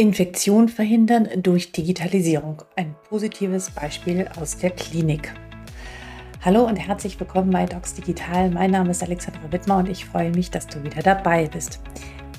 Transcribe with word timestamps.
Infektion 0.00 0.70
verhindern 0.70 1.28
durch 1.42 1.72
Digitalisierung. 1.72 2.62
Ein 2.74 2.94
positives 3.10 3.70
Beispiel 3.70 4.26
aus 4.40 4.56
der 4.56 4.70
Klinik. 4.70 5.30
Hallo 6.40 6.64
und 6.64 6.76
herzlich 6.76 7.20
willkommen 7.20 7.50
bei 7.50 7.66
Docs 7.66 7.96
Digital. 7.96 8.50
Mein 8.50 8.70
Name 8.70 8.92
ist 8.92 9.02
Alexandra 9.02 9.52
Wittmer 9.52 9.76
und 9.76 9.90
ich 9.90 10.06
freue 10.06 10.30
mich, 10.30 10.50
dass 10.50 10.66
du 10.66 10.82
wieder 10.82 11.02
dabei 11.02 11.48
bist. 11.48 11.80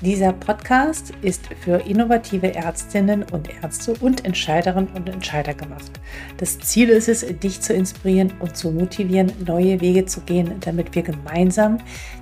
Dieser 0.01 0.33
Podcast 0.33 1.13
ist 1.21 1.49
für 1.63 1.77
innovative 1.85 2.55
Ärztinnen 2.55 3.25
und 3.31 3.47
Ärzte 3.61 3.93
und 4.01 4.25
Entscheiderinnen 4.25 4.89
und 4.95 5.07
Entscheider 5.07 5.53
gemacht. 5.53 5.91
Das 6.37 6.57
Ziel 6.57 6.89
ist 6.89 7.09
es, 7.09 7.23
dich 7.41 7.61
zu 7.61 7.75
inspirieren 7.75 8.33
und 8.39 8.57
zu 8.57 8.71
motivieren, 8.71 9.31
neue 9.45 9.79
Wege 9.81 10.07
zu 10.07 10.21
gehen, 10.21 10.55
damit 10.61 10.95
wir 10.95 11.03
gemeinsam 11.03 11.77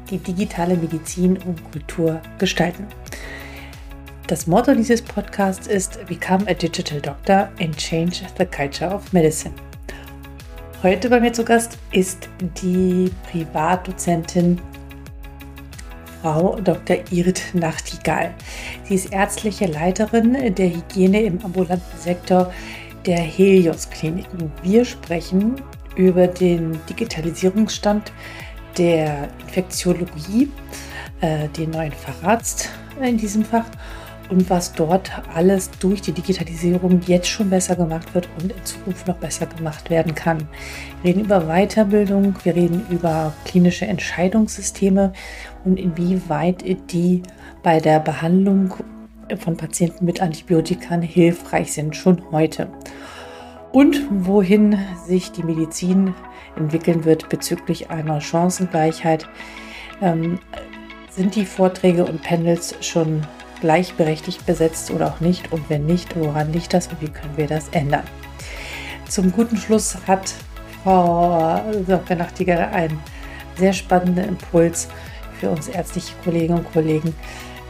die 0.09 0.17
digitale 0.17 0.75
Medizin 0.75 1.37
und 1.37 1.63
Kultur 1.71 2.19
gestalten. 2.39 2.87
Das 4.29 4.45
Motto 4.45 4.75
dieses 4.75 5.01
Podcasts 5.01 5.65
ist 5.65 6.05
Become 6.05 6.47
a 6.47 6.53
Digital 6.53 7.01
Doctor 7.01 7.49
and 7.59 7.75
Change 7.75 8.21
the 8.37 8.45
Culture 8.45 8.93
of 8.93 9.11
Medicine. 9.11 9.55
Heute 10.83 11.09
bei 11.09 11.19
mir 11.19 11.33
zu 11.33 11.43
Gast 11.43 11.79
ist 11.91 12.29
die 12.61 13.09
Privatdozentin 13.31 14.61
Frau 16.21 16.59
Dr. 16.63 16.97
Irit 17.09 17.41
Nachtigall. 17.53 18.31
Sie 18.83 18.93
ist 18.93 19.11
ärztliche 19.11 19.65
Leiterin 19.65 20.53
der 20.53 20.75
Hygiene 20.75 21.23
im 21.23 21.43
ambulanten 21.43 21.99
Sektor 21.99 22.53
der 23.07 23.17
Helios 23.17 23.89
Kliniken. 23.89 24.51
Wir 24.61 24.85
sprechen 24.85 25.55
über 25.95 26.27
den 26.27 26.79
Digitalisierungsstand 26.87 28.11
der 28.77 29.27
Infektiologie, 29.39 30.51
äh, 31.21 31.47
den 31.47 31.71
neuen 31.71 31.93
Facharzt 31.93 32.69
in 33.01 33.17
diesem 33.17 33.43
Fach 33.43 33.65
und 34.29 34.49
was 34.49 34.73
dort 34.73 35.11
alles 35.33 35.71
durch 35.79 36.01
die 36.01 36.11
Digitalisierung 36.11 37.01
jetzt 37.05 37.27
schon 37.27 37.49
besser 37.49 37.75
gemacht 37.75 38.13
wird 38.13 38.29
und 38.41 38.51
in 38.51 38.65
Zukunft 38.65 39.07
noch 39.07 39.17
besser 39.17 39.47
gemacht 39.47 39.89
werden 39.89 40.15
kann. 40.15 40.47
Wir 41.01 41.11
reden 41.11 41.25
über 41.25 41.41
Weiterbildung, 41.41 42.35
wir 42.43 42.55
reden 42.55 42.85
über 42.89 43.33
klinische 43.45 43.85
Entscheidungssysteme 43.85 45.13
und 45.65 45.77
inwieweit 45.77 46.63
die 46.91 47.23
bei 47.63 47.79
der 47.79 47.99
Behandlung 47.99 48.73
von 49.37 49.57
Patienten 49.57 50.05
mit 50.05 50.21
Antibiotikern 50.21 51.01
hilfreich 51.01 51.73
sind, 51.73 51.95
schon 51.95 52.21
heute. 52.31 52.67
Und 53.71 54.01
wohin 54.09 54.79
sich 55.05 55.31
die 55.31 55.43
Medizin 55.43 56.15
entwickeln 56.55 57.05
wird 57.05 57.29
bezüglich 57.29 57.89
einer 57.89 58.21
Chancengleichheit. 58.21 59.27
Ähm, 60.01 60.39
sind 61.09 61.35
die 61.35 61.45
Vorträge 61.45 62.05
und 62.05 62.23
Panels 62.23 62.75
schon 62.81 63.21
gleichberechtigt 63.61 64.45
besetzt 64.45 64.91
oder 64.91 65.07
auch 65.07 65.19
nicht? 65.19 65.51
Und 65.51 65.69
wenn 65.69 65.85
nicht, 65.85 66.15
woran 66.15 66.51
liegt 66.53 66.73
das 66.73 66.87
und 66.87 67.01
wie 67.01 67.09
können 67.09 67.35
wir 67.35 67.47
das 67.47 67.69
ändern? 67.69 68.03
Zum 69.07 69.31
guten 69.31 69.57
Schluss 69.57 69.97
hat 70.07 70.33
Frau 70.83 71.61
Dr. 71.87 72.15
Nachtigall 72.15 72.69
einen 72.71 72.99
sehr 73.57 73.73
spannenden 73.73 74.29
Impuls 74.29 74.87
für 75.39 75.49
uns 75.49 75.67
ärztliche 75.67 76.13
Kolleginnen 76.23 76.59
und 76.59 76.71
Kollegen, 76.71 77.13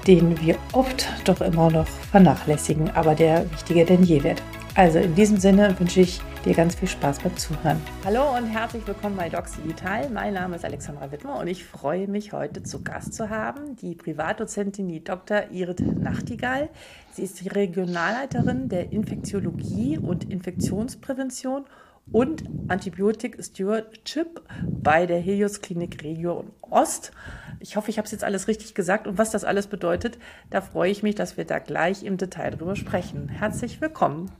den 0.07 0.39
wir 0.41 0.55
oft 0.73 1.07
doch 1.25 1.41
immer 1.41 1.69
noch 1.69 1.87
vernachlässigen, 2.11 2.89
aber 2.95 3.15
der 3.15 3.49
wichtiger 3.51 3.85
denn 3.85 4.03
je 4.03 4.23
wird. 4.23 4.41
Also 4.75 4.99
in 4.99 5.15
diesem 5.15 5.37
Sinne 5.37 5.75
wünsche 5.79 6.01
ich 6.01 6.21
dir 6.45 6.53
ganz 6.53 6.75
viel 6.75 6.87
Spaß 6.87 7.19
beim 7.19 7.35
Zuhören. 7.35 7.81
Hallo 8.05 8.37
und 8.37 8.45
herzlich 8.45 8.87
willkommen 8.87 9.17
bei 9.17 9.27
Docs 9.27 9.57
Digital. 9.57 10.09
Mein 10.09 10.33
Name 10.33 10.55
ist 10.55 10.63
Alexandra 10.63 11.11
Wittmer 11.11 11.37
und 11.37 11.47
ich 11.47 11.65
freue 11.65 12.07
mich 12.07 12.31
heute 12.31 12.63
zu 12.63 12.81
Gast 12.81 13.13
zu 13.13 13.29
haben 13.29 13.75
die 13.75 13.95
Privatdozentin, 13.95 14.87
die 14.87 15.03
Dr. 15.03 15.49
Irit 15.51 15.81
Nachtigall. 15.81 16.69
Sie 17.11 17.23
ist 17.23 17.41
die 17.41 17.49
Regionalleiterin 17.49 18.69
der 18.69 18.93
Infektiologie 18.93 19.97
und 19.97 20.29
Infektionsprävention 20.31 21.65
und 22.11 22.43
Antibiotik 22.69 23.43
Stewardship 23.43 24.41
bei 24.63 25.05
der 25.05 25.19
Helios 25.19 25.61
Klinik 25.61 26.03
Region 26.03 26.51
Ost. 26.61 27.11
Ich 27.59 27.75
hoffe, 27.75 27.89
ich 27.89 27.97
habe 27.97 28.05
es 28.05 28.11
jetzt 28.11 28.23
alles 28.23 28.47
richtig 28.47 28.73
gesagt 28.73 29.07
und 29.07 29.17
was 29.17 29.31
das 29.31 29.43
alles 29.43 29.67
bedeutet, 29.67 30.17
da 30.49 30.61
freue 30.61 30.89
ich 30.89 31.03
mich, 31.03 31.15
dass 31.15 31.35
wir 31.35 31.45
da 31.45 31.59
gleich 31.59 32.03
im 32.03 32.15
Detail 32.15 32.51
drüber 32.51 32.77
sprechen. 32.77 33.27
Herzlich 33.27 33.81
willkommen. 33.81 34.31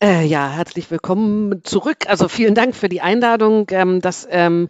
Äh, 0.00 0.26
ja, 0.26 0.48
herzlich 0.50 0.92
willkommen 0.92 1.64
zurück. 1.64 2.06
Also 2.06 2.28
vielen 2.28 2.54
Dank 2.54 2.76
für 2.76 2.88
die 2.88 3.00
Einladung. 3.00 3.66
Ähm, 3.70 4.00
das 4.00 4.28
ähm, 4.30 4.68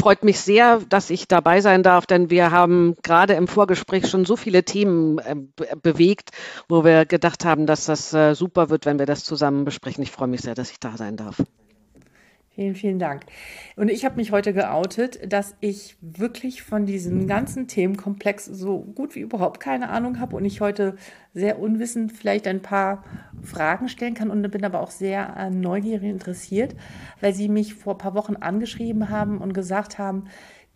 freut 0.00 0.24
mich 0.24 0.40
sehr, 0.40 0.80
dass 0.88 1.10
ich 1.10 1.28
dabei 1.28 1.60
sein 1.60 1.82
darf, 1.82 2.06
denn 2.06 2.30
wir 2.30 2.50
haben 2.50 2.94
gerade 3.02 3.34
im 3.34 3.46
Vorgespräch 3.46 4.08
schon 4.08 4.24
so 4.24 4.36
viele 4.36 4.64
Themen 4.64 5.18
äh, 5.18 5.36
bewegt, 5.82 6.30
wo 6.66 6.82
wir 6.82 7.04
gedacht 7.04 7.44
haben, 7.44 7.66
dass 7.66 7.84
das 7.84 8.14
äh, 8.14 8.34
super 8.34 8.70
wird, 8.70 8.86
wenn 8.86 8.98
wir 8.98 9.04
das 9.04 9.22
zusammen 9.22 9.66
besprechen. 9.66 10.02
Ich 10.02 10.12
freue 10.12 10.28
mich 10.28 10.40
sehr, 10.40 10.54
dass 10.54 10.70
ich 10.70 10.80
da 10.80 10.96
sein 10.96 11.18
darf. 11.18 11.42
Vielen, 12.56 12.74
vielen 12.74 12.98
Dank. 12.98 13.26
Und 13.76 13.90
ich 13.90 14.06
habe 14.06 14.16
mich 14.16 14.32
heute 14.32 14.54
geoutet, 14.54 15.30
dass 15.30 15.54
ich 15.60 15.94
wirklich 16.00 16.62
von 16.62 16.86
diesem 16.86 17.26
ganzen 17.26 17.68
Themenkomplex 17.68 18.46
so 18.46 18.78
gut 18.78 19.14
wie 19.14 19.20
überhaupt 19.20 19.60
keine 19.60 19.90
Ahnung 19.90 20.20
habe 20.20 20.36
und 20.36 20.46
ich 20.46 20.62
heute 20.62 20.96
sehr 21.34 21.58
unwissend 21.58 22.12
vielleicht 22.12 22.46
ein 22.46 22.62
paar 22.62 23.04
Fragen 23.42 23.90
stellen 23.90 24.14
kann 24.14 24.30
und 24.30 24.50
bin 24.50 24.64
aber 24.64 24.80
auch 24.80 24.90
sehr 24.90 25.36
äh, 25.36 25.50
neugierig 25.50 26.08
interessiert, 26.08 26.74
weil 27.20 27.34
Sie 27.34 27.50
mich 27.50 27.74
vor 27.74 27.96
ein 27.96 27.98
paar 27.98 28.14
Wochen 28.14 28.36
angeschrieben 28.36 29.10
haben 29.10 29.36
und 29.36 29.52
gesagt 29.52 29.98
haben, 29.98 30.24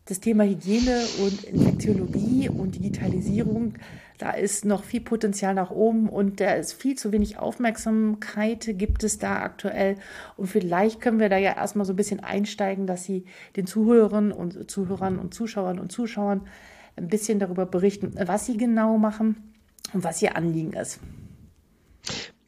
das 0.05 0.21
Thema 0.21 0.45
Hygiene 0.45 1.01
und 1.25 1.45
Infektiologie 1.45 2.51
und 2.51 2.75
Digitalisierung 2.75 3.75
da 4.21 4.33
ist 4.33 4.67
noch 4.67 4.85
viel 4.85 5.01
Potenzial 5.01 5.55
nach 5.55 5.71
oben 5.71 6.07
und 6.07 6.41
da 6.41 6.53
ist 6.53 6.75
viel 6.75 6.95
zu 6.95 7.11
wenig 7.11 7.39
Aufmerksamkeit 7.39 8.69
gibt 8.75 9.03
es 9.03 9.19
da 9.19 9.41
aktuell. 9.41 9.97
Und 10.37 10.47
vielleicht 10.47 11.01
können 11.01 11.21
wir 11.21 11.31
da 11.31 11.39
ja 11.39 11.57
erstmal 11.57 11.87
so 11.87 11.95
ein 11.95 11.97
bisschen 11.97 12.21
einsteigen, 12.21 12.87
dass 12.87 13.05
Sie 13.05 13.25
den 13.57 13.67
Zuhörern 13.67 14.31
und 14.31 14.71
Zuhörern 14.71 15.19
und 15.19 15.33
Zuschauern 15.33 15.79
und 15.79 15.91
Zuschauern 15.91 16.43
ein 16.97 17.09
bisschen 17.09 17.39
darüber 17.39 17.65
berichten, 17.65 18.13
was 18.27 18.45
Sie 18.45 18.59
genau 18.59 18.99
machen 18.99 19.55
und 19.95 20.05
was 20.05 20.21
Ihr 20.21 20.37
Anliegen 20.37 20.75
ist. 20.75 21.01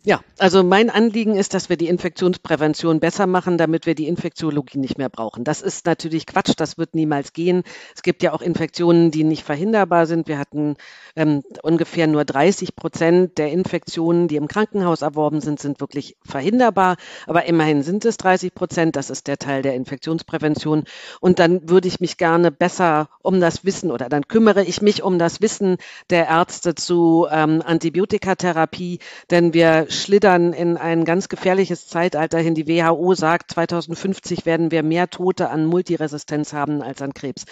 Ja, 0.05 0.21
also 0.37 0.65
mein 0.65 0.91
Anliegen 0.91 1.37
ist, 1.37 1.55
dass 1.55 1.69
wir 1.69 1.77
die 1.77 1.87
Infektionsprävention 1.87 2.99
besser 2.99 3.29
machen, 3.29 3.57
damit 3.57 3.87
wir 3.87 3.95
die 3.95 4.09
Infektiologie 4.09 4.79
nicht 4.79 4.99
mehr 4.99 5.09
brauchen. 5.09 5.45
Das 5.45 5.63
ist 5.63 5.87
natürlich 5.87 6.27
Quatsch, 6.27 6.55
das 6.57 6.77
wird 6.77 6.97
niemals 6.97 7.33
gehen. 7.33 7.63
Es 7.95 8.03
gibt 8.03 8.25
ja 8.25 8.33
auch 8.33 8.43
Infektionen, 8.43 9.13
die 9.13 9.23
nicht 9.23 9.45
verhinderbar 9.45 10.07
sind. 10.07 10.27
Wir 10.27 10.41
hatten 10.41 10.75
ähm, 11.15 11.45
ungefähr 11.63 12.09
nur 12.09 12.25
30 12.25 12.75
Prozent 12.75 13.39
der 13.39 13.53
Infektionen, 13.53 14.27
die 14.27 14.35
im 14.35 14.49
Krankenhaus 14.49 15.03
erworben 15.03 15.41
sind, 15.41 15.61
sind 15.61 15.79
wirklich 15.81 16.17
verhinderbar. 16.25 16.97
Aber 17.29 17.45
immerhin 17.45 17.85
sind 17.85 18.05
es 18.05 18.17
30 18.17 18.57
Prozent. 18.57 18.97
Das 18.97 19.09
ist 19.09 19.29
der 19.29 19.39
Teil 19.39 19.63
der 19.63 19.75
Infektionsprävention. 19.75 20.83
Und 21.21 21.39
dann 21.39 21.69
würde 21.69 21.87
ich 21.87 22.01
mich 22.01 22.17
gerne 22.17 22.51
besser 22.51 23.09
um 23.23 23.39
das 23.39 23.65
Wissen 23.65 23.93
oder 23.93 24.09
dann 24.09 24.27
kümmere 24.27 24.65
ich 24.65 24.83
mich 24.83 25.05
um 25.05 25.21
das 25.21 25.41
Wissen 25.41 25.77
der 26.11 26.27
Ärzte 26.27 26.75
zu 26.75 27.29
ähm, 27.31 27.63
Antibiotikatherapie, 27.65 28.99
denn 29.31 29.55
wir 29.55 29.87
schlittern 29.93 30.53
in 30.53 30.77
ein 30.77 31.05
ganz 31.05 31.29
gefährliches 31.29 31.87
Zeitalter 31.87 32.39
hin. 32.39 32.55
Die 32.55 32.67
WHO 32.67 33.15
sagt, 33.15 33.53
2050 33.53 34.47
werden 34.47 34.71
wir 34.71 34.83
mehr 34.83 35.11
Tote 35.11 35.51
an 35.51 35.67
Multiresistenz 35.67 36.53
haben 36.53 36.83
als 36.83 37.03
an 37.03 37.15
Krebs. 37.15 37.45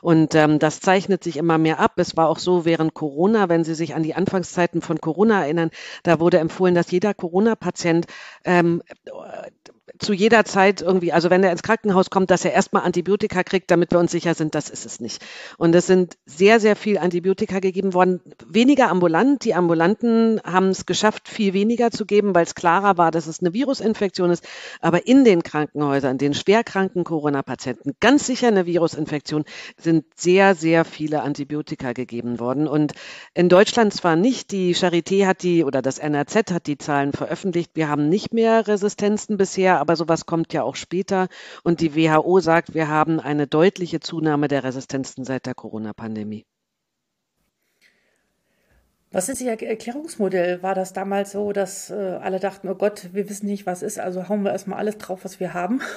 Und 0.00 0.34
ähm, 0.34 0.58
das 0.58 0.80
zeichnet 0.80 1.22
sich 1.24 1.36
immer 1.36 1.58
mehr 1.58 1.80
ab. 1.80 1.92
Es 1.96 2.16
war 2.16 2.28
auch 2.28 2.38
so 2.38 2.64
während 2.64 2.94
Corona, 2.94 3.48
wenn 3.48 3.64
Sie 3.64 3.74
sich 3.74 3.94
an 3.94 4.02
die 4.02 4.14
Anfangszeiten 4.14 4.80
von 4.80 5.00
Corona 5.00 5.42
erinnern, 5.42 5.70
da 6.02 6.20
wurde 6.20 6.38
empfohlen, 6.38 6.74
dass 6.74 6.90
jeder 6.90 7.14
Corona-Patient 7.14 8.06
ähm, 8.44 8.82
zu 9.98 10.12
jeder 10.12 10.44
Zeit 10.44 10.80
irgendwie, 10.82 11.12
also 11.12 11.30
wenn 11.30 11.42
er 11.42 11.52
ins 11.52 11.62
Krankenhaus 11.62 12.10
kommt, 12.10 12.30
dass 12.30 12.44
er 12.44 12.52
erstmal 12.52 12.82
Antibiotika 12.82 13.42
kriegt, 13.42 13.70
damit 13.70 13.90
wir 13.90 13.98
uns 13.98 14.12
sicher 14.12 14.34
sind, 14.34 14.54
das 14.54 14.70
ist 14.70 14.86
es 14.86 15.00
nicht. 15.00 15.24
Und 15.56 15.74
es 15.74 15.86
sind 15.86 16.16
sehr, 16.26 16.60
sehr 16.60 16.76
viel 16.76 16.98
Antibiotika 16.98 17.60
gegeben 17.60 17.94
worden. 17.94 18.20
Weniger 18.46 18.88
ambulant. 18.88 19.44
Die 19.44 19.54
Ambulanten 19.54 20.40
haben 20.44 20.68
es 20.68 20.86
geschafft, 20.86 21.28
viel 21.28 21.52
weniger 21.52 21.90
zu 21.90 22.06
geben, 22.06 22.34
weil 22.34 22.44
es 22.44 22.54
klarer 22.54 22.98
war, 22.98 23.10
dass 23.10 23.26
es 23.26 23.40
eine 23.40 23.52
Virusinfektion 23.52 24.30
ist. 24.30 24.46
Aber 24.80 25.06
in 25.06 25.24
den 25.24 25.42
Krankenhäusern, 25.42 26.18
den 26.18 26.34
schwerkranken 26.34 27.04
Corona-Patienten, 27.04 27.94
ganz 28.00 28.26
sicher 28.26 28.48
eine 28.48 28.66
Virusinfektion, 28.66 29.44
sind 29.76 30.04
sehr, 30.14 30.54
sehr 30.54 30.84
viele 30.84 31.22
Antibiotika 31.22 31.92
gegeben 31.92 32.40
worden. 32.40 32.68
Und 32.68 32.92
in 33.34 33.48
Deutschland 33.48 33.92
zwar 33.92 34.16
nicht, 34.16 34.52
die 34.52 34.74
Charité 34.74 35.26
hat 35.26 35.42
die 35.42 35.64
oder 35.64 35.82
das 35.82 35.98
NRZ 35.98 36.52
hat 36.52 36.66
die 36.66 36.78
Zahlen 36.78 37.12
veröffentlicht. 37.12 37.72
Wir 37.74 37.88
haben 37.88 38.08
nicht 38.08 38.32
mehr 38.32 38.66
Resistenzen 38.66 39.36
bisher, 39.36 39.80
aber 39.88 39.96
sowas 39.96 40.26
kommt 40.26 40.52
ja 40.52 40.62
auch 40.62 40.76
später. 40.76 41.28
Und 41.64 41.80
die 41.80 41.96
WHO 41.96 42.40
sagt, 42.40 42.74
wir 42.74 42.88
haben 42.88 43.20
eine 43.20 43.46
deutliche 43.46 44.00
Zunahme 44.00 44.46
der 44.46 44.62
Resistenzen 44.62 45.24
seit 45.24 45.46
der 45.46 45.54
Corona-Pandemie. 45.54 46.44
Was 49.10 49.30
ist 49.30 49.40
Ihr 49.40 49.52
Erklärungsmodell? 49.52 50.62
War 50.62 50.74
das 50.74 50.92
damals 50.92 51.32
so, 51.32 51.52
dass 51.52 51.88
äh, 51.88 51.94
alle 51.94 52.38
dachten, 52.38 52.68
oh 52.68 52.74
Gott, 52.74 53.08
wir 53.14 53.30
wissen 53.30 53.46
nicht, 53.46 53.64
was 53.64 53.82
ist, 53.82 53.98
also 53.98 54.28
hauen 54.28 54.42
wir 54.42 54.52
erstmal 54.52 54.78
alles 54.78 54.98
drauf, 54.98 55.20
was 55.24 55.40
wir 55.40 55.54
haben? 55.54 55.80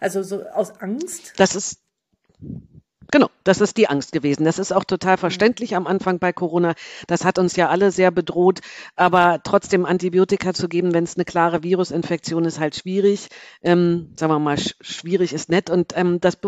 Also 0.00 0.22
so 0.22 0.42
aus 0.48 0.80
Angst? 0.82 1.32
Das 1.38 1.54
ist 1.54 1.80
Genau, 3.14 3.30
das 3.44 3.60
ist 3.60 3.76
die 3.76 3.88
Angst 3.88 4.10
gewesen. 4.10 4.42
Das 4.42 4.58
ist 4.58 4.72
auch 4.72 4.82
total 4.82 5.16
verständlich 5.18 5.76
am 5.76 5.86
Anfang 5.86 6.18
bei 6.18 6.32
Corona. 6.32 6.74
Das 7.06 7.24
hat 7.24 7.38
uns 7.38 7.54
ja 7.54 7.68
alle 7.68 7.92
sehr 7.92 8.10
bedroht. 8.10 8.58
Aber 8.96 9.38
trotzdem 9.44 9.86
Antibiotika 9.86 10.52
zu 10.52 10.68
geben, 10.68 10.92
wenn 10.94 11.04
es 11.04 11.14
eine 11.14 11.24
klare 11.24 11.62
Virusinfektion 11.62 12.44
ist, 12.44 12.58
halt 12.58 12.74
schwierig. 12.74 13.28
Ähm, 13.62 14.10
sagen 14.16 14.32
wir 14.32 14.40
mal, 14.40 14.58
sch 14.58 14.74
schwierig 14.80 15.32
ist 15.32 15.48
nett. 15.48 15.70
Und 15.70 15.92
ähm, 15.96 16.20
das, 16.20 16.38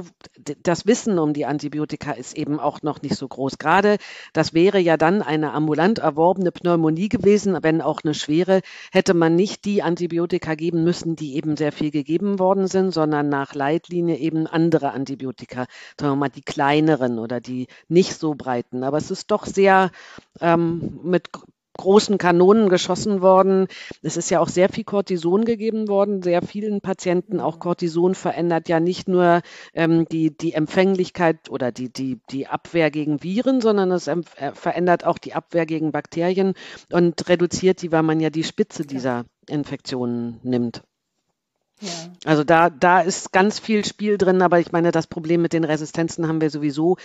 das 0.65 0.87
Wissen 0.87 1.21
um 1.21 1.35
die 1.35 1.47
Antibiotika 1.47 2.11
ist 2.11 2.37
eben 2.37 2.59
auch 2.59 2.83
noch 2.83 3.01
nicht 3.01 3.15
so 3.15 3.29
groß. 3.29 3.59
Gerade 3.59 3.99
das 4.33 4.53
wäre 4.53 4.81
ja 4.81 4.97
dann 4.97 5.23
eine 5.23 5.53
ambulant 5.53 6.01
erworbene 6.01 6.51
Pneumonie 6.51 7.09
gewesen, 7.09 7.57
wenn 7.63 7.81
auch 7.81 8.01
eine 8.03 8.15
schwere, 8.15 8.63
hätte 8.91 9.15
man 9.15 9.37
nicht 9.37 9.67
die 9.67 9.85
Antibiotika 9.85 10.57
geben 10.57 10.83
müssen, 10.83 11.15
die 11.15 11.37
eben 11.37 11.57
sehr 11.57 11.71
viel 11.71 11.93
gegeben 11.93 12.41
worden 12.41 12.67
sind, 12.67 12.91
sondern 12.91 13.29
nach 13.29 13.55
Leitlinie 13.55 14.17
eben 14.17 14.49
andere 14.49 14.91
Antibiotika. 14.91 15.67
Sagen 15.97 16.15
wir 16.15 16.17
mal, 16.17 16.29
die 16.29 16.43
kleineren 16.57 17.19
oder 17.19 17.39
die 17.39 17.67
nicht 17.87 18.15
so 18.19 18.35
breiten. 18.35 18.83
Aber 18.83 18.97
es 18.97 19.11
ist 19.11 19.31
doch 19.31 19.45
sehr 19.45 19.91
ähm, 20.41 21.01
mit 21.03 21.29
großen 21.77 22.17
Kanonen 22.17 22.71
geschossen 22.71 23.21
worden. 23.21 23.67
Es 24.01 24.17
ist 24.17 24.31
ja 24.31 24.41
auch 24.41 24.49
sehr 24.49 24.71
viel 24.71 24.85
Cortison 24.85 25.45
gegeben 25.45 25.87
worden, 25.87 26.23
sehr 26.23 26.41
vielen 26.41 26.81
Patienten. 26.81 27.41
Auch 27.41 27.59
Cortison 27.59 28.15
verändert 28.15 28.71
ja 28.71 28.81
nicht 28.81 29.07
nur 29.07 29.43
ähm, 29.75 30.07
die, 30.09 30.35
die 30.35 30.55
Empfänglichkeit 30.55 31.51
oder 31.51 31.73
die, 31.73 31.93
die, 31.93 32.21
die 32.31 32.47
Abwehr 32.47 32.91
gegen 32.91 33.23
Viren, 33.23 33.61
sondern 33.61 33.91
es 33.91 34.07
äh, 34.07 34.23
verändert 34.55 35.05
auch 35.05 35.19
die 35.19 35.35
Abwehr 35.35 35.67
gegen 35.67 35.93
Bakterien 35.93 36.55
und 36.91 37.29
reduziert 37.29 37.83
die, 37.83 37.93
weil 37.93 38.03
man 38.03 38.21
ja 38.21 38.31
die 38.31 38.45
Spitze 38.45 38.87
dieser 38.87 39.27
Infektionen 39.47 40.41
nimmt. 40.43 40.83
Ja. 41.81 41.91
Also 42.25 42.43
da, 42.43 42.71
da 42.71 43.01
ist 43.01 43.33
ganz 43.33 43.59
viel 43.59 43.85
Spiel 43.85 44.17
drin, 44.17 44.41
aber 44.41 44.61
ich 44.61 44.73
meine, 44.73 44.93
das 44.93 45.07
Problem 45.07 45.43
mit 45.43 45.53
den 45.53 45.65
Resistenzen 45.65 46.27
haben 46.27 46.41
wir 46.41 46.49
sowieso. 46.49 46.97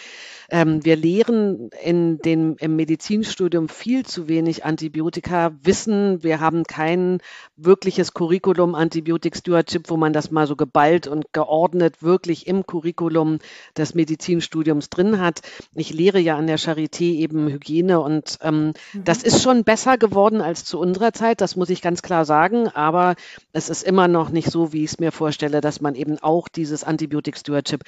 Ähm, 0.50 0.84
wir 0.86 0.96
lehren 0.96 1.70
in 1.84 2.20
den, 2.20 2.56
im 2.56 2.78
Medizinstudium 2.78 3.68
viel 3.68 4.06
zu 4.06 4.30
wenig 4.30 4.64
Antibiotika, 4.64 5.52
wissen, 5.62 6.24
wir 6.24 6.40
haben 6.40 6.64
kein 6.64 7.20
wirkliches 7.58 8.14
Curriculum 8.14 8.74
Antibiotic 8.74 9.36
Stewardship, 9.36 9.90
wo 9.90 9.98
man 9.98 10.14
das 10.14 10.32
mal 10.32 10.48
so 10.48 10.56
geballt 10.56 11.08
und 11.08 11.34
geordnet 11.34 12.02
wirklich 12.02 12.48
im 12.48 12.66
Curriculum 12.66 13.40
des 13.76 13.94
Medizinstudiums 13.94 14.90
drin 14.90 15.20
hat. 15.20 15.42
Ich 15.76 15.94
lehre 15.94 16.20
ja 16.20 16.38
an 16.38 16.48
der 16.48 16.60
Charité 16.60 17.16
eben 17.16 17.48
Hygiene 17.48 18.00
und 18.00 18.38
ähm, 18.42 18.74
mhm. 18.94 19.04
das 19.04 19.24
ist 19.24 19.42
schon 19.42 19.66
besser 19.66 19.98
geworden 19.98 20.40
als 20.40 20.64
zu 20.64 20.80
unserer 20.80 21.12
Zeit, 21.12 21.42
das 21.42 21.58
muss 21.58 21.70
ich 21.70 21.82
ganz 21.82 22.02
klar 22.02 22.24
sagen, 22.24 22.70
aber 22.70 23.16
es 23.52 23.70
ist 23.70 23.84
immer 23.84 24.08
noch 24.08 24.30
nicht 24.30 24.50
so 24.50 24.61
wie 24.74 24.84
ich 24.84 24.92
es 24.92 25.00
mir 25.00 25.12
vorstelle, 25.12 25.62
dass 25.62 25.82
man 25.82 25.96
eben 25.96 26.20
auch 26.20 26.48
dieses 26.48 26.84
Antibiotic 26.84 27.38
Stewardship 27.38 27.84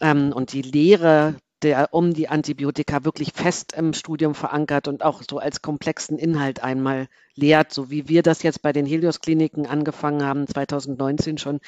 ähm, 0.00 0.32
und 0.32 0.52
die 0.52 0.62
Lehre 0.62 1.36
der 1.62 1.94
um 1.94 2.12
die 2.12 2.28
Antibiotika 2.28 3.04
wirklich 3.04 3.32
fest 3.32 3.72
im 3.72 3.94
Studium 3.94 4.34
verankert 4.34 4.88
und 4.88 5.02
auch 5.02 5.22
so 5.28 5.38
als 5.38 5.62
komplexen 5.62 6.18
Inhalt 6.18 6.62
einmal 6.62 7.08
lehrt, 7.34 7.72
so 7.72 7.90
wie 7.90 8.08
wir 8.08 8.22
das 8.22 8.42
jetzt 8.42 8.62
bei 8.62 8.72
den 8.72 8.86
Helios-Kliniken 8.86 9.66
angefangen 9.66 10.22
haben, 10.22 10.46
2019 10.46 11.38
schon, 11.38 11.60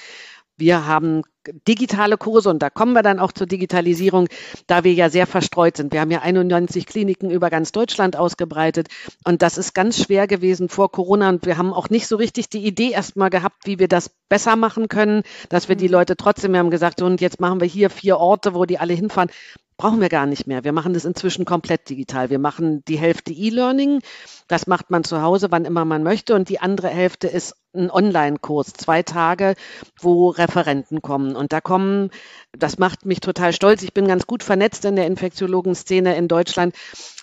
wir 0.58 0.86
haben 0.86 1.22
digitale 1.66 2.18
Kurse 2.18 2.50
und 2.50 2.60
da 2.60 2.68
kommen 2.68 2.92
wir 2.92 3.02
dann 3.02 3.18
auch 3.18 3.32
zur 3.32 3.46
Digitalisierung, 3.46 4.28
da 4.66 4.84
wir 4.84 4.92
ja 4.92 5.08
sehr 5.08 5.26
verstreut 5.26 5.76
sind. 5.76 5.92
Wir 5.92 6.00
haben 6.00 6.10
ja 6.10 6.20
91 6.20 6.84
Kliniken 6.84 7.30
über 7.30 7.48
ganz 7.48 7.72
Deutschland 7.72 8.16
ausgebreitet 8.16 8.88
und 9.24 9.40
das 9.40 9.56
ist 9.56 9.74
ganz 9.74 10.02
schwer 10.02 10.26
gewesen 10.26 10.68
vor 10.68 10.90
Corona 10.92 11.30
und 11.30 11.46
wir 11.46 11.56
haben 11.56 11.72
auch 11.72 11.88
nicht 11.88 12.06
so 12.06 12.16
richtig 12.16 12.50
die 12.50 12.66
Idee 12.66 12.90
erstmal 12.90 13.30
gehabt, 13.30 13.66
wie 13.66 13.78
wir 13.78 13.88
das 13.88 14.10
besser 14.28 14.56
machen 14.56 14.88
können, 14.88 15.22
dass 15.48 15.68
wir 15.68 15.76
die 15.76 15.86
mhm. 15.86 15.92
Leute 15.92 16.16
trotzdem, 16.16 16.52
wir 16.52 16.58
haben 16.58 16.70
gesagt, 16.70 17.00
und 17.00 17.20
jetzt 17.20 17.40
machen 17.40 17.60
wir 17.60 17.68
hier 17.68 17.88
vier 17.88 18.18
Orte, 18.18 18.54
wo 18.54 18.64
die 18.64 18.78
alle 18.78 18.94
hinfahren 18.94 19.30
brauchen 19.78 20.00
wir 20.00 20.08
gar 20.08 20.26
nicht 20.26 20.46
mehr. 20.46 20.64
Wir 20.64 20.72
machen 20.72 20.92
das 20.92 21.04
inzwischen 21.04 21.44
komplett 21.44 21.88
digital. 21.88 22.30
Wir 22.30 22.40
machen 22.40 22.84
die 22.86 22.98
Hälfte 22.98 23.32
E-Learning. 23.32 24.00
Das 24.48 24.66
macht 24.66 24.90
man 24.90 25.04
zu 25.04 25.22
Hause, 25.22 25.50
wann 25.50 25.64
immer 25.64 25.84
man 25.84 26.02
möchte. 26.02 26.34
Und 26.34 26.48
die 26.48 26.60
andere 26.60 26.88
Hälfte 26.88 27.28
ist 27.28 27.54
ein 27.74 27.90
Online-Kurs, 27.90 28.72
zwei 28.72 29.04
Tage, 29.04 29.54
wo 30.00 30.30
Referenten 30.30 31.00
kommen. 31.00 31.36
Und 31.36 31.52
da 31.52 31.60
kommen, 31.60 32.10
das 32.52 32.78
macht 32.78 33.06
mich 33.06 33.20
total 33.20 33.52
stolz. 33.52 33.82
Ich 33.82 33.94
bin 33.94 34.08
ganz 34.08 34.26
gut 34.26 34.42
vernetzt 34.42 34.84
in 34.84 34.96
der 34.96 35.06
Infektiologenszene 35.06 36.16
in 36.16 36.26
Deutschland. 36.26 36.74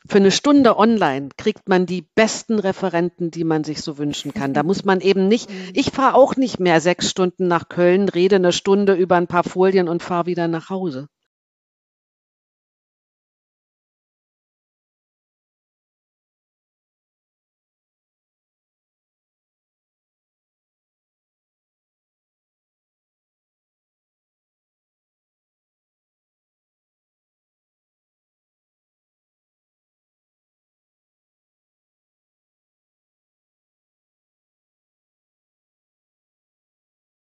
Für 0.08 0.20
eine 0.20 0.32
Stunde 0.32 0.78
online 0.78 1.30
kriegt 1.36 1.68
man 1.68 1.86
die 1.86 2.04
besten 2.04 2.60
Referenten, 2.60 3.32
die 3.32 3.44
man 3.44 3.66
sich 3.66 3.82
so 3.82 3.98
wünschen 3.98 4.34
kann. 4.34 4.54
Da 4.54 4.64
muss 4.64 4.86
man 4.86 5.02
eben 5.02 5.28
nicht, 5.28 5.50
ich 5.74 5.92
fahre 5.92 6.16
auch 6.16 6.38
nicht 6.38 6.62
mehr 6.62 6.80
sechs 6.80 7.10
Stunden 7.10 7.48
nach 7.48 7.68
Köln, 7.68 8.08
rede 8.08 8.38
eine 8.38 8.54
Stunde 8.54 8.94
über 8.94 9.18
ein 9.18 9.28
paar 9.28 9.44
Folien 9.44 9.90
und 9.90 10.04
fahre 10.04 10.28
wieder 10.28 10.48
nach 10.48 10.70
Hause. 10.70 11.10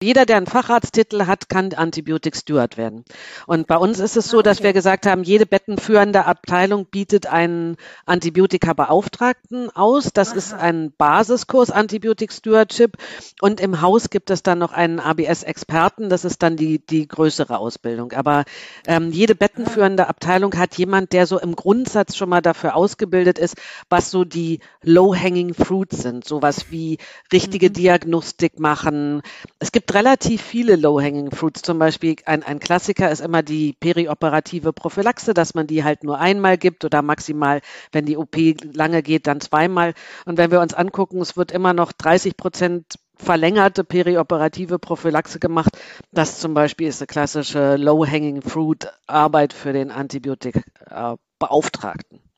Jeder, 0.04 0.26
der 0.26 0.38
einen 0.38 0.48
Facharzttitel 0.48 1.28
hat, 1.28 1.48
kann 1.48 1.74
Antibiotic 1.74 2.36
Steward 2.36 2.76
werden. 2.76 3.06
Und 3.46 3.68
bei 3.68 3.78
uns 3.78 4.00
ist 4.00 4.18
es 4.18 4.30
so, 4.30 4.40
ah, 4.40 4.42
dass 4.42 4.64
wir 4.64 4.74
gesagt 4.74 5.06
haben, 5.06 5.22
jede 5.24 5.46
bettenführende 5.46 6.26
Abteilung 6.26 6.88
bietet 6.88 7.28
einen 7.28 7.78
Antibiotika-Beauftragten 8.08 9.70
aus. 9.70 10.10
Das 10.12 10.30
Aha. 10.30 10.38
ist 10.38 10.54
ein 10.54 10.92
Basiskurs 10.98 11.70
Antibiotic 11.70 12.34
Stewardship. 12.34 12.98
Und 13.42 13.62
im 13.62 13.82
Haus 13.82 14.10
gibt 14.10 14.32
es 14.32 14.42
dann 14.42 14.58
noch 14.58 14.72
einen 14.72 15.00
ABS-Experten. 15.00 16.10
Das 16.10 16.26
ist 16.26 16.42
dann 16.42 16.58
die, 16.58 16.80
die 16.80 17.08
größere 17.08 17.60
Ausbildung. 17.60 18.14
Aber 18.14 18.46
ähm, 18.88 19.12
jede 19.12 19.36
bettenführende 19.36 20.08
Abteilung 20.08 20.58
hat 20.58 20.80
jemand, 20.80 21.14
der 21.14 21.28
so 21.28 21.40
im 21.40 21.56
Grundsatz 21.56 22.16
schon 22.16 22.30
mal 22.30 22.42
dafür 22.42 22.76
ausgebildet 22.76 23.38
ist, 23.38 23.56
was 23.88 24.10
so 24.10 24.24
die 24.24 24.62
low-hanging 24.82 25.54
fruits 25.54 26.02
sind. 26.02 26.26
Sowas 26.26 26.72
wie 26.72 26.98
richtige 27.32 27.70
mhm. 27.70 27.74
Diagnostik 27.74 28.60
machen. 28.60 29.22
Es 29.60 29.72
gibt 29.72 29.91
relativ 29.94 30.42
viele 30.42 30.76
Low-Hanging 30.76 31.32
Fruits. 31.32 31.62
Zum 31.62 31.80
Beispiel 31.80 32.16
ein, 32.26 32.44
ein 32.44 32.60
Klassiker 32.60 33.10
ist 33.12 33.22
immer 33.22 33.44
die 33.44 33.74
perioperative 33.74 34.74
Prophylaxe, 34.74 35.34
dass 35.34 35.54
man 35.54 35.68
die 35.68 35.84
halt 35.84 36.04
nur 36.04 36.20
einmal 36.20 36.58
gibt 36.58 36.86
oder 36.86 37.02
maximal, 37.02 37.62
wenn 37.92 38.06
die 38.06 38.18
OP 38.18 38.36
lange 38.74 39.04
geht, 39.04 39.28
dann 39.28 39.42
zweimal. 39.42 39.94
Und 40.26 40.38
wenn 40.38 40.52
wir 40.52 40.62
uns 40.62 40.74
angucken, 40.74 41.20
es 41.22 41.38
wird 41.38 41.52
immer 41.52 41.74
noch 41.74 41.92
30 41.92 42.38
Prozent 42.38 42.96
verlängerte 43.16 43.84
perioperative 43.84 44.80
Prophylaxe 44.80 45.40
gemacht. 45.40 45.78
Das 46.12 46.40
zum 46.40 46.54
Beispiel 46.54 46.88
ist 46.88 47.02
eine 47.02 47.08
klassische 47.08 47.76
Low-Hanging 47.76 48.42
Fruit 48.42 48.88
Arbeit 49.08 49.52
für 49.54 49.74
den 49.74 49.92
Antibiotikbeauftragten. 49.92 52.31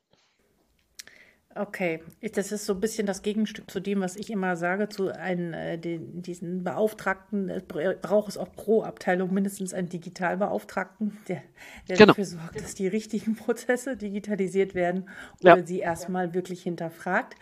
Okay, 1.56 2.02
das 2.34 2.52
ist 2.52 2.66
so 2.66 2.74
ein 2.74 2.80
bisschen 2.80 3.06
das 3.06 3.22
Gegenstück 3.22 3.70
zu 3.70 3.80
dem, 3.80 4.02
was 4.02 4.16
ich 4.16 4.32
immer 4.32 4.56
sage, 4.56 4.90
zu 4.90 5.10
einem, 5.10 5.54
äh, 5.54 5.78
den, 5.78 6.24
diesen 6.24 6.64
Beauftragten, 6.64 7.50
es 7.50 7.64
braucht 7.64 8.30
es 8.30 8.38
auch 8.38 8.52
pro 8.52 8.82
Abteilung 8.82 9.32
mindestens 9.32 9.74
einen 9.74 9.88
Digitalbeauftragten, 9.88 11.16
der, 11.28 11.44
der 11.88 11.98
genau. 11.98 12.08
dafür 12.08 12.26
sorgt, 12.26 12.60
dass 12.60 12.74
die 12.74 12.88
richtigen 12.88 13.36
Prozesse 13.38 13.96
digitalisiert 13.98 14.74
werden 14.74 15.10
oder 15.42 15.58
ja. 15.58 15.66
sie 15.66 15.80
erstmal 15.80 16.34
wirklich 16.34 16.64
hinterfragt. 16.64 17.36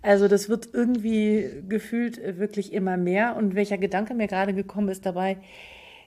Also 0.00 0.28
das 0.28 0.48
wird 0.48 0.68
irgendwie 0.72 1.62
gefühlt 1.68 2.20
wirklich 2.38 2.72
immer 2.72 2.96
mehr. 2.96 3.36
Und 3.36 3.54
welcher 3.54 3.78
Gedanke 3.78 4.14
mir 4.14 4.28
gerade 4.28 4.52
gekommen 4.54 4.90
ist 4.90 5.06
dabei, 5.06 5.38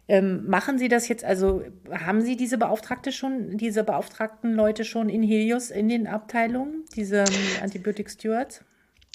ähm, 0.07 0.47
machen 0.47 0.77
Sie 0.77 0.87
das 0.87 1.07
jetzt, 1.07 1.23
also 1.23 1.63
haben 1.91 2.21
Sie 2.21 2.37
diese 2.37 2.57
Beauftragte 2.57 3.11
schon, 3.11 3.57
diese 3.57 3.83
beauftragten 3.83 4.53
Leute 4.53 4.85
schon 4.85 5.09
in 5.09 5.23
Helios 5.23 5.69
in 5.69 5.89
den 5.89 6.07
Abteilungen, 6.07 6.85
diese 6.95 7.17
ähm, 7.17 7.63
Antibiotic 7.63 8.09
Stewards? 8.09 8.63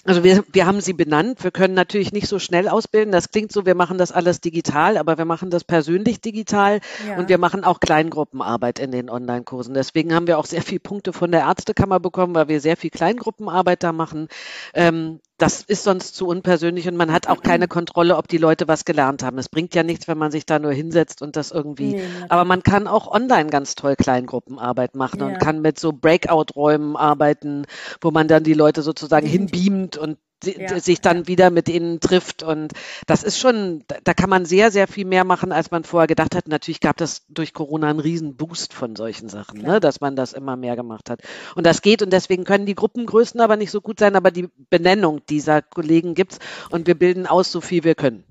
Also 0.05 0.23
wir, 0.23 0.43
wir 0.51 0.65
haben 0.65 0.81
sie 0.81 0.91
benannt. 0.91 1.43
Wir 1.43 1.51
können 1.51 1.73
natürlich 1.73 2.11
nicht 2.11 2.27
so 2.27 2.37
schnell 2.37 2.67
ausbilden. 2.67 3.13
Das 3.13 3.31
klingt 3.31 3.53
so, 3.53 3.65
wir 3.65 3.75
machen 3.75 3.97
das 3.97 4.11
alles 4.11 4.41
digital, 4.41 4.97
aber 4.97 5.17
wir 5.17 5.23
machen 5.23 5.49
das 5.49 5.63
persönlich 5.63 6.19
digital 6.19 6.81
ja. 7.07 7.17
und 7.17 7.29
wir 7.29 7.37
machen 7.37 7.63
auch 7.63 7.79
Kleingruppenarbeit 7.79 8.79
in 8.79 8.91
den 8.91 9.09
Online-Kursen. 9.09 9.73
Deswegen 9.73 10.13
haben 10.13 10.27
wir 10.27 10.39
auch 10.39 10.45
sehr 10.45 10.61
viele 10.61 10.81
Punkte 10.81 11.13
von 11.13 11.31
der 11.31 11.41
Ärztekammer 11.41 12.01
bekommen, 12.01 12.35
weil 12.35 12.49
wir 12.49 12.59
sehr 12.59 12.75
viel 12.75 12.89
Kleingruppenarbeit 12.89 13.81
da 13.81 13.93
machen. 13.93 14.27
Ähm, 14.73 15.21
das 15.37 15.61
ist 15.61 15.83
sonst 15.83 16.15
zu 16.15 16.27
unpersönlich 16.27 16.87
und 16.87 16.95
man 16.95 17.11
hat 17.11 17.27
auch 17.27 17.41
keine 17.41 17.67
Kontrolle, 17.67 18.17
ob 18.17 18.27
die 18.27 18.37
Leute 18.37 18.67
was 18.67 18.85
gelernt 18.85 19.23
haben. 19.23 19.37
Es 19.37 19.49
bringt 19.49 19.75
ja 19.75 19.83
nichts, 19.83 20.07
wenn 20.07 20.17
man 20.17 20.31
sich 20.31 20.45
da 20.45 20.59
nur 20.59 20.71
hinsetzt 20.71 21.21
und 21.21 21.35
das 21.35 21.51
irgendwie. 21.51 21.95
Nee, 21.95 22.03
aber 22.29 22.45
man 22.45 22.63
kann 22.63 22.87
auch 22.87 23.07
online 23.11 23.49
ganz 23.49 23.75
toll 23.75 23.95
Kleingruppenarbeit 23.95 24.95
machen 24.95 25.19
ja. 25.19 25.27
und 25.27 25.39
kann 25.39 25.61
mit 25.61 25.79
so 25.79 25.91
Breakout-Räumen 25.91 26.95
arbeiten, 26.95 27.65
wo 28.01 28.11
man 28.11 28.27
dann 28.27 28.43
die 28.43 28.53
Leute 28.53 28.81
sozusagen 28.81 29.27
hinbeamt 29.27 29.97
und 29.97 30.17
ja, 30.45 30.79
sich 30.79 31.01
dann 31.01 31.19
ja. 31.19 31.27
wieder 31.27 31.49
mit 31.49 31.69
ihnen 31.69 31.99
trifft. 31.99 32.43
Und 32.43 32.73
das 33.07 33.23
ist 33.23 33.39
schon, 33.39 33.83
da 34.03 34.13
kann 34.13 34.29
man 34.29 34.45
sehr, 34.45 34.71
sehr 34.71 34.87
viel 34.87 35.05
mehr 35.05 35.23
machen, 35.23 35.51
als 35.51 35.71
man 35.71 35.83
vorher 35.83 36.07
gedacht 36.07 36.35
hat. 36.35 36.47
Natürlich 36.47 36.79
gab 36.79 36.97
das 36.97 37.23
durch 37.29 37.53
Corona 37.53 37.89
einen 37.89 37.99
riesen 37.99 38.35
Boost 38.35 38.73
von 38.73 38.95
solchen 38.95 39.29
Sachen, 39.29 39.61
ne, 39.61 39.79
dass 39.79 40.01
man 40.01 40.15
das 40.15 40.33
immer 40.33 40.55
mehr 40.55 40.75
gemacht 40.75 41.09
hat. 41.09 41.21
Und 41.55 41.65
das 41.65 41.81
geht 41.81 42.01
und 42.01 42.11
deswegen 42.11 42.43
können 42.43 42.65
die 42.65 42.75
Gruppengrößen 42.75 43.39
aber 43.41 43.57
nicht 43.57 43.71
so 43.71 43.81
gut 43.81 43.99
sein, 43.99 44.15
aber 44.15 44.31
die 44.31 44.49
Benennung 44.69 45.21
dieser 45.29 45.61
Kollegen 45.61 46.13
gibt's 46.13 46.39
und 46.69 46.87
wir 46.87 46.95
bilden 46.95 47.27
aus, 47.27 47.51
so 47.51 47.61
viel 47.61 47.83
wir 47.83 47.95
können. 47.95 48.23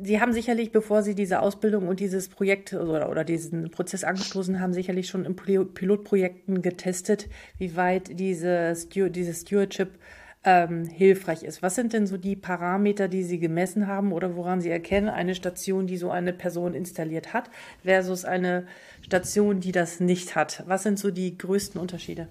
Sie 0.00 0.20
haben 0.20 0.32
sicherlich, 0.32 0.70
bevor 0.70 1.02
Sie 1.02 1.14
diese 1.14 1.40
Ausbildung 1.40 1.88
und 1.88 1.98
dieses 1.98 2.28
Projekt 2.28 2.72
oder, 2.72 3.10
oder 3.10 3.24
diesen 3.24 3.70
Prozess 3.70 4.04
angestoßen 4.04 4.60
haben, 4.60 4.72
sicherlich 4.72 5.08
schon 5.08 5.24
in 5.24 5.34
Pilotprojekten 5.34 6.62
getestet, 6.62 7.28
wie 7.58 7.74
weit 7.74 8.18
diese, 8.18 8.74
diese 8.94 9.34
Stewardship 9.34 9.90
ähm, 10.48 10.86
hilfreich 10.86 11.42
ist. 11.42 11.60
Was 11.60 11.74
sind 11.74 11.92
denn 11.92 12.06
so 12.06 12.16
die 12.16 12.34
Parameter, 12.34 13.06
die 13.06 13.22
Sie 13.22 13.38
gemessen 13.38 13.86
haben 13.86 14.12
oder 14.12 14.34
woran 14.34 14.62
Sie 14.62 14.70
erkennen, 14.70 15.10
eine 15.10 15.34
Station, 15.34 15.86
die 15.86 15.98
so 15.98 16.10
eine 16.10 16.32
Person 16.32 16.72
installiert 16.72 17.34
hat, 17.34 17.50
versus 17.84 18.24
eine 18.24 18.66
Station, 19.02 19.60
die 19.60 19.72
das 19.72 20.00
nicht 20.00 20.36
hat? 20.36 20.64
Was 20.66 20.84
sind 20.84 20.98
so 20.98 21.10
die 21.10 21.36
größten 21.36 21.78
Unterschiede? 21.78 22.28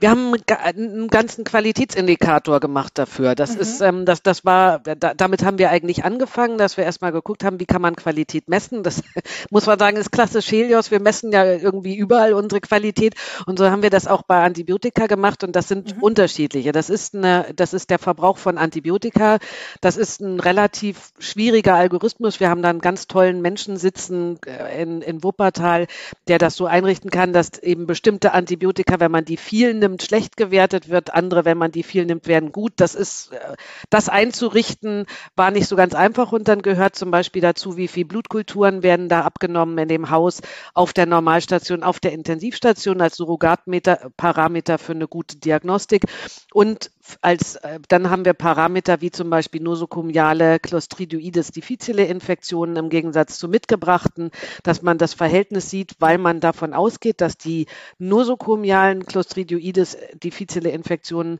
Wir 0.00 0.10
haben 0.10 0.32
einen 0.46 1.08
ganzen 1.08 1.42
Qualitätsindikator 1.42 2.60
gemacht 2.60 2.96
dafür. 2.98 3.34
Das 3.34 3.56
mhm. 3.56 3.60
ist, 3.60 3.80
ähm, 3.80 4.04
das, 4.04 4.22
das 4.22 4.44
war, 4.44 4.78
da, 4.78 5.12
damit 5.12 5.44
haben 5.44 5.58
wir 5.58 5.70
eigentlich 5.70 6.04
angefangen, 6.04 6.56
dass 6.56 6.76
wir 6.76 6.84
erstmal 6.84 7.10
geguckt 7.10 7.42
haben, 7.42 7.58
wie 7.58 7.66
kann 7.66 7.82
man 7.82 7.96
Qualität 7.96 8.48
messen. 8.48 8.84
Das 8.84 9.02
muss 9.50 9.66
man 9.66 9.76
sagen, 9.76 9.96
ist 9.96 10.12
klassisch 10.12 10.52
Helios. 10.52 10.92
Wir 10.92 11.00
messen 11.00 11.32
ja 11.32 11.44
irgendwie 11.44 11.96
überall 11.96 12.32
unsere 12.34 12.60
Qualität. 12.60 13.14
Und 13.46 13.58
so 13.58 13.68
haben 13.68 13.82
wir 13.82 13.90
das 13.90 14.06
auch 14.06 14.22
bei 14.22 14.44
Antibiotika 14.44 15.08
gemacht. 15.08 15.42
Und 15.42 15.56
das 15.56 15.66
sind 15.66 15.96
mhm. 15.96 16.02
unterschiedliche. 16.04 16.70
Das 16.70 16.90
ist 16.90 17.16
eine, 17.16 17.46
das 17.56 17.74
ist 17.74 17.90
der 17.90 17.98
Verbrauch 17.98 18.38
von 18.38 18.56
Antibiotika. 18.56 19.38
Das 19.80 19.96
ist 19.96 20.20
ein 20.20 20.38
relativ 20.38 21.10
schwieriger 21.18 21.74
Algorithmus. 21.74 22.38
Wir 22.38 22.50
haben 22.50 22.62
da 22.62 22.70
einen 22.70 22.80
ganz 22.80 23.08
tollen 23.08 23.42
Menschen 23.42 23.76
sitzen 23.76 24.38
äh, 24.46 24.80
in, 24.80 25.02
in 25.02 25.24
Wuppertal, 25.24 25.88
der 26.28 26.38
das 26.38 26.54
so 26.54 26.66
einrichten 26.66 27.10
kann, 27.10 27.32
dass 27.32 27.58
eben 27.58 27.88
bestimmte 27.88 28.30
Antibiotika, 28.30 29.00
wenn 29.00 29.10
man 29.10 29.24
die 29.24 29.36
vielen 29.36 29.87
nimmt, 29.88 30.02
schlecht 30.02 30.36
gewertet 30.36 30.88
wird, 30.88 31.14
andere, 31.14 31.44
wenn 31.44 31.58
man 31.58 31.72
die 31.72 31.82
viel 31.82 32.04
nimmt, 32.04 32.26
werden 32.26 32.52
gut. 32.52 32.72
Das 32.76 32.94
ist, 32.94 33.32
äh, 33.32 33.56
das 33.90 34.08
einzurichten, 34.08 35.06
war 35.36 35.50
nicht 35.50 35.66
so 35.66 35.76
ganz 35.76 35.94
einfach 35.94 36.32
und 36.32 36.48
dann 36.48 36.62
gehört 36.62 36.96
zum 36.96 37.10
Beispiel 37.10 37.42
dazu, 37.42 37.76
wie 37.76 37.88
viel 37.88 38.04
Blutkulturen 38.04 38.82
werden 38.82 39.08
da 39.08 39.22
abgenommen 39.22 39.78
in 39.78 39.88
dem 39.88 40.10
Haus, 40.10 40.40
auf 40.74 40.92
der 40.92 41.06
Normalstation, 41.06 41.82
auf 41.82 42.00
der 42.00 42.12
Intensivstation 42.12 43.00
als 43.00 43.16
Surrogatparameter 43.16 44.78
für 44.78 44.92
eine 44.92 45.08
gute 45.08 45.36
Diagnostik 45.36 46.04
und 46.52 46.90
als, 47.22 47.56
äh, 47.56 47.80
dann 47.88 48.10
haben 48.10 48.24
wir 48.24 48.34
Parameter 48.34 49.00
wie 49.00 49.10
zum 49.10 49.30
Beispiel 49.30 49.62
nosokomiale 49.62 50.58
Clostridioides 50.58 51.50
difficile 51.50 52.04
Infektionen 52.04 52.76
im 52.76 52.88
Gegensatz 52.88 53.38
zu 53.38 53.48
mitgebrachten, 53.48 54.30
dass 54.62 54.82
man 54.82 54.98
das 54.98 55.14
Verhältnis 55.14 55.70
sieht, 55.70 55.94
weil 55.98 56.18
man 56.18 56.40
davon 56.40 56.74
ausgeht, 56.74 57.20
dass 57.20 57.38
die 57.38 57.66
nosokomialen 57.98 59.06
Clostridioides 59.06 59.96
difficile 60.22 60.70
Infektionen 60.70 61.38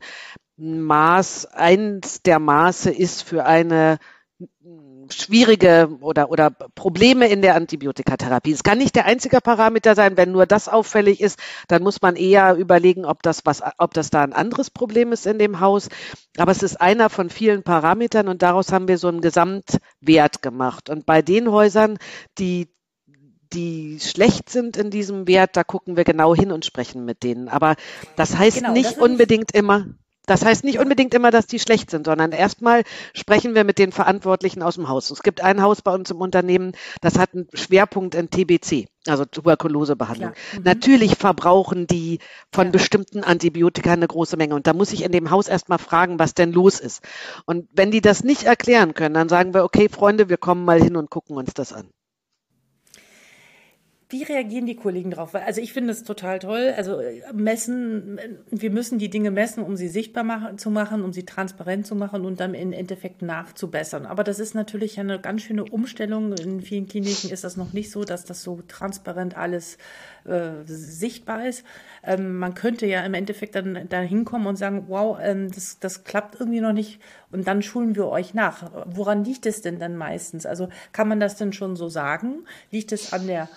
Maß, 0.57 1.45
eins 1.45 2.21
der 2.21 2.39
Maße 2.39 2.91
ist 2.91 3.23
für 3.23 3.45
eine 3.45 3.97
schwierige 5.09 5.89
oder, 6.01 6.31
oder 6.31 6.49
Probleme 6.49 7.27
in 7.27 7.41
der 7.41 7.55
Antibiotikatherapie. 7.55 8.51
Es 8.51 8.63
kann 8.63 8.77
nicht 8.77 8.95
der 8.95 9.05
einzige 9.05 9.41
Parameter 9.41 9.95
sein. 9.95 10.17
Wenn 10.17 10.31
nur 10.31 10.45
das 10.45 10.69
auffällig 10.69 11.19
ist, 11.19 11.39
dann 11.67 11.83
muss 11.83 12.01
man 12.01 12.15
eher 12.15 12.55
überlegen, 12.55 13.05
ob 13.05 13.21
das 13.21 13.45
was, 13.45 13.61
ob 13.77 13.93
das 13.93 14.09
da 14.09 14.21
ein 14.21 14.33
anderes 14.33 14.69
Problem 14.69 15.11
ist 15.11 15.25
in 15.25 15.39
dem 15.39 15.59
Haus. 15.59 15.89
Aber 16.37 16.51
es 16.51 16.63
ist 16.63 16.79
einer 16.79 17.09
von 17.09 17.29
vielen 17.29 17.63
Parametern 17.63 18.27
und 18.27 18.41
daraus 18.41 18.71
haben 18.71 18.87
wir 18.87 18.97
so 18.97 19.07
einen 19.07 19.21
Gesamtwert 19.21 20.41
gemacht. 20.41 20.89
Und 20.89 21.05
bei 21.05 21.21
den 21.21 21.51
Häusern, 21.51 21.97
die 22.37 22.69
die 23.51 23.99
schlecht 23.99 24.49
sind 24.49 24.77
in 24.77 24.91
diesem 24.91 25.27
Wert, 25.27 25.57
da 25.57 25.63
gucken 25.63 25.97
wir 25.97 26.03
genau 26.03 26.35
hin 26.35 26.51
und 26.51 26.65
sprechen 26.65 27.03
mit 27.03 27.23
denen. 27.23 27.49
Aber 27.49 27.75
das 28.15 28.37
heißt 28.37 28.57
genau, 28.57 28.73
nicht 28.73 28.91
das 28.91 28.97
unbedingt 28.99 29.53
immer, 29.53 29.87
das 30.29 30.45
heißt 30.45 30.63
nicht 30.63 30.79
unbedingt 30.79 31.13
immer, 31.13 31.31
dass 31.31 31.47
die 31.47 31.59
schlecht 31.59 31.89
sind, 31.89 32.05
sondern 32.05 32.31
erstmal 32.31 32.83
sprechen 33.13 33.55
wir 33.55 33.63
mit 33.63 33.79
den 33.79 33.91
Verantwortlichen 33.91 34.61
aus 34.61 34.75
dem 34.75 34.87
Haus. 34.87 35.09
Es 35.09 35.23
gibt 35.23 35.41
ein 35.41 35.61
Haus 35.61 35.81
bei 35.81 35.93
uns 35.93 36.11
im 36.11 36.21
Unternehmen, 36.21 36.73
das 37.01 37.17
hat 37.17 37.33
einen 37.33 37.47
Schwerpunkt 37.53 38.15
in 38.15 38.29
TBC, 38.29 38.87
also 39.07 39.25
Tuberkulosebehandlung. 39.25 40.31
Mhm. 40.53 40.63
Natürlich 40.63 41.15
verbrauchen 41.15 41.87
die 41.87 42.19
von 42.51 42.67
ja. 42.67 42.71
bestimmten 42.71 43.23
Antibiotika 43.23 43.91
eine 43.91 44.07
große 44.07 44.37
Menge. 44.37 44.55
Und 44.55 44.67
da 44.67 44.73
muss 44.73 44.93
ich 44.93 45.03
in 45.03 45.11
dem 45.11 45.31
Haus 45.31 45.47
erstmal 45.47 45.79
fragen, 45.79 46.19
was 46.19 46.33
denn 46.33 46.51
los 46.51 46.79
ist. 46.79 47.01
Und 47.45 47.67
wenn 47.73 47.91
die 47.91 48.01
das 48.01 48.23
nicht 48.23 48.43
erklären 48.43 48.93
können, 48.93 49.15
dann 49.15 49.29
sagen 49.29 49.53
wir, 49.53 49.63
okay, 49.63 49.89
Freunde, 49.89 50.29
wir 50.29 50.37
kommen 50.37 50.63
mal 50.63 50.81
hin 50.81 50.95
und 50.95 51.09
gucken 51.09 51.37
uns 51.37 51.53
das 51.53 51.73
an. 51.73 51.89
Wie 54.11 54.23
reagieren 54.23 54.65
die 54.65 54.75
Kollegen 54.75 55.11
drauf? 55.11 55.35
Also 55.35 55.61
ich 55.61 55.71
finde 55.71 55.93
es 55.93 56.03
total 56.03 56.39
toll. 56.39 56.73
Also 56.75 56.99
äh, 56.99 57.21
messen, 57.31 58.19
wir 58.49 58.71
müssen 58.71 58.97
die 58.97 59.11
Dinge 59.11 59.29
messen, 59.29 59.63
um 59.63 59.75
sie 59.75 59.87
sichtbar 59.87 60.23
machen, 60.23 60.57
zu 60.57 60.71
machen, 60.71 61.03
um 61.03 61.13
sie 61.13 61.25
transparent 61.25 61.85
zu 61.85 61.93
machen 61.93 62.25
und 62.25 62.39
dann 62.39 62.55
im 62.55 62.73
Endeffekt 62.73 63.21
nachzubessern. 63.21 64.07
Aber 64.07 64.23
das 64.23 64.39
ist 64.39 64.55
natürlich 64.55 64.99
eine 64.99 65.19
ganz 65.19 65.43
schöne 65.43 65.63
Umstellung. 65.63 66.33
In 66.33 66.61
vielen 66.61 66.87
Kliniken 66.87 67.29
ist 67.29 67.43
das 67.43 67.55
noch 67.55 67.71
nicht 67.73 67.91
so, 67.91 68.03
dass 68.03 68.25
das 68.25 68.41
so 68.41 68.63
transparent 68.67 69.37
alles 69.37 69.77
äh, 70.25 70.63
sichtbar 70.65 71.47
ist. 71.47 71.63
Ähm, 72.03 72.39
man 72.39 72.55
könnte 72.55 72.87
ja 72.87 73.01
im 73.05 73.13
Endeffekt 73.13 73.53
dann 73.53 73.87
da 73.89 73.99
hinkommen 73.99 74.47
und 74.47 74.55
sagen, 74.55 74.85
wow, 74.87 75.19
ähm, 75.21 75.51
das, 75.51 75.77
das 75.79 76.03
klappt 76.03 76.39
irgendwie 76.39 76.61
noch 76.61 76.73
nicht 76.73 76.99
und 77.31 77.47
dann 77.47 77.61
schulen 77.61 77.95
wir 77.95 78.07
euch 78.07 78.33
nach. 78.33 78.71
Woran 78.85 79.23
liegt 79.23 79.45
es 79.45 79.61
denn 79.61 79.79
dann 79.79 79.95
meistens? 79.95 80.45
Also 80.45 80.69
kann 80.91 81.07
man 81.07 81.19
das 81.19 81.35
denn 81.35 81.53
schon 81.53 81.75
so 81.75 81.89
sagen? 81.89 82.45
Liegt 82.71 82.91
es 82.91 83.13
an 83.13 83.27
der 83.27 83.49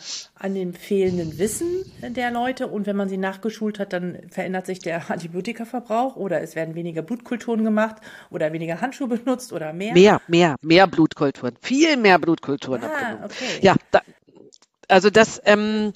an 0.42 0.54
dem 0.54 0.74
fehlenden 0.74 1.38
Wissen 1.38 1.68
der 2.02 2.32
Leute 2.32 2.66
und 2.66 2.86
wenn 2.86 2.96
man 2.96 3.08
sie 3.08 3.16
nachgeschult 3.16 3.78
hat, 3.78 3.92
dann 3.92 4.18
verändert 4.28 4.66
sich 4.66 4.80
der 4.80 5.08
Antibiotikaverbrauch 5.10 6.16
oder 6.16 6.42
es 6.42 6.56
werden 6.56 6.74
weniger 6.74 7.02
Blutkulturen 7.02 7.62
gemacht 7.62 7.96
oder 8.30 8.52
weniger 8.52 8.80
Handschuhe 8.80 9.06
benutzt 9.06 9.52
oder 9.52 9.72
mehr? 9.72 9.94
Mehr, 9.94 10.20
mehr, 10.26 10.56
mehr 10.60 10.86
Blutkulturen, 10.88 11.56
viel 11.60 11.96
mehr 11.96 12.18
Blutkulturen. 12.18 12.82
Ah, 12.82 13.24
okay. 13.24 13.60
Ja, 13.60 13.76
da, 13.92 14.00
also 14.88 15.10
das, 15.10 15.40
ähm, 15.44 15.92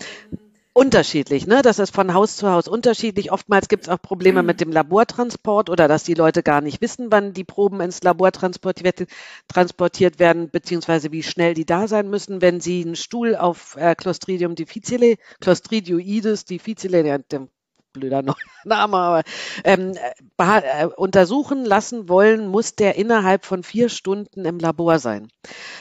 unterschiedlich, 0.76 1.46
ne? 1.46 1.62
Das 1.62 1.78
ist 1.78 1.94
von 1.94 2.12
Haus 2.12 2.36
zu 2.36 2.50
Haus 2.50 2.68
unterschiedlich. 2.68 3.32
Oftmals 3.32 3.68
gibt 3.68 3.84
es 3.84 3.88
auch 3.88 4.00
Probleme 4.00 4.42
mit 4.42 4.60
dem 4.60 4.70
Labortransport 4.70 5.70
oder 5.70 5.88
dass 5.88 6.04
die 6.04 6.12
Leute 6.12 6.42
gar 6.42 6.60
nicht 6.60 6.82
wissen, 6.82 7.06
wann 7.10 7.32
die 7.32 7.44
Proben 7.44 7.80
ins 7.80 8.02
Labor 8.02 8.30
transportiert, 8.30 9.06
transportiert 9.48 10.18
werden, 10.18 10.50
beziehungsweise 10.50 11.12
wie 11.12 11.22
schnell 11.22 11.54
die 11.54 11.64
da 11.64 11.88
sein 11.88 12.10
müssen. 12.10 12.42
Wenn 12.42 12.60
sie 12.60 12.84
einen 12.84 12.94
Stuhl 12.94 13.36
auf 13.36 13.76
äh, 13.76 13.94
Clostridium 13.94 14.54
difficile, 14.54 15.16
Clostridioides 15.40 16.44
difficile, 16.44 17.20
dem 17.20 17.48
blöder 17.96 18.22
Name, 18.64 18.96
aber 18.96 19.22
ähm, 19.64 19.94
äh, 20.38 20.86
untersuchen 20.86 21.64
lassen 21.64 22.08
wollen, 22.08 22.48
muss 22.48 22.74
der 22.74 22.96
innerhalb 22.96 23.44
von 23.44 23.62
vier 23.62 23.88
Stunden 23.88 24.44
im 24.44 24.58
Labor 24.58 24.98
sein. 24.98 25.28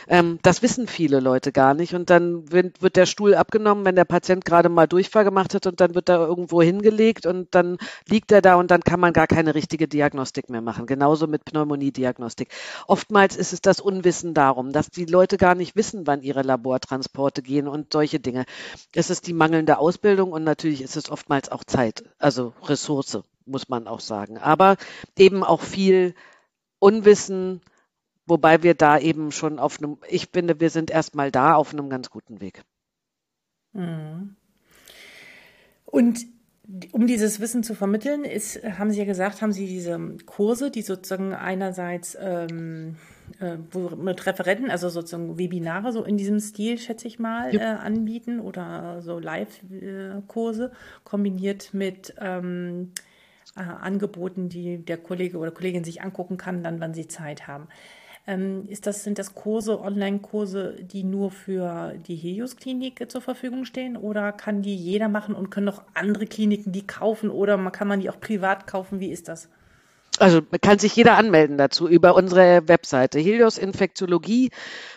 Ähm, 0.07 0.39
das 0.43 0.62
wissen 0.62 0.88
viele 0.88 1.19
Leute 1.19 1.51
gar 1.51 1.74
nicht. 1.74 1.93
Und 1.93 2.10
dann 2.10 2.51
wird, 2.51 2.81
wird 2.81 2.95
der 2.95 3.05
Stuhl 3.05 3.36
abgenommen, 3.36 3.86
wenn 3.86 3.95
der 3.95 4.05
Patient 4.05 4.45
gerade 4.45 4.69
mal 4.69 4.88
Durchfall 4.88 5.24
gemacht 5.24 5.53
hat 5.53 5.67
und 5.67 5.81
dann 5.81 5.95
wird 5.95 6.10
er 6.10 6.19
irgendwo 6.19 6.62
hingelegt 6.62 7.25
und 7.25 7.53
dann 7.53 7.77
liegt 8.07 8.31
er 8.31 8.41
da 8.41 8.55
und 8.55 8.72
dann 8.72 8.81
kann 8.81 9.00
man 9.00 9.13
gar 9.13 9.27
keine 9.27 9.55
richtige 9.55 9.88
Diagnostik 9.88 10.50
mehr 10.50 10.62
machen. 10.62 10.86
Genauso 10.86 11.27
mit 11.27 11.43
Pneumoniediagnostik. 11.45 12.50
Oftmals 12.88 13.36
ist 13.36 13.53
es 13.53 13.62
das 13.62 13.79
Unwissen 13.79 14.34
darum, 14.34 14.72
dass 14.72 14.89
die 14.89 15.05
Leute 15.05 15.38
gar 15.38 15.55
nicht 15.55 15.75
wissen, 15.75 16.07
wann 16.07 16.22
ihre 16.22 16.43
Labortransporte 16.43 17.41
gehen 17.41 17.67
und 17.67 17.91
solche 17.91 18.19
Dinge. 18.19 18.45
Es 18.93 19.10
ist 19.10 19.27
die 19.27 19.34
mangelnde 19.34 19.79
Ausbildung 19.79 20.31
und 20.31 20.43
natürlich 20.43 20.81
ist 20.81 20.95
es 20.95 21.10
oftmals 21.10 21.51
auch 21.51 21.63
Zeit 21.63 22.04
also 22.17 22.53
Ressource, 22.63 23.19
muss 23.45 23.69
man 23.69 23.88
auch 23.88 24.00
sagen. 24.00 24.38
Aber 24.38 24.77
eben 25.17 25.43
auch 25.43 25.62
viel 25.62 26.15
Unwissen, 26.79 27.62
wobei 28.25 28.63
wir 28.63 28.74
da 28.74 28.97
eben 29.00 29.31
schon 29.31 29.59
auf 29.59 29.79
einem, 29.79 29.97
ich 30.09 30.29
finde, 30.31 30.59
wir 30.59 30.69
sind 30.69 30.91
erstmal 30.91 31.31
da 31.31 31.55
auf 31.55 31.74
einem 31.74 31.89
ganz 31.89 32.09
guten 32.09 32.41
Weg. 32.41 32.63
Mhm. 33.74 34.35
Und 35.85 36.25
um 36.91 37.05
dieses 37.05 37.39
Wissen 37.39 37.63
zu 37.63 37.75
vermitteln, 37.75 38.25
ist, 38.25 38.63
haben 38.63 38.91
Sie 38.91 39.00
ja 39.00 39.05
gesagt, 39.05 39.41
haben 39.41 39.51
Sie 39.51 39.67
diese 39.67 40.00
Kurse, 40.25 40.71
die 40.71 40.81
sozusagen 40.81 41.33
einerseits 41.33 42.17
ähm, 42.19 42.97
äh, 43.39 43.58
mit 43.96 44.25
Referenten, 44.25 44.70
also 44.70 44.89
sozusagen 44.89 45.38
Webinare 45.38 45.92
so 45.92 46.04
in 46.04 46.18
diesem 46.18 46.39
Stil, 46.39 46.77
schätze 46.77 47.08
ich 47.08 47.20
mal, 47.20 47.56
äh, 47.56 47.60
anbieten 47.60 48.39
oder 48.39 49.01
so 49.01 49.20
Live-Kurse 49.20 50.72
kombiniert 51.04 51.74
mit 51.74 52.15
ähm, 52.20 52.92
äh, 53.56 53.62
Angeboten, 53.62 54.50
die 54.50 54.77
der 54.77 54.98
Kollege 54.98 55.38
oder 55.38 55.51
Kollegin 55.51 55.84
sich 55.84 56.01
angucken 56.01 56.38
kann, 56.38 56.63
dann, 56.63 56.80
wann 56.80 56.94
sie 56.94 57.08
Zeit 57.08 57.48
haben. 57.48 57.68
Ähm, 58.27 58.68
ist 58.68 58.88
das, 58.88 59.04
sind 59.04 59.20
das 59.20 59.36
Kurse, 59.36 59.80
Online-Kurse, 59.80 60.77
die 60.82 61.04
nur 61.04 61.30
für 61.30 61.94
die 62.08 62.15
Helios-Klinik 62.15 63.12
zur 63.12 63.22
Verfügung 63.22 63.65
stehen 63.65 63.98
oder 63.98 64.32
kann 64.32 64.62
die 64.63 64.75
jeder 64.75 65.10
machen 65.10 65.36
und 65.36 65.51
können 65.51 65.70
auch 65.70 65.84
andere 65.94 66.25
Kliniken 66.25 66.72
die 66.72 66.88
kaufen 66.88 67.30
oder 67.30 67.58
kann 67.70 67.88
man 67.88 68.00
die 68.00 68.10
auch 68.10 68.20
privat 68.20 68.65
kaufen? 68.65 69.00
Wie 69.00 69.12
ist 69.12 69.27
das? 69.27 69.50
Also 70.19 70.41
kann 70.62 70.79
sich 70.79 70.95
jeder 70.95 71.17
anmelden 71.17 71.57
dazu 71.57 71.88
über 71.88 72.15
unsere 72.15 72.67
Webseite 72.67 73.19
Helios 73.19 73.57
Infektiologie. 73.57 74.51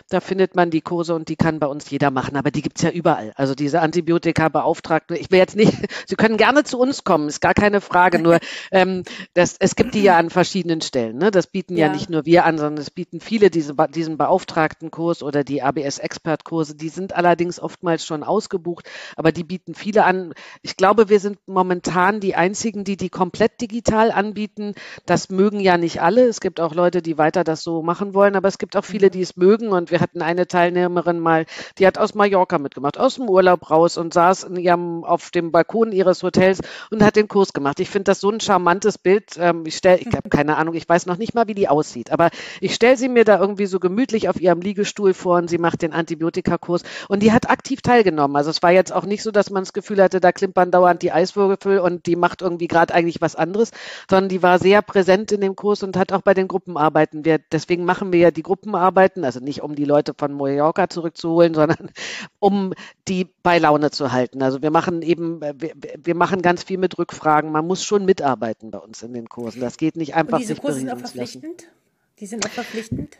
Da 0.09 0.21
findet 0.21 0.55
man 0.55 0.71
die 0.71 0.81
Kurse 0.81 1.13
und 1.13 1.29
die 1.29 1.35
kann 1.35 1.59
bei 1.59 1.67
uns 1.67 1.89
jeder 1.89 2.09
machen. 2.09 2.35
Aber 2.35 2.51
die 2.51 2.61
gibt's 2.61 2.81
ja 2.81 2.89
überall. 2.89 3.31
Also 3.35 3.53
diese 3.53 3.81
Antibiotika-Beauftragten. 3.81 5.15
Ich 5.15 5.29
will 5.29 5.39
jetzt 5.39 5.55
nicht, 5.55 5.73
Sie 6.07 6.15
können 6.15 6.37
gerne 6.37 6.63
zu 6.63 6.79
uns 6.79 7.03
kommen, 7.03 7.27
ist 7.27 7.41
gar 7.41 7.53
keine 7.53 7.81
Frage. 7.81 8.19
Nur 8.19 8.39
ähm, 8.71 9.03
das, 9.33 9.55
es 9.59 9.75
gibt 9.75 9.93
die 9.93 10.03
ja 10.03 10.17
an 10.17 10.29
verschiedenen 10.29 10.81
Stellen. 10.81 11.17
Ne? 11.17 11.31
Das 11.31 11.47
bieten 11.47 11.75
ja. 11.75 11.87
ja 11.87 11.93
nicht 11.93 12.09
nur 12.09 12.25
wir 12.25 12.45
an, 12.45 12.57
sondern 12.57 12.81
es 12.81 12.89
bieten 12.89 13.19
viele 13.19 13.49
diese, 13.49 13.75
diesen 13.89 14.17
Beauftragtenkurs 14.17 15.21
oder 15.21 15.43
die 15.43 15.61
ABS-Expert-Kurse. 15.61 16.75
Die 16.75 16.89
sind 16.89 17.15
allerdings 17.15 17.59
oftmals 17.59 18.05
schon 18.05 18.23
ausgebucht, 18.23 18.89
aber 19.15 19.31
die 19.31 19.43
bieten 19.43 19.75
viele 19.75 20.05
an. 20.05 20.33
Ich 20.61 20.77
glaube, 20.77 21.09
wir 21.09 21.19
sind 21.19 21.37
momentan 21.45 22.19
die 22.19 22.35
einzigen, 22.35 22.83
die 22.83 22.97
die 22.97 23.09
komplett 23.09 23.61
digital 23.61 24.11
anbieten. 24.11 24.73
Das 25.09 25.29
mögen 25.31 25.59
ja 25.59 25.79
nicht 25.79 26.03
alle. 26.03 26.27
Es 26.27 26.39
gibt 26.39 26.59
auch 26.59 26.75
Leute, 26.75 27.01
die 27.01 27.17
weiter 27.17 27.43
das 27.43 27.63
so 27.63 27.81
machen 27.81 28.13
wollen, 28.13 28.35
aber 28.35 28.47
es 28.47 28.59
gibt 28.59 28.77
auch 28.77 28.85
viele, 28.85 29.07
mhm. 29.07 29.11
die 29.11 29.21
es 29.21 29.37
mögen 29.37 29.69
und 29.69 29.89
wir 29.89 30.01
hatten 30.01 30.21
eine 30.21 30.45
Teilnehmerin 30.47 31.19
mal, 31.19 31.47
die 31.79 31.87
hat 31.87 31.97
aus 31.97 32.13
Mallorca 32.13 32.59
mitgemacht, 32.59 32.99
aus 32.99 33.15
dem 33.15 33.27
Urlaub 33.27 33.71
raus 33.71 33.97
und 33.97 34.13
saß 34.13 34.43
in 34.43 34.57
ihrem, 34.57 35.03
auf 35.03 35.31
dem 35.31 35.51
Balkon 35.51 35.93
ihres 35.93 36.21
Hotels 36.21 36.59
und 36.91 37.03
hat 37.03 37.15
den 37.15 37.27
Kurs 37.27 37.53
gemacht. 37.53 37.79
Ich 37.79 37.89
finde 37.89 38.03
das 38.03 38.19
so 38.19 38.29
ein 38.29 38.39
charmantes 38.39 38.99
Bild. 38.99 39.35
Ähm, 39.39 39.63
ich 39.65 39.77
stelle, 39.77 39.97
ich 39.97 40.15
habe 40.15 40.29
keine 40.29 40.57
Ahnung, 40.57 40.75
ich 40.75 40.87
weiß 40.87 41.07
noch 41.07 41.17
nicht 41.17 41.33
mal, 41.33 41.47
wie 41.47 41.55
die 41.55 41.69
aussieht, 41.69 42.11
aber 42.11 42.29
ich 42.61 42.75
stelle 42.75 42.95
sie 42.95 43.09
mir 43.09 43.25
da 43.25 43.39
irgendwie 43.39 43.65
so 43.65 43.79
gemütlich 43.79 44.29
auf 44.29 44.39
ihrem 44.39 44.61
Liegestuhl 44.61 45.15
vor 45.15 45.37
und 45.37 45.49
sie 45.49 45.57
macht 45.57 45.81
den 45.81 45.91
Antibiotikakurs 45.91 46.83
und 47.07 47.23
die 47.23 47.31
hat 47.31 47.49
aktiv 47.49 47.81
teilgenommen. 47.81 48.35
Also 48.35 48.51
es 48.51 48.61
war 48.61 48.71
jetzt 48.71 48.93
auch 48.93 49.05
nicht 49.05 49.23
so, 49.23 49.31
dass 49.31 49.49
man 49.49 49.63
das 49.63 49.73
Gefühl 49.73 50.03
hatte, 50.03 50.19
da 50.19 50.31
klimpern 50.31 50.69
dauernd 50.69 51.01
die 51.01 51.11
Eiswürfel 51.11 51.79
und 51.79 52.05
die 52.05 52.15
macht 52.15 52.43
irgendwie 52.43 52.67
gerade 52.67 52.93
eigentlich 52.93 53.21
was 53.21 53.35
anderes, 53.35 53.71
sondern 54.07 54.29
die 54.29 54.43
war 54.43 54.59
sehr 54.59 54.83
präsent 54.83 54.98
in 55.07 55.41
dem 55.41 55.55
Kurs 55.55 55.83
und 55.83 55.97
hat 55.97 56.11
auch 56.11 56.21
bei 56.21 56.33
den 56.33 56.47
Gruppenarbeiten. 56.47 57.25
Wir, 57.25 57.39
deswegen 57.51 57.85
machen 57.85 58.11
wir 58.11 58.19
ja 58.19 58.31
die 58.31 58.43
Gruppenarbeiten, 58.43 59.23
also 59.23 59.39
nicht 59.39 59.61
um 59.61 59.75
die 59.75 59.85
Leute 59.85 60.13
von 60.17 60.33
Mallorca 60.33 60.89
zurückzuholen, 60.89 61.53
sondern 61.55 61.89
um 62.39 62.73
die 63.07 63.27
bei 63.43 63.59
Laune 63.59 63.91
zu 63.91 64.11
halten. 64.11 64.41
Also 64.41 64.61
wir 64.61 64.71
machen 64.71 65.01
eben, 65.01 65.41
wir, 65.41 65.73
wir 65.97 66.15
machen 66.15 66.41
ganz 66.41 66.63
viel 66.63 66.77
mit 66.77 66.97
Rückfragen. 66.97 67.51
Man 67.51 67.67
muss 67.67 67.83
schon 67.83 68.05
mitarbeiten 68.05 68.71
bei 68.71 68.79
uns 68.79 69.01
in 69.03 69.13
den 69.13 69.29
Kursen. 69.29 69.61
Das 69.61 69.77
geht 69.77 69.95
nicht 69.95 70.15
einfach. 70.15 70.33
Und 70.33 70.41
diese 70.41 70.55
Kurse 70.55 70.79
sind 70.79 70.91
auch 70.91 70.97
verpflichtend? 70.97 71.67
Die 72.19 72.25
sind 72.25 72.45
auch 72.45 72.51
verpflichtend? 72.51 73.17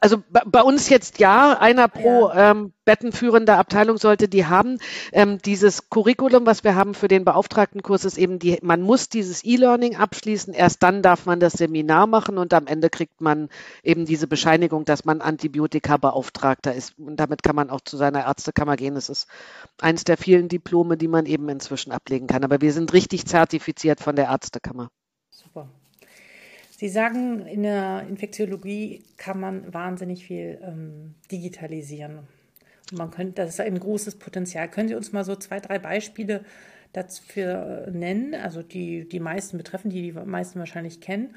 Also 0.00 0.22
bei 0.28 0.62
uns 0.62 0.88
jetzt 0.88 1.20
ja, 1.20 1.56
einer 1.58 1.86
pro 1.86 2.28
ja. 2.28 2.50
ähm, 2.50 2.72
bettenführende 2.84 3.56
Abteilung 3.56 3.98
sollte 3.98 4.28
die 4.28 4.46
haben. 4.46 4.78
Ähm, 5.12 5.38
dieses 5.44 5.90
Curriculum, 5.90 6.44
was 6.44 6.64
wir 6.64 6.74
haben 6.74 6.94
für 6.94 7.06
den 7.06 7.24
Beauftragtenkurs, 7.24 8.04
ist 8.04 8.18
eben 8.18 8.40
die, 8.40 8.58
man 8.62 8.82
muss 8.82 9.08
dieses 9.08 9.44
E-Learning 9.44 9.96
abschließen, 9.96 10.54
erst 10.54 10.82
dann 10.82 11.02
darf 11.02 11.26
man 11.26 11.38
das 11.38 11.52
Seminar 11.52 12.08
machen 12.08 12.36
und 12.38 12.52
am 12.52 12.66
Ende 12.66 12.90
kriegt 12.90 13.20
man 13.20 13.48
eben 13.84 14.06
diese 14.06 14.26
Bescheinigung, 14.26 14.84
dass 14.84 15.04
man 15.04 15.20
Antibiotika-Beauftragter 15.20 16.74
ist. 16.74 16.98
Und 16.98 17.20
damit 17.20 17.44
kann 17.44 17.54
man 17.54 17.70
auch 17.70 17.80
zu 17.80 17.96
seiner 17.96 18.24
Ärztekammer 18.24 18.76
gehen. 18.76 18.96
Es 18.96 19.08
ist 19.08 19.28
eins 19.80 20.02
der 20.02 20.16
vielen 20.16 20.48
Diplome, 20.48 20.96
die 20.96 21.08
man 21.08 21.26
eben 21.26 21.48
inzwischen 21.48 21.92
ablegen 21.92 22.26
kann. 22.26 22.42
Aber 22.42 22.60
wir 22.60 22.72
sind 22.72 22.92
richtig 22.92 23.26
zertifiziert 23.26 24.00
von 24.00 24.16
der 24.16 24.26
Ärztekammer. 24.26 24.90
Super. 25.30 25.68
Sie 26.76 26.90
sagen, 26.90 27.46
in 27.46 27.62
der 27.62 28.04
Infektiologie 28.06 29.02
kann 29.16 29.40
man 29.40 29.72
wahnsinnig 29.72 30.26
viel 30.26 30.60
ähm, 30.62 31.14
digitalisieren. 31.32 32.20
Man 32.92 33.10
könnte, 33.10 33.42
das 33.42 33.54
ist 33.54 33.60
ein 33.60 33.80
großes 33.80 34.16
Potenzial. 34.18 34.68
Können 34.70 34.88
Sie 34.88 34.94
uns 34.94 35.10
mal 35.10 35.24
so 35.24 35.36
zwei, 35.36 35.58
drei 35.58 35.78
Beispiele 35.78 36.44
dafür 36.92 37.88
nennen, 37.90 38.34
also 38.34 38.62
die 38.62 39.08
die 39.08 39.20
meisten 39.20 39.56
betreffen, 39.56 39.90
die 39.90 40.02
die 40.02 40.12
meisten 40.12 40.58
wahrscheinlich 40.58 41.00
kennen. 41.00 41.34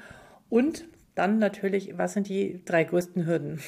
Und 0.50 0.84
dann 1.14 1.38
natürlich, 1.38 1.96
was 1.96 2.12
sind 2.12 2.28
die 2.28 2.62
drei 2.64 2.84
größten 2.84 3.26
Hürden? 3.26 3.60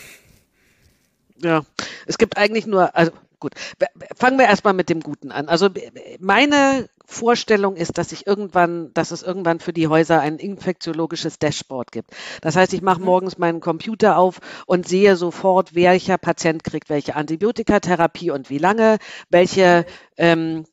Ja, 1.39 1.65
es 2.07 2.19
gibt 2.19 2.37
eigentlich 2.37 2.67
nur, 2.67 2.95
also 2.95 3.13
gut, 3.43 3.55
fangen 4.17 4.39
wir 4.39 4.47
erstmal 4.47 4.73
mit 4.73 4.89
dem 4.89 5.01
Guten 5.01 5.33
an. 5.33 5.49
Also 5.49 5.69
meine 6.21 6.89
Vorstellung 7.05 7.77
ist, 7.77 7.99
dass 7.99 8.13
ich 8.13 8.27
irgendwann, 8.27 8.95
dass 8.95 9.11
es 9.11 9.23
irgendwann 9.23 9.59
für 9.59 9.73
die 9.73 9.89
Häuser 9.89 10.21
ein 10.21 10.39
infektiologisches 10.39 11.39
Dashboard 11.39 11.91
gibt. 11.91 12.11
Das 12.41 12.57
heißt, 12.57 12.73
ich 12.73 12.83
mache 12.83 13.01
mhm. 13.01 13.07
morgens 13.07 13.39
meinen 13.39 13.61
Computer 13.61 14.17
auf 14.17 14.39
und 14.67 14.89
sehe 14.89 15.17
sofort, 15.17 15.75
welcher 15.75 16.19
Patient 16.19 16.63
kriegt 16.63 16.89
welche 16.89 17.17
Antibiotikatherapie 17.17 18.31
und 18.31 18.49
wie 18.49 18.59
lange, 18.59 18.99
welche 19.29 19.85
ähm, 20.17 20.65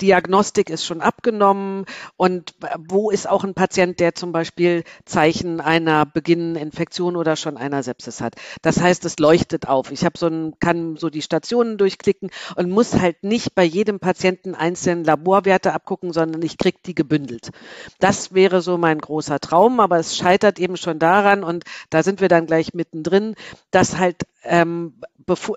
Diagnostik 0.00 0.70
ist 0.70 0.84
schon 0.84 1.00
abgenommen 1.00 1.86
und 2.16 2.54
wo 2.78 3.10
ist 3.10 3.28
auch 3.28 3.44
ein 3.44 3.54
Patient, 3.54 3.98
der 4.00 4.14
zum 4.14 4.32
Beispiel 4.32 4.84
Zeichen 5.04 5.60
einer 5.60 6.06
beginnenden 6.06 6.62
Infektion 6.62 7.16
oder 7.16 7.36
schon 7.36 7.56
einer 7.56 7.82
Sepsis 7.82 8.20
hat. 8.20 8.34
Das 8.62 8.80
heißt, 8.80 9.04
es 9.04 9.18
leuchtet 9.18 9.68
auf. 9.68 9.90
Ich 9.90 10.04
habe 10.04 10.18
so 10.18 10.26
ein, 10.26 10.54
kann 10.60 10.96
so 10.96 11.10
die 11.10 11.22
Stationen 11.22 11.78
durchklicken 11.78 12.30
und 12.56 12.70
muss 12.70 12.98
halt 12.98 13.22
nicht 13.22 13.54
bei 13.54 13.64
jedem 13.64 14.00
Patienten 14.00 14.54
einzelnen 14.54 15.04
Laborwerte 15.04 15.72
abgucken, 15.72 16.12
sondern 16.12 16.42
ich 16.42 16.58
kriege 16.58 16.78
die 16.84 16.94
gebündelt. 16.94 17.50
Das 17.98 18.34
wäre 18.34 18.60
so 18.60 18.78
mein 18.78 18.98
großer 18.98 19.40
Traum, 19.40 19.80
aber 19.80 19.98
es 19.98 20.16
scheitert 20.16 20.58
eben 20.58 20.76
schon 20.76 20.98
daran 20.98 21.42
und 21.44 21.64
da 21.90 22.02
sind 22.02 22.20
wir 22.20 22.28
dann 22.28 22.46
gleich 22.46 22.74
mittendrin, 22.74 23.34
dass 23.70 23.98
halt 23.98 24.26
ähm, 24.42 24.94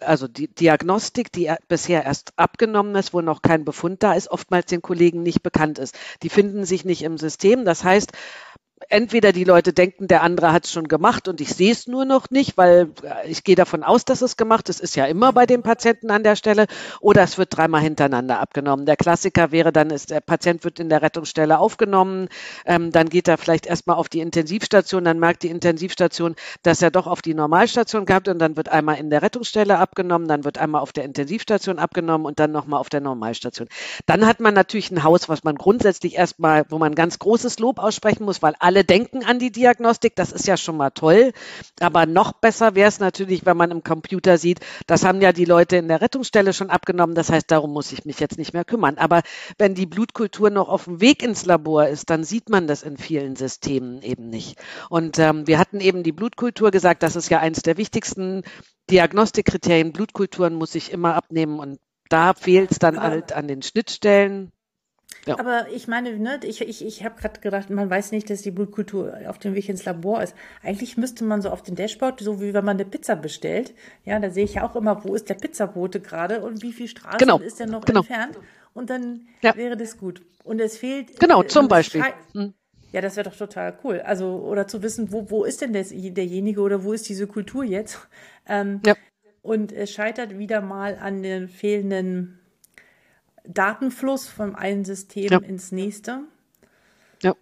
also 0.01 0.27
die 0.27 0.47
Diagnostik, 0.47 1.31
die 1.31 1.51
bisher 1.67 2.03
erst 2.03 2.33
abgenommen 2.37 2.95
ist, 2.95 3.13
wo 3.13 3.21
noch 3.21 3.41
kein 3.41 3.65
Befund 3.65 4.03
da 4.03 4.13
ist, 4.13 4.29
oftmals 4.29 4.67
den 4.67 4.81
Kollegen 4.81 5.23
nicht 5.23 5.43
bekannt 5.43 5.79
ist. 5.79 5.97
Die 6.23 6.29
finden 6.29 6.65
sich 6.65 6.85
nicht 6.85 7.03
im 7.03 7.17
System. 7.17 7.65
Das 7.65 7.83
heißt, 7.83 8.11
entweder 8.89 9.31
die 9.31 9.43
Leute 9.43 9.73
denken, 9.73 10.07
der 10.07 10.23
andere 10.23 10.51
hat 10.53 10.65
es 10.65 10.71
schon 10.71 10.87
gemacht 10.87 11.27
und 11.27 11.41
ich 11.41 11.49
sehe 11.53 11.71
es 11.71 11.87
nur 11.87 12.05
noch 12.05 12.29
nicht, 12.29 12.57
weil 12.57 12.89
äh, 13.03 13.29
ich 13.29 13.43
gehe 13.43 13.55
davon 13.55 13.83
aus, 13.83 14.05
dass 14.05 14.21
es 14.21 14.37
gemacht 14.37 14.69
ist. 14.69 14.79
Ist 14.79 14.95
ja 14.95 15.05
immer 15.05 15.33
bei 15.33 15.45
den 15.45 15.63
Patienten 15.63 16.11
an 16.11 16.23
der 16.23 16.35
Stelle. 16.35 16.67
Oder 16.99 17.23
es 17.23 17.37
wird 17.37 17.55
dreimal 17.55 17.81
hintereinander 17.81 18.39
abgenommen. 18.39 18.85
Der 18.85 18.95
Klassiker 18.95 19.51
wäre 19.51 19.71
dann, 19.71 19.89
ist, 19.89 20.09
der 20.09 20.21
Patient 20.21 20.63
wird 20.63 20.79
in 20.79 20.89
der 20.89 21.01
Rettungsstelle 21.01 21.59
aufgenommen, 21.59 22.29
ähm, 22.65 22.91
dann 22.91 23.09
geht 23.09 23.27
er 23.27 23.37
vielleicht 23.37 23.65
erstmal 23.65 23.95
auf 23.97 24.09
die 24.09 24.19
Intensivstation, 24.19 25.03
dann 25.03 25.19
merkt 25.19 25.43
die 25.43 25.49
Intensivstation, 25.49 26.35
dass 26.63 26.81
er 26.81 26.91
doch 26.91 27.07
auf 27.07 27.21
die 27.21 27.33
Normalstation 27.33 28.05
gehabt 28.05 28.27
und 28.27 28.39
dann 28.39 28.57
wird 28.57 28.69
einmal 28.69 28.97
in 28.97 29.09
der 29.09 29.21
Rettungsstelle 29.21 29.77
abgenommen, 29.77 30.27
dann 30.27 30.43
wird 30.43 30.57
einmal 30.57 30.81
auf 30.81 30.91
der 30.91 31.03
Intensivstation 31.03 31.79
abgenommen 31.79 32.25
und 32.25 32.39
dann 32.39 32.51
nochmal 32.51 32.79
auf 32.79 32.89
der 32.89 33.01
Normalstation. 33.01 33.67
Dann 34.05 34.25
hat 34.25 34.39
man 34.39 34.53
natürlich 34.53 34.91
ein 34.91 35.03
Haus, 35.03 35.29
was 35.29 35.43
man 35.43 35.55
grundsätzlich 35.55 36.15
erstmal, 36.15 36.65
wo 36.69 36.77
man 36.77 36.95
ganz 36.95 37.19
großes 37.19 37.59
Lob 37.59 37.79
aussprechen 37.79 38.25
muss, 38.25 38.41
weil 38.41 38.55
alle 38.59 38.72
alle 38.73 38.83
denken 38.83 39.23
an 39.23 39.37
die 39.37 39.51
Diagnostik, 39.51 40.15
das 40.15 40.31
ist 40.31 40.47
ja 40.47 40.57
schon 40.57 40.77
mal 40.77 40.89
toll. 40.89 41.31
Aber 41.79 42.07
noch 42.07 42.33
besser 42.33 42.73
wäre 42.73 42.87
es 42.87 42.99
natürlich, 42.99 43.45
wenn 43.45 43.55
man 43.55 43.69
im 43.69 43.83
Computer 43.83 44.39
sieht, 44.39 44.61
das 44.87 45.05
haben 45.05 45.21
ja 45.21 45.31
die 45.31 45.45
Leute 45.45 45.77
in 45.77 45.87
der 45.87 46.01
Rettungsstelle 46.01 46.53
schon 46.53 46.71
abgenommen. 46.71 47.13
Das 47.13 47.29
heißt, 47.29 47.51
darum 47.51 47.71
muss 47.71 47.91
ich 47.91 48.03
mich 48.05 48.19
jetzt 48.19 48.39
nicht 48.39 48.51
mehr 48.51 48.65
kümmern. 48.65 48.97
Aber 48.97 49.21
wenn 49.59 49.75
die 49.75 49.85
Blutkultur 49.85 50.49
noch 50.49 50.69
auf 50.69 50.85
dem 50.85 51.01
Weg 51.01 51.21
ins 51.21 51.45
Labor 51.45 51.87
ist, 51.87 52.09
dann 52.09 52.23
sieht 52.23 52.49
man 52.49 52.65
das 52.65 52.81
in 52.81 52.97
vielen 52.97 53.35
Systemen 53.35 54.01
eben 54.01 54.29
nicht. 54.29 54.57
Und 54.89 55.19
ähm, 55.19 55.45
wir 55.45 55.59
hatten 55.59 55.79
eben 55.79 56.01
die 56.01 56.11
Blutkultur 56.11 56.71
gesagt, 56.71 57.03
das 57.03 57.15
ist 57.15 57.29
ja 57.29 57.41
eines 57.41 57.61
der 57.61 57.77
wichtigsten 57.77 58.41
Diagnostikkriterien. 58.89 59.93
Blutkulturen 59.93 60.55
muss 60.55 60.73
ich 60.73 60.91
immer 60.91 61.13
abnehmen 61.13 61.59
und 61.59 61.79
da 62.09 62.33
fehlt 62.33 62.71
es 62.71 62.79
dann 62.79 62.99
halt 62.99 63.33
an 63.33 63.47
den 63.47 63.61
Schnittstellen. 63.61 64.51
Ja. 65.25 65.39
Aber 65.39 65.67
ich 65.73 65.87
meine, 65.87 66.17
ne, 66.17 66.39
ich, 66.43 66.61
ich, 66.61 66.85
ich 66.85 67.03
habe 67.03 67.19
gerade 67.19 67.39
gedacht, 67.39 67.69
man 67.69 67.89
weiß 67.89 68.11
nicht, 68.11 68.29
dass 68.29 68.41
die 68.41 68.51
Blutkultur 68.51 69.17
auf 69.27 69.39
dem 69.39 69.55
Weg 69.55 69.69
ins 69.69 69.85
Labor 69.85 70.21
ist. 70.21 70.35
Eigentlich 70.61 70.97
müsste 70.97 71.23
man 71.23 71.41
so 71.41 71.49
auf 71.49 71.61
den 71.61 71.75
Dashboard, 71.75 72.19
so 72.19 72.41
wie 72.41 72.53
wenn 72.53 72.65
man 72.65 72.77
eine 72.77 72.85
Pizza 72.85 73.15
bestellt, 73.15 73.73
ja, 74.05 74.19
da 74.19 74.29
sehe 74.29 74.43
ich 74.43 74.55
ja 74.55 74.67
auch 74.67 74.75
immer, 74.75 75.03
wo 75.03 75.15
ist 75.15 75.29
der 75.29 75.35
Pizzabote 75.35 76.01
gerade 76.01 76.41
und 76.41 76.61
wie 76.61 76.73
viel 76.73 76.87
Straßen 76.87 77.17
genau. 77.19 77.39
ist 77.39 77.59
der 77.59 77.67
noch 77.67 77.85
genau. 77.85 78.01
entfernt. 78.01 78.37
Und 78.73 78.89
dann 78.89 79.27
ja. 79.41 79.55
wäre 79.55 79.77
das 79.77 79.97
gut. 79.97 80.21
Und 80.43 80.59
es 80.59 80.77
fehlt. 80.77 81.19
Genau, 81.19 81.43
äh, 81.43 81.47
zum 81.47 81.67
Beispiel. 81.67 82.03
Hm. 82.33 82.53
Ja, 82.91 83.01
das 83.01 83.15
wäre 83.15 83.29
doch 83.29 83.35
total 83.35 83.77
cool. 83.83 84.01
Also, 84.01 84.27
oder 84.39 84.67
zu 84.67 84.83
wissen, 84.83 85.11
wo, 85.11 85.29
wo 85.29 85.45
ist 85.45 85.61
denn 85.61 85.73
das, 85.73 85.89
derjenige 85.89 86.61
oder 86.61 86.83
wo 86.83 86.93
ist 86.93 87.09
diese 87.09 87.27
Kultur 87.27 87.63
jetzt? 87.63 87.99
Ähm, 88.45 88.81
ja. 88.85 88.97
Und 89.41 89.71
es 89.71 89.91
scheitert 89.91 90.37
wieder 90.37 90.59
mal 90.59 90.97
an 90.97 91.23
den 91.23 91.47
fehlenden 91.47 92.41
Datenfluss 93.45 94.27
vom 94.27 94.55
einen 94.55 94.85
System 94.85 95.31
ja. 95.31 95.37
ins 95.39 95.71
nächste. 95.71 96.21
Ja. 97.21 97.35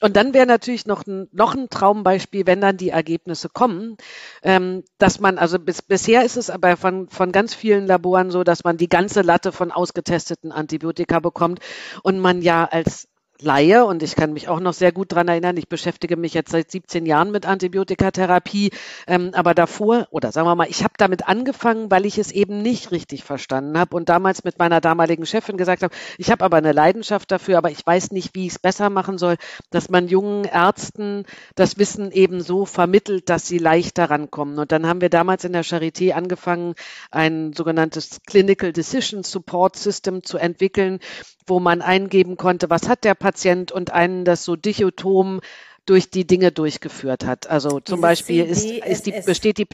Und 0.00 0.16
dann 0.16 0.34
wäre 0.34 0.46
natürlich 0.46 0.86
noch 0.86 1.06
ein, 1.06 1.28
noch 1.32 1.54
ein 1.54 1.68
Traumbeispiel, 1.70 2.46
wenn 2.46 2.60
dann 2.60 2.76
die 2.76 2.90
Ergebnisse 2.90 3.48
kommen, 3.48 3.96
ähm, 4.42 4.82
dass 4.98 5.20
man, 5.20 5.38
also 5.38 5.58
bis, 5.58 5.82
bisher 5.82 6.24
ist 6.24 6.36
es 6.36 6.50
aber 6.50 6.76
von, 6.76 7.08
von 7.08 7.30
ganz 7.30 7.54
vielen 7.54 7.86
Laboren 7.86 8.30
so, 8.30 8.42
dass 8.42 8.64
man 8.64 8.76
die 8.76 8.88
ganze 8.88 9.22
Latte 9.22 9.52
von 9.52 9.70
ausgetesteten 9.70 10.50
Antibiotika 10.50 11.20
bekommt 11.20 11.60
und 12.02 12.18
man 12.18 12.42
ja 12.42 12.64
als 12.64 13.08
Laie 13.42 13.84
und 13.84 14.02
ich 14.02 14.14
kann 14.14 14.32
mich 14.32 14.48
auch 14.48 14.60
noch 14.60 14.72
sehr 14.72 14.92
gut 14.92 15.12
daran 15.12 15.28
erinnern, 15.28 15.56
ich 15.56 15.68
beschäftige 15.68 16.16
mich 16.16 16.34
jetzt 16.34 16.52
seit 16.52 16.70
17 16.70 17.04
Jahren 17.06 17.30
mit 17.30 17.46
Antibiotikatherapie, 17.46 18.70
ähm, 19.06 19.32
aber 19.34 19.54
davor, 19.54 20.06
oder 20.10 20.32
sagen 20.32 20.46
wir 20.46 20.54
mal, 20.54 20.68
ich 20.68 20.84
habe 20.84 20.94
damit 20.96 21.28
angefangen, 21.28 21.90
weil 21.90 22.06
ich 22.06 22.18
es 22.18 22.30
eben 22.30 22.62
nicht 22.62 22.92
richtig 22.92 23.24
verstanden 23.24 23.78
habe 23.78 23.96
und 23.96 24.08
damals 24.08 24.44
mit 24.44 24.58
meiner 24.58 24.80
damaligen 24.80 25.26
Chefin 25.26 25.56
gesagt 25.56 25.82
habe, 25.82 25.94
ich 26.18 26.30
habe 26.30 26.44
aber 26.44 26.56
eine 26.56 26.72
Leidenschaft 26.72 27.30
dafür, 27.30 27.58
aber 27.58 27.70
ich 27.70 27.84
weiß 27.84 28.12
nicht, 28.12 28.34
wie 28.34 28.46
ich 28.46 28.52
es 28.52 28.58
besser 28.58 28.90
machen 28.90 29.18
soll, 29.18 29.36
dass 29.70 29.90
man 29.90 30.08
jungen 30.08 30.44
Ärzten 30.44 31.24
das 31.54 31.78
Wissen 31.78 32.12
eben 32.12 32.40
so 32.40 32.64
vermittelt, 32.64 33.28
dass 33.28 33.46
sie 33.48 33.58
leichter 33.58 34.08
rankommen. 34.08 34.58
Und 34.58 34.72
dann 34.72 34.86
haben 34.86 35.00
wir 35.00 35.10
damals 35.10 35.44
in 35.44 35.52
der 35.52 35.64
Charité 35.64 36.12
angefangen, 36.12 36.74
ein 37.10 37.52
sogenanntes 37.52 38.20
Clinical 38.26 38.72
Decision 38.72 39.24
Support 39.24 39.76
System 39.76 40.22
zu 40.22 40.38
entwickeln, 40.38 41.00
wo 41.46 41.58
man 41.58 41.82
eingeben 41.82 42.36
konnte, 42.36 42.70
was 42.70 42.88
hat 42.88 43.04
der 43.04 43.14
Patient 43.16 43.31
und 43.72 43.92
einen 43.92 44.24
das 44.24 44.44
so 44.44 44.56
dichotom 44.56 45.40
durch 45.86 46.10
die 46.10 46.26
Dinge 46.26 46.52
durchgeführt 46.52 47.24
hat. 47.24 47.48
Also 47.48 47.80
zum 47.80 47.96
Dieses 47.96 48.00
Beispiel 48.00 48.44
ist, 48.44 48.64
ist 48.64 49.06
die, 49.06 49.12
besteht 49.24 49.58
die, 49.58 49.66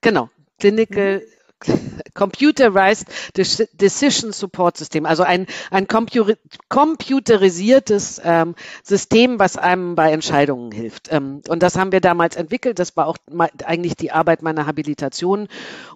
genau, 0.00 0.30
Clinical 0.58 1.18
mhm. 1.18 1.22
Computerized 2.14 3.06
Decision 3.34 4.32
Support 4.32 4.78
System, 4.78 5.06
also 5.06 5.22
ein, 5.22 5.46
ein 5.70 5.86
computerisiertes 5.86 8.20
ähm, 8.24 8.56
System, 8.82 9.38
was 9.38 9.58
einem 9.58 9.94
bei 9.94 10.10
Entscheidungen 10.10 10.72
hilft. 10.72 11.12
Ähm, 11.12 11.42
und 11.48 11.62
das 11.62 11.76
haben 11.76 11.92
wir 11.92 12.00
damals 12.00 12.34
entwickelt. 12.36 12.78
Das 12.78 12.96
war 12.96 13.06
auch 13.06 13.18
eigentlich 13.64 13.96
die 13.96 14.10
Arbeit 14.10 14.40
meiner 14.42 14.64
Habilitation. 14.66 15.48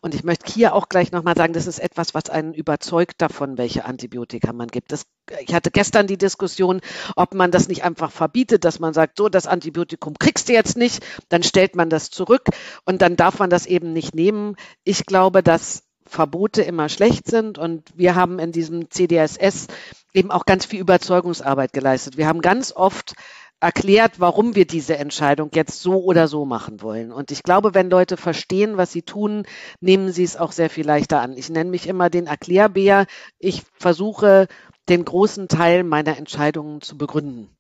Und 0.03 0.15
ich 0.15 0.25
möchte 0.25 0.53
hier 0.53 0.75
auch 0.75 0.91
gleich 0.91 1.13
nochmal 1.13 1.37
sagen, 1.37 1.55
das 1.55 1.67
ist 1.67 1.79
etwas, 1.79 2.13
was 2.15 2.29
einen 2.29 2.53
überzeugt 2.53 3.23
davon, 3.23 3.57
welche 3.57 3.87
Antibiotika 3.87 4.53
man 4.53 4.69
gibt. 4.69 4.93
Das, 4.93 5.07
ich 5.41 5.55
hatte 5.55 5.71
gestern 5.71 6.07
die 6.07 6.19
Diskussion, 6.19 6.81
ob 7.17 7.35
man 7.35 7.51
das 7.51 7.69
nicht 7.69 7.85
einfach 7.85 8.13
verbietet, 8.13 8.65
dass 8.65 8.79
man 8.79 8.95
sagt, 8.95 9.19
so, 9.19 9.29
das 9.29 9.47
Antibiotikum 9.47 10.15
kriegst 10.19 10.49
du 10.49 10.53
jetzt 10.53 10.77
nicht, 10.77 11.05
dann 11.29 11.43
stellt 11.43 11.77
man 11.77 11.91
das 11.91 12.11
zurück 12.11 12.49
und 12.85 13.03
dann 13.03 13.17
darf 13.17 13.39
man 13.39 13.51
das 13.51 13.67
eben 13.67 13.93
nicht 13.93 14.15
nehmen. 14.15 14.57
Ich 14.85 15.07
glaube, 15.07 15.43
dass 15.43 15.85
Verbote 16.07 16.63
immer 16.63 16.89
schlecht 16.89 17.27
sind. 17.27 17.59
Und 17.59 17.91
wir 17.95 18.15
haben 18.15 18.39
in 18.39 18.53
diesem 18.53 18.91
CDSS 18.91 19.69
eben 20.13 20.31
auch 20.31 20.45
ganz 20.45 20.67
viel 20.67 20.81
Überzeugungsarbeit 20.81 21.73
geleistet. 21.73 22.17
Wir 22.17 22.27
haben 22.27 22.41
ganz 22.41 22.73
oft 22.73 23.15
erklärt, 23.61 24.21
warum 24.21 24.55
wir 24.55 24.67
diese 24.67 24.99
Entscheidung 24.99 25.51
jetzt 25.55 25.81
so 25.81 26.03
oder 26.03 26.29
so 26.29 26.45
machen 26.45 26.83
wollen. 26.83 27.13
Und 27.13 27.31
ich 27.31 27.43
glaube, 27.43 27.73
wenn 27.73 27.89
Leute 27.89 28.17
verstehen, 28.17 28.77
was 28.77 28.93
sie 28.93 29.03
tun, 29.03 29.47
nehmen 29.81 30.13
sie 30.13 30.25
es 30.25 30.37
auch 30.37 30.53
sehr 30.53 30.69
viel 30.69 30.85
leichter 30.85 31.21
an. 31.21 31.37
Ich 31.37 31.49
nenne 31.49 31.71
mich 31.71 31.87
immer 31.87 32.11
den 32.11 32.27
Erklärbär. 32.27 33.07
Ich 33.39 33.63
versuche, 33.73 34.49
den 34.88 35.05
großen 35.05 35.49
Teil 35.49 35.85
meiner 35.85 36.16
Entscheidungen 36.16 36.81
zu 36.81 36.99
begründen 36.99 37.55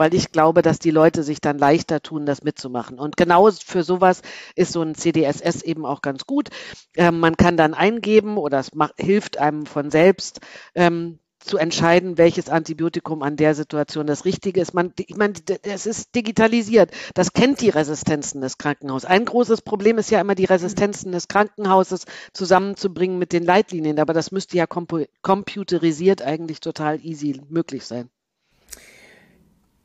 weil 0.00 0.14
ich 0.14 0.32
glaube, 0.32 0.62
dass 0.62 0.78
die 0.78 0.90
Leute 0.90 1.22
sich 1.22 1.42
dann 1.42 1.58
leichter 1.58 2.00
tun, 2.00 2.24
das 2.24 2.42
mitzumachen. 2.42 2.98
Und 2.98 3.18
genau 3.18 3.50
für 3.50 3.82
sowas 3.82 4.22
ist 4.56 4.72
so 4.72 4.80
ein 4.80 4.94
CDSS 4.94 5.60
eben 5.60 5.84
auch 5.84 6.00
ganz 6.00 6.24
gut. 6.24 6.48
Ähm, 6.96 7.20
man 7.20 7.36
kann 7.36 7.58
dann 7.58 7.74
eingeben 7.74 8.38
oder 8.38 8.58
es 8.58 8.74
macht, 8.74 8.94
hilft 8.96 9.36
einem 9.36 9.66
von 9.66 9.90
selbst. 9.90 10.40
Ähm, 10.74 11.18
zu 11.40 11.58
entscheiden, 11.58 12.18
welches 12.18 12.48
Antibiotikum 12.48 13.22
an 13.22 13.36
der 13.36 13.54
Situation 13.54 14.06
das 14.06 14.24
Richtige 14.24 14.60
ist. 14.60 14.74
Man, 14.74 14.92
ich 14.96 15.16
meine, 15.16 15.34
es 15.62 15.86
ist 15.86 16.14
digitalisiert. 16.14 16.90
Das 17.14 17.32
kennt 17.32 17.60
die 17.60 17.70
Resistenzen 17.70 18.40
des 18.40 18.58
Krankenhauses. 18.58 19.08
Ein 19.08 19.24
großes 19.24 19.62
Problem 19.62 19.98
ist 19.98 20.10
ja 20.10 20.20
immer, 20.20 20.34
die 20.34 20.44
Resistenzen 20.44 21.12
des 21.12 21.28
Krankenhauses 21.28 22.04
zusammenzubringen 22.32 23.18
mit 23.18 23.32
den 23.32 23.44
Leitlinien. 23.44 23.98
Aber 23.98 24.12
das 24.12 24.30
müsste 24.30 24.56
ja 24.56 24.66
computerisiert 24.66 26.22
eigentlich 26.22 26.60
total 26.60 27.04
easy 27.04 27.40
möglich 27.48 27.84
sein. 27.86 28.10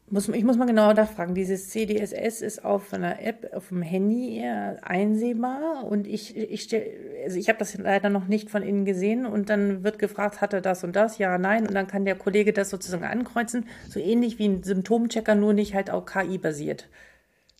Muss, 0.07 0.29
ich 0.29 0.43
muss 0.43 0.57
mal 0.57 0.67
genauer 0.67 0.93
nachfragen. 0.93 1.33
Dieses 1.33 1.69
CDSS 1.69 2.41
ist 2.41 2.63
auf 2.63 2.93
einer 2.93 3.23
App 3.23 3.49
auf 3.55 3.69
dem 3.69 3.81
Handy 3.81 4.43
einsehbar 4.81 5.83
und 5.83 6.05
ich, 6.05 6.37
ich 6.37 6.61
stell, 6.61 6.85
also 7.23 7.39
ich 7.39 7.49
habe 7.49 7.57
das 7.57 7.75
leider 7.75 8.09
noch 8.09 8.27
nicht 8.27 8.51
von 8.51 8.61
innen 8.61 8.85
gesehen 8.85 9.25
und 9.25 9.49
dann 9.49 9.83
wird 9.83 9.97
gefragt, 9.97 10.41
hat 10.41 10.53
er 10.53 10.61
das 10.61 10.83
und 10.83 10.95
das? 10.95 11.17
Ja, 11.17 11.39
nein. 11.39 11.65
Und 11.67 11.73
dann 11.73 11.87
kann 11.87 12.05
der 12.05 12.15
Kollege 12.15 12.53
das 12.53 12.69
sozusagen 12.69 13.03
ankreuzen. 13.03 13.65
So 13.89 13.99
ähnlich 13.99 14.37
wie 14.37 14.47
ein 14.47 14.61
Symptomchecker, 14.61 15.33
nur 15.33 15.53
nicht 15.53 15.73
halt 15.73 15.89
auch 15.89 16.05
KI-basiert. 16.05 16.87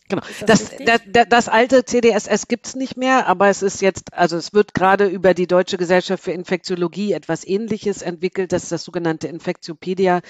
Genau. 0.08 0.22
Das, 0.46 0.70
das, 0.84 1.00
das, 1.08 1.26
das, 1.28 1.48
alte 1.48 1.84
CDSS 1.84 2.46
gibt's 2.46 2.76
nicht 2.76 2.96
mehr, 2.96 3.26
aber 3.26 3.48
es 3.48 3.62
ist 3.62 3.82
jetzt, 3.82 4.14
also 4.14 4.36
es 4.36 4.52
wird 4.52 4.72
gerade 4.72 5.06
über 5.06 5.34
die 5.34 5.48
Deutsche 5.48 5.78
Gesellschaft 5.78 6.22
für 6.22 6.32
Infektiologie 6.32 7.12
etwas 7.12 7.44
Ähnliches 7.44 8.02
entwickelt, 8.02 8.52
das 8.52 8.64
ist 8.64 8.72
das 8.72 8.84
sogenannte 8.84 9.26
Infektiopedia. 9.26 10.20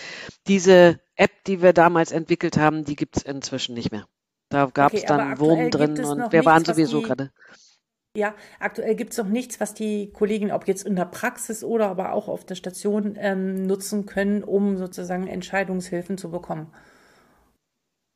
Diese 0.47 1.01
App, 1.15 1.31
die 1.47 1.61
wir 1.61 1.75
damals 1.75 2.12
entwickelt 2.12 2.57
haben, 2.57 2.85
die 2.85 2.97
gibt's 2.97 3.23
inzwischen 3.23 3.75
nicht 3.75 3.93
mehr. 3.93 4.07
Da 4.49 4.67
gab's 4.67 4.95
okay, 4.95 5.07
dann 5.07 5.39
Wurm 5.39 5.71
drin 5.71 6.03
und 6.05 6.33
wir 6.33 6.45
waren 6.45 6.65
sowieso 6.65 7.03
gerade. 7.03 7.31
Ja, 8.17 8.35
aktuell 8.61 8.95
gibt 8.95 9.12
es 9.12 9.19
noch 9.19 9.27
nichts, 9.27 9.61
was 9.61 9.75
die 9.75 10.11
Kollegen, 10.11 10.51
ob 10.51 10.67
jetzt 10.67 10.87
in 10.87 10.97
der 10.97 11.05
Praxis 11.05 11.62
oder 11.62 11.91
aber 11.91 12.12
auch 12.12 12.29
auf 12.29 12.47
der 12.47 12.55
Station, 12.55 13.15
ähm, 13.19 13.67
nutzen 13.67 14.07
können, 14.07 14.43
um 14.43 14.79
sozusagen 14.79 15.27
Entscheidungshilfen 15.27 16.17
zu 16.17 16.31
bekommen. 16.31 16.73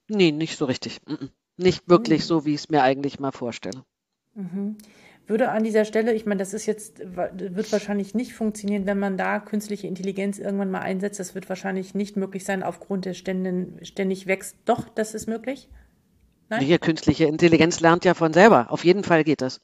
Nee, 0.08 0.32
nicht 0.32 0.56
so 0.56 0.64
richtig. 0.64 1.02
Nicht 1.62 1.88
wirklich 1.88 2.24
so, 2.24 2.44
wie 2.44 2.54
ich 2.54 2.62
es 2.62 2.68
mir 2.68 2.82
eigentlich 2.82 3.20
mal 3.20 3.32
vorstelle. 3.32 3.82
Mhm. 4.34 4.76
Würde 5.26 5.50
an 5.50 5.62
dieser 5.62 5.84
Stelle, 5.84 6.12
ich 6.12 6.26
meine, 6.26 6.40
das 6.40 6.54
ist 6.54 6.66
jetzt, 6.66 6.98
wird 6.98 7.70
wahrscheinlich 7.70 8.14
nicht 8.14 8.34
funktionieren, 8.34 8.86
wenn 8.86 8.98
man 8.98 9.16
da 9.16 9.38
künstliche 9.38 9.86
Intelligenz 9.86 10.38
irgendwann 10.38 10.72
mal 10.72 10.80
einsetzt. 10.80 11.20
Das 11.20 11.36
wird 11.36 11.48
wahrscheinlich 11.48 11.94
nicht 11.94 12.16
möglich 12.16 12.44
sein, 12.44 12.64
aufgrund 12.64 13.04
der 13.04 13.14
ständigen, 13.14 13.78
ständig 13.82 14.26
wächst. 14.26 14.56
Doch, 14.64 14.88
das 14.88 15.14
ist 15.14 15.28
möglich? 15.28 15.68
Nein? 16.48 16.62
Hier, 16.62 16.78
künstliche 16.80 17.26
Intelligenz 17.26 17.78
lernt 17.78 18.04
ja 18.04 18.14
von 18.14 18.32
selber. 18.32 18.72
Auf 18.72 18.84
jeden 18.84 19.04
Fall 19.04 19.22
geht 19.22 19.40
das. 19.40 19.60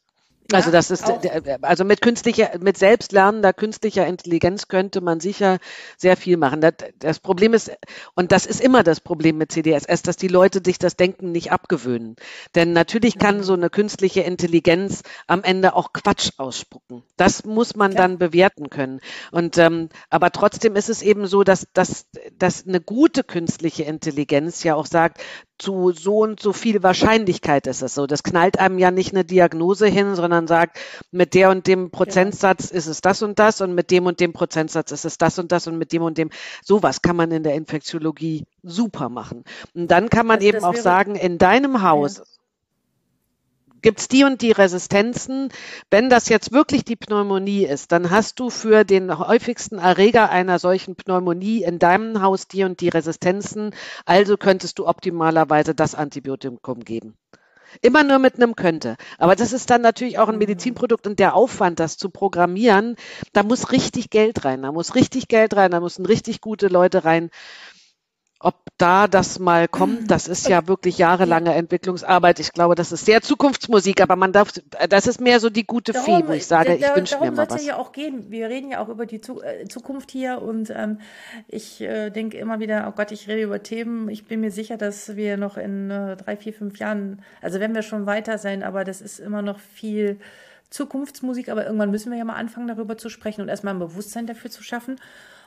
Also 0.53 0.71
das 0.71 0.91
ist 0.91 1.05
auch. 1.05 1.21
also 1.63 1.85
mit 1.85 2.01
künstlicher, 2.01 2.51
mit 2.61 2.79
selbstlernender 2.79 3.53
künstlicher 3.53 4.07
Intelligenz 4.07 4.69
könnte 4.69 5.01
man 5.01 5.21
sicher 5.21 5.59
sehr 5.97 6.17
viel 6.17 6.37
machen. 6.37 6.61
Das, 6.61 6.75
das, 6.99 7.19
Problem 7.19 7.55
ist, 7.55 7.71
und 8.15 8.33
das 8.33 8.47
ist 8.47 8.61
immer 8.61 8.83
das 8.83 9.01
Problem 9.01 9.39
mit 9.39 9.53
CDSS, 9.53 10.03
dass 10.03 10.17
die 10.17 10.29
Leute 10.29 10.61
sich 10.65 10.79
das 10.79 10.97
Denken 10.97 11.33
nicht 11.33 11.53
abgewöhnen. 11.53 12.17
Denn 12.55 12.73
natürlich 12.73 13.19
kann 13.19 13.43
so 13.43 13.55
eine 13.55 13.71
künstliche 13.71 14.21
Intelligenz 14.21 15.03
am 15.27 15.43
Ende 15.43 15.75
auch 15.75 15.93
Quatsch 15.93 16.31
ausspucken. 16.37 17.03
Das 17.17 17.45
muss 17.45 17.75
man 17.77 17.93
ja. 17.93 17.99
dann 17.99 18.19
bewerten 18.19 18.71
können. 18.71 19.01
Und 19.33 19.59
ähm, 19.59 19.89
aber 20.11 20.31
trotzdem 20.31 20.77
ist 20.77 20.89
es 20.89 21.03
eben 21.03 21.27
so, 21.27 21.43
dass, 21.45 21.67
dass, 21.73 22.07
dass 22.39 22.67
eine 22.67 22.81
gute 22.81 23.25
künstliche 23.25 23.85
Intelligenz 23.85 24.63
ja 24.63 24.75
auch 24.75 24.87
sagt, 24.87 25.21
zu 25.59 25.93
so 25.93 26.19
und 26.19 26.41
so 26.41 26.53
viel 26.53 26.83
Wahrscheinlichkeit 26.83 27.67
ist 27.67 27.83
es 27.83 27.95
so. 27.95 28.07
Das 28.07 28.23
knallt 28.23 28.59
einem 28.59 28.79
ja 28.79 28.91
nicht 28.91 29.13
eine 29.13 29.25
Diagnose 29.25 29.87
hin, 29.87 30.15
sondern 30.15 30.47
sagt, 30.47 30.79
mit 31.11 31.35
der 31.35 31.51
und 31.51 31.67
dem 31.67 31.91
Prozentsatz 31.91 32.71
ja. 32.71 32.77
ist 32.77 32.87
es 32.87 33.01
das 33.01 33.23
und 33.23 33.39
das 33.39 33.61
und 33.61 33.75
mit 33.75 33.91
dem 33.91 34.07
und 34.07 34.21
dem 34.21 34.33
Prozentsatz 34.33 34.93
ist 34.93 35.05
es 35.05 35.19
das 35.19 35.39
und 35.39 35.53
das 35.53 35.67
und 35.67 35.79
mit 35.79 35.93
dem 35.93 36.03
und 36.03 36.19
dem. 36.19 36.31
Sowas 36.63 37.03
kann 37.03 37.17
man 37.17 37.31
in 37.31 37.43
der 37.43 37.55
Infektiologie 37.55 38.47
super 38.63 39.09
machen. 39.09 39.45
Und 39.75 39.91
dann 39.91 40.11
kann 40.11 40.27
man 40.27 40.37
also 40.37 40.49
eben 40.49 40.65
auch 40.65 40.77
sagen, 40.77 41.15
in 41.15 41.39
deinem 41.39 41.83
Haus, 41.83 42.19
ja 42.19 42.25
gibt 43.87 44.01
es 44.01 44.09
die 44.09 44.25
und 44.25 44.43
die 44.43 44.51
Resistenzen. 44.51 45.49
Wenn 45.93 46.11
das 46.11 46.29
jetzt 46.29 46.51
wirklich 46.51 46.85
die 46.85 46.97
Pneumonie 46.97 47.65
ist, 47.65 47.93
dann 47.93 48.11
hast 48.11 48.41
du 48.41 48.51
für 48.51 48.83
den 48.83 49.17
häufigsten 49.17 49.79
Erreger 49.79 50.29
einer 50.29 50.59
solchen 50.59 50.97
Pneumonie 50.97 51.63
in 51.63 51.79
deinem 51.79 52.21
Haus 52.21 52.49
die 52.49 52.65
und 52.65 52.81
die 52.81 52.89
Resistenzen. 52.89 53.71
Also 54.05 54.39
könntest 54.39 54.81
du 54.81 54.89
optimalerweise 54.89 55.73
das 55.73 55.95
Antibiotikum 55.95 56.81
geben. 56.81 57.17
Immer 57.81 58.03
nur 58.03 58.19
mit 58.19 58.35
einem 58.35 58.57
könnte. 58.57 58.97
Aber 59.19 59.37
das 59.37 59.53
ist 59.53 59.71
dann 59.71 59.83
natürlich 59.83 60.19
auch 60.19 60.29
ein 60.29 60.39
Medizinprodukt 60.39 61.07
und 61.07 61.21
der 61.21 61.37
Aufwand, 61.37 61.79
das 61.79 61.97
zu 61.97 62.11
programmieren, 62.11 62.97
da 63.35 63.45
muss 63.45 63.71
richtig 63.71 64.11
Geld 64.11 64.45
rein, 64.45 64.63
da 64.63 64.73
muss 64.73 64.97
richtig 64.97 65.29
Geld 65.29 65.55
rein, 65.55 65.71
da 65.71 65.79
müssen 65.79 66.07
richtig 66.07 66.41
gute 66.41 66.67
Leute 66.67 67.05
rein. 67.05 67.31
Ob 68.39 68.55
da 68.77 69.09
das 69.09 69.39
mal 69.39 69.67
kommt, 69.67 70.11
das 70.11 70.29
ist 70.29 70.47
ja 70.47 70.69
wirklich 70.69 70.99
jahrelange 70.99 71.55
Entwicklungsarbeit. 71.55 72.39
Ich 72.39 72.53
glaube, 72.53 72.75
das 72.75 72.93
ist 72.93 73.07
sehr 73.07 73.23
Zukunftsmusik, 73.23 74.03
aber 74.03 74.17
man 74.17 74.33
darf, 74.33 74.53
das 74.91 75.07
ist 75.07 75.23
mehr 75.23 75.41
so 75.41 75.49
die 75.49 75.65
gute 75.65 75.93
darum, 75.93 76.23
Fee, 76.23 76.29
wo 76.29 76.33
ich 76.33 76.47
sage, 76.47 76.75
ich 76.75 76.95
wünsche 76.95 77.19
mir 77.19 77.31
mal 77.31 77.49
was. 77.49 77.65
ja 77.65 77.79
auch 77.79 77.93
gehen. 77.93 78.31
Wir 78.31 78.49
reden 78.49 78.71
ja 78.71 78.81
auch 78.81 78.91
über 78.91 79.07
die 79.07 79.17
äh, 79.17 79.67
Zukunft 79.69 80.11
hier 80.11 80.43
und 80.43 80.69
ähm, 80.69 81.01
ich 81.49 81.81
äh, 81.81 82.11
denke 82.11 82.37
immer 82.37 82.61
wieder, 82.61 82.87
oh 82.89 82.95
Gott, 82.95 83.11
ich 83.11 83.27
rede 83.27 83.43
über 83.43 83.63
Themen. 83.63 84.11
Ich 84.11 84.27
bin 84.27 84.41
mir 84.41 84.51
sicher, 84.51 84.77
dass 84.77 85.17
wir 85.17 85.39
noch 85.39 85.57
in 85.57 85.91
äh, 85.91 86.17
drei, 86.17 86.37
vier, 86.37 86.53
fünf 86.53 86.79
Jahren, 86.79 87.23
also 87.41 87.59
wenn 87.59 87.75
wir 87.75 87.83
schon 87.83 88.05
weiter 88.05 88.37
sein, 88.37 88.63
aber 88.63 88.85
das 88.85 89.01
ist 89.01 89.19
immer 89.19 89.41
noch 89.41 89.59
viel 89.59 90.21
Zukunftsmusik, 90.69 91.49
aber 91.49 91.65
irgendwann 91.65 91.91
müssen 91.91 92.11
wir 92.11 92.19
ja 92.19 92.25
mal 92.25 92.35
anfangen, 92.35 92.69
darüber 92.69 92.99
zu 92.99 93.09
sprechen 93.09 93.41
und 93.41 93.49
erstmal 93.49 93.73
ein 93.73 93.81
Bewusstsein 93.81 94.27
dafür 94.27 94.51
zu 94.51 94.63
schaffen. 94.63 94.97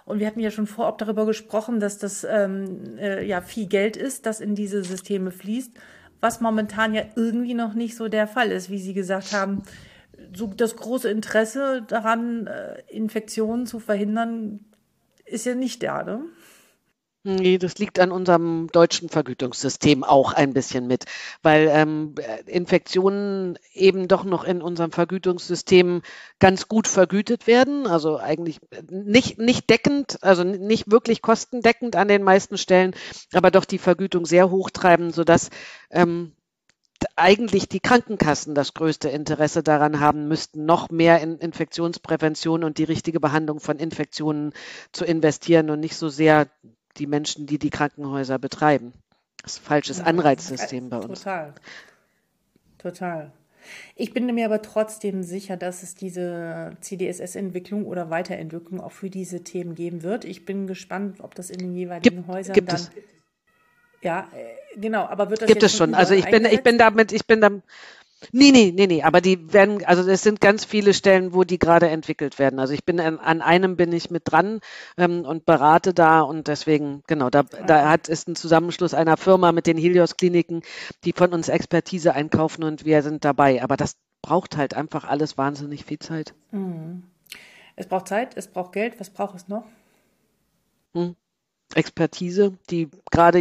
Und 0.10 0.19
wir 0.19 0.26
hatten 0.26 0.39
ja 0.39 0.50
schon 0.50 0.65
vorab 0.65 0.98
darüber 0.98 1.28
gesprochen, 1.28 1.80
dass 1.80 2.00
das 2.00 2.24
ähm, 2.24 2.98
äh, 2.98 3.24
ja 3.24 3.41
viel 3.41 3.67
Geld 3.67 3.95
ist, 3.95 4.26
das 4.26 4.41
in 4.41 4.56
diese 4.56 4.84
Systeme 4.84 5.30
fließt, 5.30 5.72
was 6.19 6.41
momentan 6.41 6.95
ja 6.95 7.04
irgendwie 7.15 7.54
noch 7.54 7.76
nicht 7.76 7.95
so 7.95 8.08
der 8.08 8.26
Fall 8.26 8.52
ist, 8.52 8.72
wie 8.72 8.80
Sie 8.80 8.95
gesagt 8.95 9.34
haben. 9.34 9.62
So 10.36 10.48
das 10.48 10.76
große 10.76 11.08
Interesse 11.12 11.84
daran, 11.88 12.48
äh, 12.48 12.82
Infektionen 12.88 13.67
zu 13.67 13.78
verhindern, 13.78 14.62
ist 15.26 15.45
ja 15.45 15.54
nicht 15.54 15.84
da, 15.84 16.02
ne? 16.02 16.24
Nee, 17.36 17.60
das 17.60 17.78
liegt 17.78 18.00
an 18.00 18.12
unserem 18.12 18.68
deutschen 18.72 19.08
Vergütungssystem 19.08 20.04
auch 20.04 20.34
ein 20.34 20.54
bisschen 20.54 20.88
mit, 20.88 21.06
weil 21.44 21.70
ähm, 21.72 22.15
Infektionen 22.48 23.60
eben 23.74 24.08
doch 24.08 24.24
noch 24.24 24.44
in 24.44 24.63
unserem 24.63 24.92
Vergütungssystem 24.92 26.02
ganz 26.39 26.68
gut 26.68 26.88
vergütet 26.88 27.46
werden. 27.46 27.86
Also 27.86 28.18
eigentlich 28.18 28.60
nicht, 28.89 29.38
nicht 29.38 29.70
deckend, 29.70 30.24
also 30.24 30.44
nicht 30.44 30.89
wirklich 30.89 31.22
kostendeckend 31.22 31.96
an 31.96 32.08
den 32.08 32.24
meisten 32.24 32.58
Stellen, 32.58 32.96
aber 33.32 33.52
doch 33.52 33.65
die 33.65 33.78
Vergütung 33.78 34.26
sehr 34.26 34.50
hoch 34.50 34.72
treiben, 34.72 35.12
sodass 35.12 35.52
ähm, 35.92 36.34
eigentlich 37.15 37.70
die 37.70 37.80
Krankenkassen 37.80 38.56
das 38.56 38.74
größte 38.74 39.10
Interesse 39.10 39.63
daran 39.63 40.00
haben 40.00 40.28
müssten, 40.28 40.65
noch 40.65 40.89
mehr 40.89 41.22
in 41.22 41.38
Infektionsprävention 41.38 42.63
und 42.63 42.78
die 42.78 42.84
richtige 42.84 43.20
Behandlung 43.20 43.60
von 43.60 43.78
Infektionen 43.78 44.54
zu 44.92 45.06
investieren 45.06 45.70
und 45.70 45.80
nicht 45.80 45.96
so 45.96 46.10
sehr 46.10 46.48
die 46.97 47.08
Menschen, 47.08 47.45
die 47.45 47.60
die 47.60 47.69
Krankenhäuser 47.69 48.39
betreiben. 48.39 48.93
Das 49.43 49.54
ist 49.54 49.62
ein 49.62 49.65
falsches 49.65 50.02
Anreizsystem 50.02 50.89
bei 50.89 50.97
uns. 50.97 51.19
Total. 51.19 51.54
Total. 52.78 53.32
Ich 53.95 54.13
bin 54.13 54.25
mir 54.34 54.45
aber 54.45 54.62
trotzdem 54.62 55.23
sicher, 55.23 55.58
dass 55.58 55.84
es 55.84 55.95
diese 55.95 56.78
CDSS-Entwicklung 56.82 57.86
oder 57.86 58.10
Weiterentwicklung 58.10 58.82
auch 58.82 58.91
für 58.91 59.10
diese 59.10 59.43
Themen 59.43 59.75
geben 59.75 60.04
wird. 60.04 60.25
Ich 60.25 60.45
bin 60.45 60.67
gespannt, 60.67 61.19
ob 61.21 61.36
das 61.36 61.49
in 61.49 61.60
den 61.60 61.73
jeweiligen 61.73 62.17
gibt, 62.17 62.28
Häusern 62.28 62.54
gibt 62.54 62.69
dann. 62.69 62.75
Es. 62.80 62.91
Ja, 64.02 64.30
äh, 64.34 64.80
genau, 64.80 65.06
aber 65.06 65.30
wird 65.30 65.41
das 65.41 65.47
Gibt 65.47 65.63
es 65.63 65.75
schon. 65.75 65.93
Also 65.93 66.13
ich 66.13 66.25
bin, 66.25 66.45
ich 66.45 66.63
bin 66.63 66.78
damit, 66.78 67.12
ich 67.12 67.25
bin 67.25 67.41
da, 67.41 67.49
Nee, 68.32 68.52
nee, 68.52 68.74
nee, 68.76 68.88
nee, 68.88 69.04
aber 69.04 69.22
die 69.22 69.54
werden, 69.54 69.84
also 69.86 70.10
es 70.10 70.24
sind 70.24 70.42
ganz 70.42 70.66
viele 70.66 70.94
Stellen, 70.94 71.34
wo 71.34 71.44
die 71.44 71.58
gerade 71.58 71.90
entwickelt 71.90 72.38
werden. 72.38 72.60
Also 72.60 72.74
ich 72.74 72.84
bin 72.84 73.00
an, 73.00 73.18
an 73.18 73.42
einem 73.42 73.78
bin 73.78 73.94
ich 73.94 74.12
mit 74.12 74.24
dran 74.26 74.60
ähm, 74.98 75.26
und 75.26 75.46
berate 75.46 75.94
da 75.94 76.22
und 76.22 76.48
deswegen, 76.48 77.02
genau, 77.08 77.30
da, 77.30 77.44
da 77.44 77.90
hat 77.90 78.10
ist 78.10 78.28
ein 78.28 78.36
Zusammenschluss 78.36 78.94
einer 78.94 79.16
Firma 79.16 79.52
mit 79.52 79.68
den 79.68 79.78
Helios-Kliniken, 79.78 80.64
die 81.06 81.14
von 81.14 81.34
uns 81.34 81.48
Expertise 81.48 82.14
einkaufen 82.14 82.64
und 82.64 82.84
wir 82.86 83.02
sind 83.04 83.24
dabei. 83.24 83.64
Aber 83.64 83.78
das 83.78 83.96
braucht 84.22 84.58
halt 84.58 84.74
einfach 84.74 85.06
alles 85.06 85.38
wahnsinnig 85.38 85.86
viel 85.86 86.00
Zeit. 86.00 86.34
Mhm. 86.52 87.04
Es 87.76 87.88
braucht 87.88 88.10
Zeit, 88.10 88.36
es 88.36 88.48
braucht 88.48 88.74
Geld, 88.74 89.00
was 89.00 89.10
braucht 89.10 89.36
es 89.36 89.48
noch? 89.48 89.66
Hm. 90.94 91.16
Expertise, 91.76 92.58
die 92.70 92.90
gerade 93.12 93.40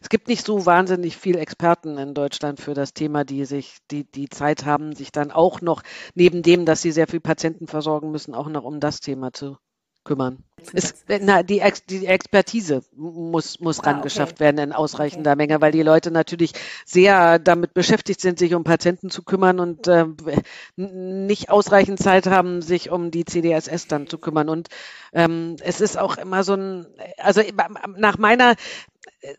es 0.00 0.08
gibt 0.08 0.28
nicht 0.28 0.44
so 0.44 0.66
wahnsinnig 0.66 1.16
viel 1.16 1.36
Experten 1.36 1.98
in 1.98 2.14
Deutschland 2.14 2.60
für 2.60 2.74
das 2.74 2.94
Thema, 2.94 3.24
die 3.24 3.44
sich, 3.44 3.78
die, 3.90 4.04
die 4.04 4.28
Zeit 4.28 4.64
haben, 4.64 4.94
sich 4.94 5.12
dann 5.12 5.30
auch 5.30 5.60
noch, 5.60 5.82
neben 6.14 6.42
dem, 6.42 6.64
dass 6.66 6.82
sie 6.82 6.92
sehr 6.92 7.06
viel 7.06 7.20
Patienten 7.20 7.66
versorgen 7.66 8.10
müssen, 8.10 8.34
auch 8.34 8.48
noch 8.48 8.64
um 8.64 8.80
das 8.80 9.00
Thema 9.00 9.32
zu 9.32 9.56
kümmern. 10.04 10.44
Es, 10.72 11.04
na, 11.20 11.42
die, 11.42 11.60
Ex, 11.60 11.84
die 11.84 12.06
Expertise 12.06 12.82
muss, 12.96 13.60
muss 13.60 13.80
ah, 13.80 13.90
rangeschafft 13.90 14.34
okay. 14.34 14.44
werden 14.44 14.58
in 14.58 14.72
ausreichender 14.72 15.32
okay. 15.32 15.36
Menge, 15.36 15.60
weil 15.60 15.72
die 15.72 15.82
Leute 15.82 16.10
natürlich 16.10 16.52
sehr 16.84 17.38
damit 17.38 17.74
beschäftigt 17.74 18.20
sind, 18.20 18.38
sich 18.38 18.54
um 18.54 18.64
Patienten 18.64 19.10
zu 19.10 19.22
kümmern 19.22 19.60
und 19.60 19.86
äh, 19.88 20.06
nicht 20.76 21.50
ausreichend 21.50 21.98
Zeit 21.98 22.26
haben, 22.26 22.62
sich 22.62 22.90
um 22.90 23.10
die 23.10 23.24
CDSS 23.24 23.88
dann 23.88 24.06
zu 24.06 24.18
kümmern. 24.18 24.48
Und 24.48 24.68
ähm, 25.12 25.56
es 25.60 25.80
ist 25.80 25.98
auch 25.98 26.16
immer 26.16 26.44
so 26.44 26.54
ein, 26.54 26.86
also 27.18 27.42
nach 27.96 28.18
meiner, 28.18 28.54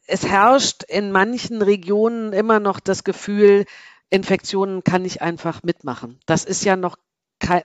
es 0.08 0.28
herrscht 0.28 0.84
in 0.84 1.12
manchen 1.12 1.62
Regionen 1.62 2.34
immer 2.34 2.60
noch 2.60 2.80
das 2.80 3.04
Gefühl, 3.04 3.65
Infektionen 4.10 4.84
kann 4.84 5.04
ich 5.06 5.21
einfach 5.21 5.63
mitmachen. 5.63 6.19
Das 6.25 6.45
ist 6.45 6.63
ja 6.63 6.75
noch 6.75 6.97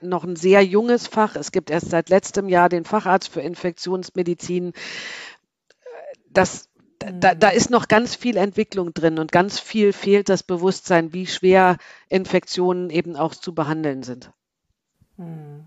noch 0.02 0.24
ein 0.24 0.36
sehr 0.36 0.64
junges 0.64 1.06
Fach. 1.06 1.36
Es 1.36 1.52
gibt 1.52 1.70
erst 1.70 1.90
seit 1.90 2.08
letztem 2.08 2.48
Jahr 2.48 2.68
den 2.68 2.84
Facharzt 2.84 3.28
für 3.28 3.40
Infektionsmedizin. 3.40 4.72
Das, 6.28 6.68
da, 6.98 7.34
da 7.34 7.48
ist 7.48 7.70
noch 7.70 7.88
ganz 7.88 8.14
viel 8.14 8.36
Entwicklung 8.36 8.92
drin 8.94 9.18
und 9.18 9.32
ganz 9.32 9.58
viel 9.58 9.92
fehlt 9.92 10.28
das 10.28 10.42
Bewusstsein, 10.42 11.12
wie 11.12 11.26
schwer 11.26 11.76
Infektionen 12.08 12.90
eben 12.90 13.16
auch 13.16 13.34
zu 13.34 13.54
behandeln 13.54 14.02
sind. 14.02 14.32
Hm. 15.16 15.64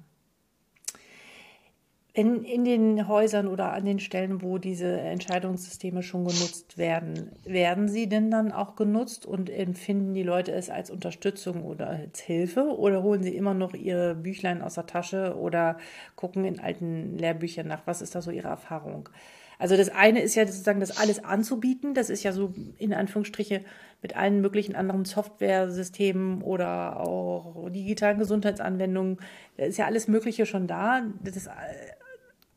In, 2.15 2.43
in 2.43 2.63
den 2.63 3.07
Häusern 3.07 3.47
oder 3.47 3.73
an 3.73 3.85
den 3.85 3.99
Stellen, 3.99 4.43
wo 4.43 4.59
diese 4.59 4.99
Entscheidungssysteme 4.99 6.03
schon 6.03 6.25
genutzt 6.25 6.77
werden, 6.77 7.31
werden 7.43 7.87
sie 7.87 8.07
denn 8.07 8.29
dann 8.29 8.51
auch 8.51 8.75
genutzt 8.75 9.25
und 9.25 9.49
empfinden 9.49 10.13
die 10.13 10.21
Leute 10.21 10.51
es 10.51 10.69
als 10.69 10.91
Unterstützung 10.91 11.63
oder 11.63 11.89
als 11.89 12.19
Hilfe 12.19 12.77
oder 12.77 13.01
holen 13.01 13.23
sie 13.23 13.35
immer 13.35 13.55
noch 13.55 13.73
ihre 13.73 14.13
Büchlein 14.13 14.61
aus 14.61 14.75
der 14.75 14.85
Tasche 14.85 15.35
oder 15.35 15.77
gucken 16.15 16.45
in 16.45 16.59
alten 16.59 17.17
Lehrbüchern 17.17 17.65
nach? 17.65 17.81
Was 17.87 18.03
ist 18.03 18.13
da 18.13 18.21
so 18.21 18.29
ihre 18.29 18.49
Erfahrung? 18.49 19.09
Also 19.57 19.77
das 19.77 19.89
eine 19.89 20.21
ist 20.21 20.35
ja 20.35 20.45
sozusagen 20.45 20.81
das 20.81 20.97
alles 20.97 21.23
anzubieten. 21.23 21.93
Das 21.93 22.09
ist 22.09 22.21
ja 22.23 22.31
so 22.31 22.53
in 22.77 22.93
Anführungsstriche 22.93 23.61
mit 24.01 24.15
allen 24.15 24.41
möglichen 24.41 24.75
anderen 24.75 25.05
Softwaresystemen 25.05 26.41
oder 26.41 26.99
auch 26.99 27.69
digitalen 27.69 28.19
Gesundheitsanwendungen. 28.19 29.19
Da 29.57 29.65
ist 29.65 29.77
ja 29.77 29.85
alles 29.85 30.07
Mögliche 30.07 30.45
schon 30.45 30.67
da. 30.67 31.03
Das 31.23 31.37
ist 31.37 31.49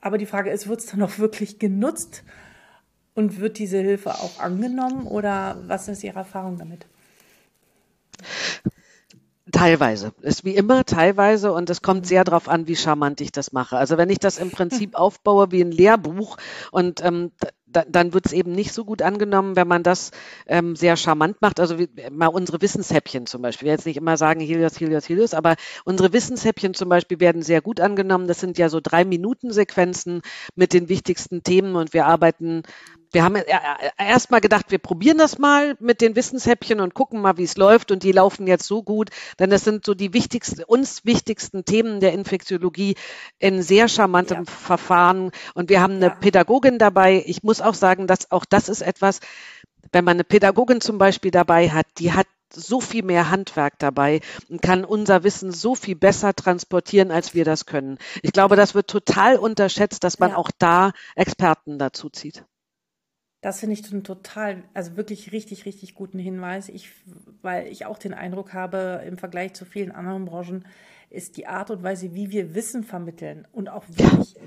aber 0.06 0.18
die 0.18 0.26
Frage 0.26 0.50
ist, 0.50 0.68
wird 0.68 0.80
es 0.80 0.86
dann 0.86 1.02
auch 1.02 1.18
wirklich 1.18 1.58
genutzt? 1.58 2.22
Und 3.14 3.40
wird 3.40 3.58
diese 3.58 3.78
Hilfe 3.78 4.10
auch 4.10 4.40
angenommen? 4.40 5.06
Oder 5.06 5.56
was 5.66 5.88
ist 5.88 6.04
Ihre 6.04 6.18
Erfahrung 6.18 6.58
damit? 6.58 6.86
Teilweise. 9.50 10.12
Ist 10.20 10.44
wie 10.44 10.54
immer 10.54 10.84
teilweise 10.84 11.52
und 11.52 11.70
es 11.70 11.80
kommt 11.80 12.06
sehr 12.06 12.24
darauf 12.24 12.48
an, 12.48 12.68
wie 12.68 12.76
charmant 12.76 13.20
ich 13.20 13.32
das 13.32 13.52
mache. 13.52 13.78
Also 13.78 13.96
wenn 13.96 14.10
ich 14.10 14.18
das 14.18 14.38
im 14.38 14.50
Prinzip 14.50 14.94
aufbaue 14.94 15.50
wie 15.50 15.62
ein 15.62 15.72
Lehrbuch 15.72 16.36
und 16.72 17.02
ähm, 17.04 17.32
da, 17.76 17.84
dann 17.86 18.14
wird 18.14 18.26
es 18.26 18.32
eben 18.32 18.52
nicht 18.52 18.72
so 18.72 18.84
gut 18.84 19.02
angenommen, 19.02 19.54
wenn 19.54 19.68
man 19.68 19.82
das 19.82 20.10
ähm, 20.46 20.76
sehr 20.76 20.96
charmant 20.96 21.42
macht. 21.42 21.60
Also 21.60 21.78
wie, 21.78 21.88
mal 22.10 22.28
unsere 22.28 22.62
Wissenshäppchen 22.62 23.26
zum 23.26 23.42
Beispiel. 23.42 23.66
Will 23.66 23.72
jetzt 23.72 23.86
nicht 23.86 23.98
immer 23.98 24.16
sagen 24.16 24.40
Helios, 24.40 24.80
Helios, 24.80 25.08
Helios, 25.08 25.34
aber 25.34 25.56
unsere 25.84 26.12
Wissenshäppchen 26.12 26.74
zum 26.74 26.88
Beispiel 26.88 27.20
werden 27.20 27.42
sehr 27.42 27.60
gut 27.60 27.80
angenommen. 27.80 28.28
Das 28.28 28.40
sind 28.40 28.56
ja 28.56 28.70
so 28.70 28.80
drei 28.82 29.04
Minuten 29.04 29.52
Sequenzen 29.52 30.22
mit 30.54 30.72
den 30.72 30.88
wichtigsten 30.88 31.42
Themen 31.42 31.76
und 31.76 31.92
wir 31.92 32.06
arbeiten 32.06 32.62
wir 33.12 33.24
haben 33.24 33.36
erst 33.98 34.30
mal 34.30 34.40
gedacht, 34.40 34.66
wir 34.70 34.78
probieren 34.78 35.18
das 35.18 35.38
mal 35.38 35.76
mit 35.80 36.00
den 36.00 36.16
Wissenshäppchen 36.16 36.80
und 36.80 36.94
gucken 36.94 37.20
mal, 37.20 37.36
wie 37.36 37.44
es 37.44 37.56
läuft. 37.56 37.90
Und 37.90 38.02
die 38.02 38.12
laufen 38.12 38.46
jetzt 38.46 38.66
so 38.66 38.82
gut, 38.82 39.10
denn 39.38 39.50
das 39.50 39.64
sind 39.64 39.84
so 39.84 39.94
die 39.94 40.12
wichtigsten, 40.12 40.62
uns 40.64 41.04
wichtigsten 41.04 41.64
Themen 41.64 42.00
der 42.00 42.12
Infektiologie 42.12 42.96
in 43.38 43.62
sehr 43.62 43.88
charmantem 43.88 44.44
ja. 44.44 44.50
Verfahren. 44.50 45.30
Und 45.54 45.70
wir 45.70 45.80
haben 45.80 45.94
eine 45.94 46.06
ja. 46.06 46.14
Pädagogin 46.14 46.78
dabei. 46.78 47.22
Ich 47.26 47.42
muss 47.42 47.60
auch 47.60 47.74
sagen, 47.74 48.06
dass 48.06 48.30
auch 48.30 48.44
das 48.44 48.68
ist 48.68 48.82
etwas, 48.82 49.20
wenn 49.92 50.04
man 50.04 50.16
eine 50.16 50.24
Pädagogin 50.24 50.80
zum 50.80 50.98
Beispiel 50.98 51.30
dabei 51.30 51.70
hat, 51.70 51.86
die 51.98 52.12
hat 52.12 52.26
so 52.52 52.80
viel 52.80 53.02
mehr 53.02 53.30
Handwerk 53.30 53.78
dabei 53.78 54.20
und 54.48 54.62
kann 54.62 54.84
unser 54.84 55.24
Wissen 55.24 55.52
so 55.52 55.74
viel 55.74 55.96
besser 55.96 56.34
transportieren, 56.34 57.10
als 57.10 57.34
wir 57.34 57.44
das 57.44 57.66
können. 57.66 57.98
Ich 58.22 58.32
glaube, 58.32 58.56
das 58.56 58.74
wird 58.74 58.88
total 58.88 59.36
unterschätzt, 59.36 60.04
dass 60.04 60.18
man 60.18 60.30
ja. 60.30 60.36
auch 60.36 60.50
da 60.58 60.92
Experten 61.14 61.78
dazu 61.78 62.08
zieht. 62.08 62.44
Das 63.40 63.60
finde 63.60 63.74
ich 63.74 63.92
einen 63.92 64.02
total, 64.02 64.64
also 64.74 64.96
wirklich 64.96 65.32
richtig, 65.32 65.66
richtig 65.66 65.94
guten 65.94 66.18
Hinweis. 66.18 66.68
Ich, 66.68 66.90
weil 67.42 67.68
ich 67.68 67.86
auch 67.86 67.98
den 67.98 68.14
Eindruck 68.14 68.52
habe, 68.54 69.02
im 69.06 69.18
Vergleich 69.18 69.54
zu 69.54 69.64
vielen 69.64 69.92
anderen 69.92 70.24
Branchen, 70.24 70.64
ist 71.10 71.36
die 71.36 71.46
Art 71.46 71.70
und 71.70 71.82
Weise, 71.82 72.14
wie 72.14 72.30
wir 72.30 72.54
Wissen 72.54 72.82
vermitteln 72.84 73.46
und 73.52 73.68
auch 73.68 73.84
wirklich 73.88 74.34
ja. 74.34 74.40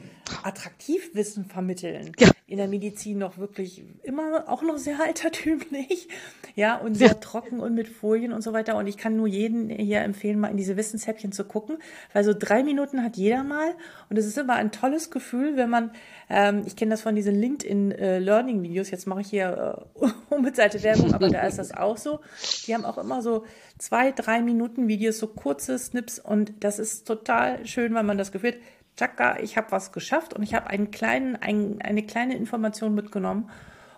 attraktiv 0.43 1.15
Wissen 1.15 1.45
vermitteln, 1.45 2.11
ja. 2.19 2.31
in 2.47 2.57
der 2.57 2.67
Medizin 2.67 3.17
noch 3.17 3.37
wirklich 3.37 3.83
immer 4.03 4.47
auch 4.47 4.61
noch 4.61 4.77
sehr 4.77 5.01
altertümlich, 5.01 6.09
ja, 6.55 6.77
und 6.77 6.95
sehr 6.95 7.09
ja. 7.09 7.13
trocken 7.15 7.59
und 7.59 7.73
mit 7.75 7.87
Folien 7.87 8.33
und 8.33 8.41
so 8.41 8.51
weiter. 8.51 8.75
Und 8.75 8.87
ich 8.87 8.97
kann 8.97 9.15
nur 9.15 9.27
jeden 9.27 9.69
hier 9.69 10.01
empfehlen, 10.01 10.39
mal 10.39 10.51
in 10.51 10.57
diese 10.57 10.75
Wissenshäppchen 10.75 11.31
zu 11.31 11.45
gucken, 11.45 11.77
weil 12.13 12.23
so 12.23 12.33
drei 12.37 12.63
Minuten 12.63 13.03
hat 13.03 13.15
jeder 13.15 13.43
mal. 13.43 13.75
Und 14.09 14.17
es 14.17 14.25
ist 14.25 14.37
immer 14.37 14.55
ein 14.55 14.71
tolles 14.71 15.11
Gefühl, 15.11 15.55
wenn 15.55 15.69
man, 15.69 15.91
ähm, 16.29 16.63
ich 16.65 16.75
kenne 16.75 16.91
das 16.91 17.01
von 17.01 17.15
diesen 17.15 17.35
LinkedIn 17.35 17.91
äh, 17.91 18.19
Learning 18.19 18.61
Videos, 18.61 18.91
jetzt 18.91 19.07
mache 19.07 19.21
ich 19.21 19.29
hier 19.29 19.87
äh, 20.01 20.07
Unbezahlte 20.29 20.83
Werbung, 20.83 21.13
aber 21.13 21.29
da 21.29 21.41
ist 21.47 21.57
das 21.57 21.73
auch 21.73 21.97
so. 21.97 22.19
Die 22.67 22.73
haben 22.75 22.85
auch 22.85 22.97
immer 22.97 23.21
so 23.21 23.45
zwei, 23.77 24.11
drei 24.11 24.41
Minuten 24.41 24.87
Videos, 24.87 25.17
so 25.17 25.27
kurze 25.27 25.79
Snips 25.79 26.19
und 26.19 26.48
das 26.59 26.79
ist 26.79 27.07
total 27.07 27.65
schön, 27.65 27.93
weil 27.93 28.03
man 28.03 28.17
das 28.17 28.31
Gefühl 28.31 28.51
hat, 28.51 28.59
tschakka, 28.97 29.39
ich 29.39 29.57
habe 29.57 29.71
was 29.71 29.91
geschafft 29.91 30.33
und 30.33 30.43
ich 30.43 30.53
habe 30.53 30.67
einen 30.67 30.91
kleinen, 30.91 31.35
ein, 31.35 31.81
eine 31.81 32.03
kleine 32.03 32.35
Information 32.35 32.93
mitgenommen. 32.95 33.49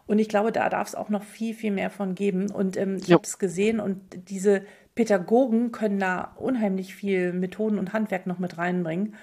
Und 0.07 0.19
ich 0.19 0.29
glaube, 0.29 0.51
da 0.51 0.69
darf 0.69 0.89
es 0.89 0.95
auch 0.95 1.09
noch 1.09 1.23
viel, 1.23 1.53
viel 1.53 1.71
mehr 1.71 1.89
von 1.89 2.15
geben. 2.15 2.51
Und 2.51 2.75
ähm, 2.77 2.97
ich 2.97 3.07
ja. 3.07 3.15
habe 3.15 3.23
es 3.23 3.39
gesehen 3.39 3.79
und 3.79 4.29
diese 4.29 4.63
Pädagogen 4.93 5.71
können 5.71 5.99
da 5.99 6.33
unheimlich 6.37 6.93
viel 6.93 7.33
Methoden 7.33 7.79
und 7.79 7.93
Handwerk 7.93 8.27
noch 8.27 8.39
mit 8.39 8.57
reinbringen. 8.57 9.15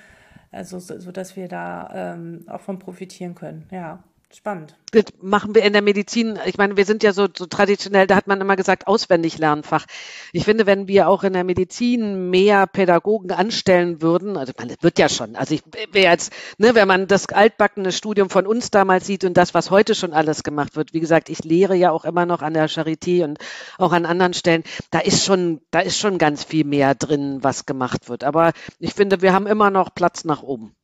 Also, 0.50 0.78
so, 0.78 0.98
so 0.98 1.12
dass 1.12 1.36
wir 1.36 1.46
da 1.46 2.14
ähm, 2.14 2.44
auch 2.48 2.62
von 2.62 2.78
profitieren 2.78 3.34
können. 3.34 3.66
Ja. 3.70 4.02
Spannend. 4.30 4.76
Das 4.92 5.04
machen 5.22 5.54
wir 5.54 5.62
in 5.62 5.72
der 5.72 5.80
Medizin. 5.80 6.38
Ich 6.44 6.58
meine, 6.58 6.76
wir 6.76 6.84
sind 6.84 7.02
ja 7.02 7.14
so, 7.14 7.28
so 7.34 7.46
traditionell, 7.46 8.06
da 8.06 8.14
hat 8.14 8.26
man 8.26 8.40
immer 8.42 8.56
gesagt, 8.56 8.86
auswendig 8.86 9.38
Lernfach. 9.38 9.86
Ich 10.32 10.44
finde, 10.44 10.66
wenn 10.66 10.86
wir 10.86 11.08
auch 11.08 11.24
in 11.24 11.32
der 11.32 11.44
Medizin 11.44 12.28
mehr 12.28 12.66
Pädagogen 12.66 13.32
anstellen 13.32 14.02
würden, 14.02 14.36
also 14.36 14.52
man 14.58 14.74
wird 14.82 14.98
ja 14.98 15.08
schon, 15.08 15.34
also 15.34 15.54
ich 15.54 15.62
wäre 15.92 16.10
jetzt, 16.10 16.32
ne, 16.58 16.74
wenn 16.74 16.86
man 16.86 17.06
das 17.06 17.26
altbackene 17.30 17.90
Studium 17.90 18.28
von 18.28 18.46
uns 18.46 18.70
damals 18.70 19.06
sieht 19.06 19.24
und 19.24 19.34
das, 19.38 19.54
was 19.54 19.70
heute 19.70 19.94
schon 19.94 20.12
alles 20.12 20.42
gemacht 20.42 20.76
wird, 20.76 20.92
wie 20.92 21.00
gesagt, 21.00 21.30
ich 21.30 21.42
lehre 21.44 21.74
ja 21.74 21.90
auch 21.90 22.04
immer 22.04 22.26
noch 22.26 22.42
an 22.42 22.52
der 22.52 22.68
Charité 22.68 23.24
und 23.24 23.38
auch 23.78 23.92
an 23.92 24.04
anderen 24.04 24.34
Stellen, 24.34 24.62
da 24.90 24.98
ist 24.98 25.24
schon, 25.24 25.62
da 25.70 25.80
ist 25.80 25.98
schon 25.98 26.18
ganz 26.18 26.44
viel 26.44 26.66
mehr 26.66 26.94
drin, 26.94 27.38
was 27.40 27.64
gemacht 27.64 28.10
wird. 28.10 28.24
Aber 28.24 28.52
ich 28.78 28.92
finde, 28.92 29.22
wir 29.22 29.32
haben 29.32 29.46
immer 29.46 29.70
noch 29.70 29.94
Platz 29.94 30.24
nach 30.24 30.42
oben. 30.42 30.74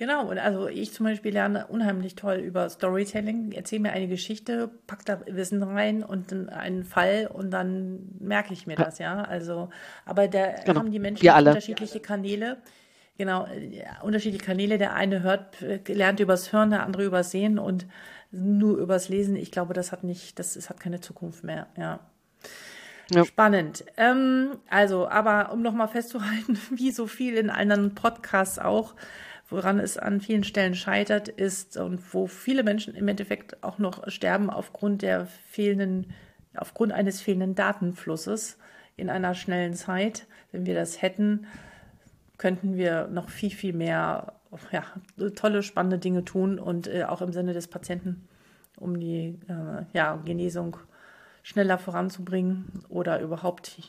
Genau, 0.00 0.30
und 0.30 0.38
also 0.38 0.66
ich 0.66 0.94
zum 0.94 1.04
Beispiel 1.04 1.34
lerne 1.34 1.66
unheimlich 1.66 2.14
toll 2.14 2.36
über 2.36 2.70
Storytelling. 2.70 3.52
Erzähle 3.52 3.82
mir 3.82 3.92
eine 3.92 4.08
Geschichte, 4.08 4.70
pack 4.86 5.04
da 5.04 5.20
Wissen 5.26 5.62
rein 5.62 6.02
und 6.02 6.32
einen 6.48 6.84
Fall 6.84 7.28
und 7.30 7.50
dann 7.50 8.08
merke 8.18 8.54
ich 8.54 8.66
mir 8.66 8.76
das, 8.76 8.98
ja. 8.98 9.20
Also, 9.20 9.68
aber 10.06 10.26
da 10.26 10.52
genau. 10.64 10.80
haben 10.80 10.90
die 10.90 10.98
Menschen 10.98 11.28
unterschiedliche 11.28 12.00
Kanäle. 12.00 12.56
Genau, 13.18 13.44
äh, 13.44 13.84
unterschiedliche 14.02 14.42
Kanäle. 14.42 14.78
Der 14.78 14.94
eine 14.94 15.22
hört, 15.22 15.60
äh, 15.60 15.80
lernt 15.92 16.18
übers 16.18 16.50
Hören, 16.50 16.70
der 16.70 16.82
andere 16.82 17.04
übers 17.04 17.30
Sehen 17.30 17.58
und 17.58 17.84
nur 18.30 18.78
übers 18.78 19.10
Lesen. 19.10 19.36
Ich 19.36 19.52
glaube, 19.52 19.74
das 19.74 19.92
hat 19.92 20.02
nicht, 20.02 20.38
das, 20.38 20.54
das 20.54 20.70
hat 20.70 20.80
keine 20.80 21.02
Zukunft 21.02 21.44
mehr, 21.44 21.66
ja. 21.76 22.00
Ja. 23.10 23.26
Spannend. 23.26 23.84
Ähm, 23.98 24.60
also, 24.70 25.08
aber 25.08 25.52
um 25.52 25.60
nochmal 25.60 25.88
festzuhalten, 25.88 26.58
wie 26.70 26.90
so 26.90 27.06
viel 27.06 27.34
in 27.36 27.50
anderen 27.50 27.94
Podcasts 27.94 28.58
auch, 28.58 28.94
woran 29.50 29.78
es 29.78 29.98
an 29.98 30.20
vielen 30.20 30.44
Stellen 30.44 30.74
scheitert, 30.74 31.28
ist 31.28 31.76
und 31.76 32.14
wo 32.14 32.26
viele 32.26 32.62
Menschen 32.62 32.94
im 32.94 33.08
Endeffekt 33.08 33.62
auch 33.62 33.78
noch 33.78 34.08
sterben 34.08 34.48
aufgrund 34.48 35.02
der 35.02 35.26
fehlenden, 35.26 36.12
aufgrund 36.54 36.92
eines 36.92 37.20
fehlenden 37.20 37.54
Datenflusses 37.54 38.58
in 38.96 39.10
einer 39.10 39.34
schnellen 39.34 39.74
Zeit. 39.74 40.26
Wenn 40.52 40.66
wir 40.66 40.74
das 40.74 41.02
hätten, 41.02 41.46
könnten 42.38 42.76
wir 42.76 43.08
noch 43.08 43.28
viel, 43.28 43.50
viel 43.50 43.72
mehr 43.72 44.34
ja, 44.72 44.84
tolle, 45.36 45.62
spannende 45.62 45.98
Dinge 45.98 46.24
tun 46.24 46.58
und 46.58 46.86
äh, 46.88 47.04
auch 47.04 47.22
im 47.22 47.32
Sinne 47.32 47.52
des 47.52 47.68
Patienten, 47.68 48.28
um 48.78 48.98
die 48.98 49.38
äh, 49.48 49.84
ja, 49.92 50.16
Genesung 50.24 50.76
schneller 51.42 51.78
voranzubringen 51.78 52.84
oder 52.88 53.20
überhaupt 53.20 53.80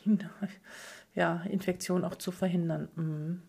ja, 1.14 1.42
Infektion 1.48 2.04
auch 2.04 2.16
zu 2.16 2.30
verhindern. 2.30 2.88
Mhm. 2.94 3.42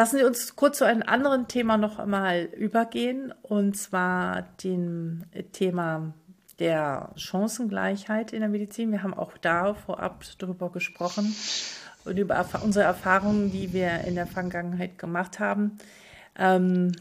Lassen 0.00 0.16
Sie 0.16 0.24
uns 0.24 0.56
kurz 0.56 0.78
zu 0.78 0.86
einem 0.86 1.02
anderen 1.02 1.46
Thema 1.46 1.76
noch 1.76 1.98
einmal 1.98 2.44
übergehen, 2.56 3.34
und 3.42 3.76
zwar 3.76 4.46
dem 4.64 5.24
Thema 5.52 6.14
der 6.58 7.10
Chancengleichheit 7.16 8.32
in 8.32 8.40
der 8.40 8.48
Medizin. 8.48 8.92
Wir 8.92 9.02
haben 9.02 9.12
auch 9.12 9.36
da 9.36 9.74
vorab 9.74 10.24
darüber 10.38 10.72
gesprochen 10.72 11.36
und 12.06 12.18
über 12.18 12.46
unsere 12.64 12.86
Erfahrungen, 12.86 13.52
die 13.52 13.74
wir 13.74 14.04
in 14.06 14.14
der 14.14 14.26
Vergangenheit 14.26 14.96
gemacht 14.96 15.38
haben. 15.38 15.76
Ähm, 16.34 16.92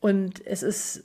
und 0.00 0.46
es 0.46 0.62
ist 0.62 1.04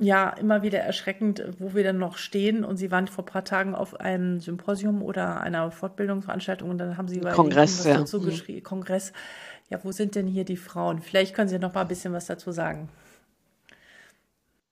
ja 0.00 0.30
immer 0.30 0.62
wieder 0.62 0.80
erschreckend, 0.80 1.44
wo 1.60 1.74
wir 1.74 1.84
dann 1.84 1.98
noch 1.98 2.16
stehen. 2.16 2.64
Und 2.64 2.78
Sie 2.78 2.90
waren 2.90 3.06
vor 3.06 3.22
ein 3.22 3.30
paar 3.30 3.44
Tagen 3.44 3.76
auf 3.76 4.00
einem 4.00 4.40
Symposium 4.40 5.02
oder 5.02 5.40
einer 5.40 5.70
Fortbildungsveranstaltung 5.70 6.68
und 6.68 6.78
dann 6.78 6.96
haben 6.96 7.06
Sie 7.06 7.20
Kongress, 7.20 7.84
ja. 7.84 7.98
dazu 7.98 8.18
mhm. 8.18 8.24
geschrieben, 8.24 8.64
Kongress 8.64 9.12
ja, 9.70 9.82
wo 9.84 9.92
sind 9.92 10.14
denn 10.16 10.26
hier 10.26 10.44
die 10.44 10.56
Frauen? 10.56 11.00
Vielleicht 11.00 11.34
können 11.34 11.48
Sie 11.48 11.58
noch 11.58 11.74
mal 11.74 11.82
ein 11.82 11.88
bisschen 11.88 12.12
was 12.12 12.26
dazu 12.26 12.52
sagen. 12.52 12.88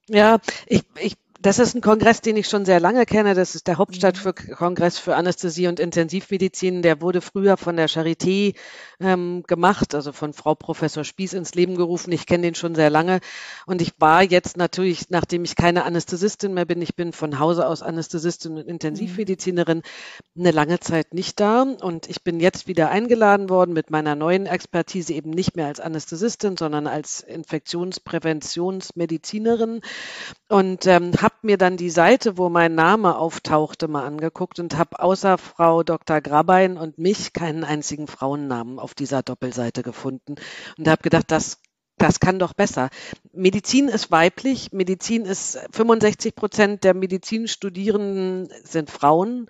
Ja, 0.08 0.38
ich, 0.66 0.82
ich 1.00 1.14
das 1.40 1.60
ist 1.60 1.76
ein 1.76 1.80
Kongress, 1.80 2.20
den 2.20 2.36
ich 2.36 2.48
schon 2.48 2.64
sehr 2.64 2.80
lange 2.80 3.06
kenne. 3.06 3.34
Das 3.34 3.54
ist 3.54 3.68
der 3.68 3.78
Hauptstadtkongress 3.78 4.98
mhm. 4.98 5.02
für 5.02 5.14
Anästhesie 5.14 5.68
und 5.68 5.78
Intensivmedizin. 5.78 6.82
Der 6.82 7.00
wurde 7.00 7.20
früher 7.20 7.56
von 7.56 7.76
der 7.76 7.88
Charité 7.88 8.56
ähm, 8.98 9.44
gemacht, 9.46 9.94
also 9.94 10.10
von 10.12 10.32
Frau 10.32 10.56
Professor 10.56 11.04
Spieß 11.04 11.34
ins 11.34 11.54
Leben 11.54 11.76
gerufen. 11.76 12.10
Ich 12.10 12.26
kenne 12.26 12.42
den 12.42 12.56
schon 12.56 12.74
sehr 12.74 12.90
lange. 12.90 13.20
Und 13.66 13.80
ich 13.80 13.92
war 13.98 14.24
jetzt 14.24 14.56
natürlich, 14.56 15.10
nachdem 15.10 15.44
ich 15.44 15.54
keine 15.54 15.84
Anästhesistin 15.84 16.54
mehr 16.54 16.64
bin, 16.64 16.82
ich 16.82 16.96
bin 16.96 17.12
von 17.12 17.38
Hause 17.38 17.68
aus 17.68 17.82
Anästhesistin 17.82 18.56
und 18.56 18.66
Intensivmedizinerin, 18.66 19.82
eine 20.36 20.50
lange 20.50 20.80
Zeit 20.80 21.14
nicht 21.14 21.38
da. 21.38 21.62
Und 21.62 22.10
ich 22.10 22.24
bin 22.24 22.40
jetzt 22.40 22.66
wieder 22.66 22.90
eingeladen 22.90 23.48
worden 23.48 23.74
mit 23.74 23.90
meiner 23.90 24.16
neuen 24.16 24.46
Expertise 24.46 25.12
eben 25.12 25.30
nicht 25.30 25.54
mehr 25.54 25.66
als 25.66 25.78
Anästhesistin, 25.78 26.56
sondern 26.56 26.88
als 26.88 27.20
Infektionspräventionsmedizinerin 27.20 29.82
und 30.48 30.86
ähm, 30.86 31.12
habe 31.20 31.27
mir 31.42 31.58
dann 31.58 31.76
die 31.76 31.90
Seite, 31.90 32.38
wo 32.38 32.48
mein 32.48 32.74
Name 32.74 33.16
auftauchte, 33.16 33.88
mal 33.88 34.04
angeguckt 34.04 34.58
und 34.58 34.76
habe 34.76 35.00
außer 35.00 35.38
Frau 35.38 35.82
Dr. 35.82 36.20
Grabein 36.20 36.76
und 36.76 36.98
mich 36.98 37.32
keinen 37.32 37.64
einzigen 37.64 38.06
Frauennamen 38.06 38.78
auf 38.78 38.94
dieser 38.94 39.22
Doppelseite 39.22 39.82
gefunden 39.82 40.36
und 40.76 40.88
habe 40.88 41.02
gedacht, 41.02 41.30
das 41.30 41.60
das 41.98 42.20
kann 42.20 42.38
doch 42.38 42.54
besser. 42.54 42.90
Medizin 43.32 43.88
ist 43.88 44.10
weiblich. 44.10 44.72
Medizin 44.72 45.24
ist 45.24 45.58
65 45.72 46.34
Prozent 46.34 46.84
der 46.84 46.94
Medizinstudierenden 46.94 48.48
sind 48.62 48.88
Frauen. 48.90 49.48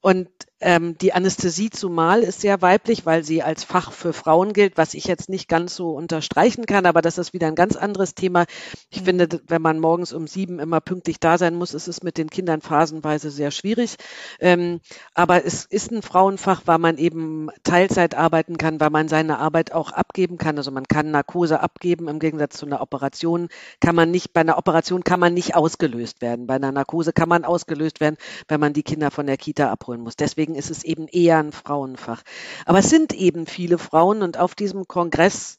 Und 0.00 0.28
ähm, 0.60 0.96
die 0.96 1.12
Anästhesie 1.12 1.68
zumal 1.68 2.22
ist 2.22 2.40
sehr 2.40 2.62
weiblich, 2.62 3.04
weil 3.04 3.22
sie 3.22 3.42
als 3.42 3.62
Fach 3.62 3.92
für 3.92 4.14
Frauen 4.14 4.54
gilt, 4.54 4.78
was 4.78 4.94
ich 4.94 5.04
jetzt 5.04 5.28
nicht 5.28 5.48
ganz 5.48 5.76
so 5.76 5.90
unterstreichen 5.90 6.64
kann, 6.64 6.86
aber 6.86 7.02
das 7.02 7.18
ist 7.18 7.34
wieder 7.34 7.46
ein 7.48 7.54
ganz 7.54 7.76
anderes 7.76 8.14
Thema. 8.14 8.46
Ich 8.88 9.02
mhm. 9.02 9.04
finde, 9.04 9.40
wenn 9.48 9.60
man 9.60 9.78
morgens 9.80 10.14
um 10.14 10.26
sieben 10.26 10.58
immer 10.58 10.80
pünktlich 10.80 11.20
da 11.20 11.36
sein 11.36 11.54
muss, 11.54 11.74
ist 11.74 11.88
es 11.88 12.02
mit 12.02 12.16
den 12.16 12.30
Kindern 12.30 12.62
phasenweise 12.62 13.30
sehr 13.30 13.50
schwierig. 13.50 13.96
Ähm, 14.40 14.80
aber 15.14 15.44
es 15.44 15.66
ist 15.66 15.92
ein 15.92 16.00
Frauenfach, 16.00 16.62
weil 16.64 16.78
man 16.78 16.96
eben 16.96 17.50
Teilzeit 17.62 18.14
arbeiten 18.14 18.56
kann, 18.56 18.80
weil 18.80 18.90
man 18.90 19.08
seine 19.08 19.38
Arbeit 19.38 19.72
auch 19.72 19.90
abgeben 19.90 20.38
kann. 20.38 20.56
Also 20.56 20.70
man 20.70 20.84
kann 20.88 21.10
Narkose 21.10 21.60
abgeben 21.60 22.08
im 22.08 22.18
Gegensatz 22.18 22.56
zu 22.56 22.64
einer 22.64 22.80
Operation. 22.80 23.48
Kann 23.80 23.94
man 23.94 24.10
nicht, 24.10 24.32
bei 24.32 24.40
einer 24.40 24.56
Operation 24.56 25.04
kann 25.04 25.20
man 25.20 25.34
nicht 25.34 25.54
ausgelöst 25.54 26.22
werden. 26.22 26.46
Bei 26.46 26.54
einer 26.54 26.72
Narkose 26.72 27.12
kann 27.12 27.28
man 27.28 27.44
ausgelöst 27.44 28.00
werden, 28.00 28.16
wenn 28.48 28.60
man 28.60 28.72
die 28.72 28.82
Kinder 28.82 29.10
von 29.10 29.26
der 29.26 29.36
Kita 29.36 29.70
abholen 29.70 30.00
muss. 30.00 30.16
Deswegen 30.16 30.45
deswegen 30.46 30.58
ist 30.58 30.70
es 30.70 30.84
eben 30.84 31.08
eher 31.08 31.38
ein 31.38 31.50
Frauenfach. 31.50 32.22
Aber 32.66 32.78
es 32.78 32.88
sind 32.88 33.12
eben 33.12 33.46
viele 33.46 33.78
Frauen 33.78 34.22
und 34.22 34.38
auf 34.38 34.54
diesem 34.54 34.86
Kongress 34.86 35.58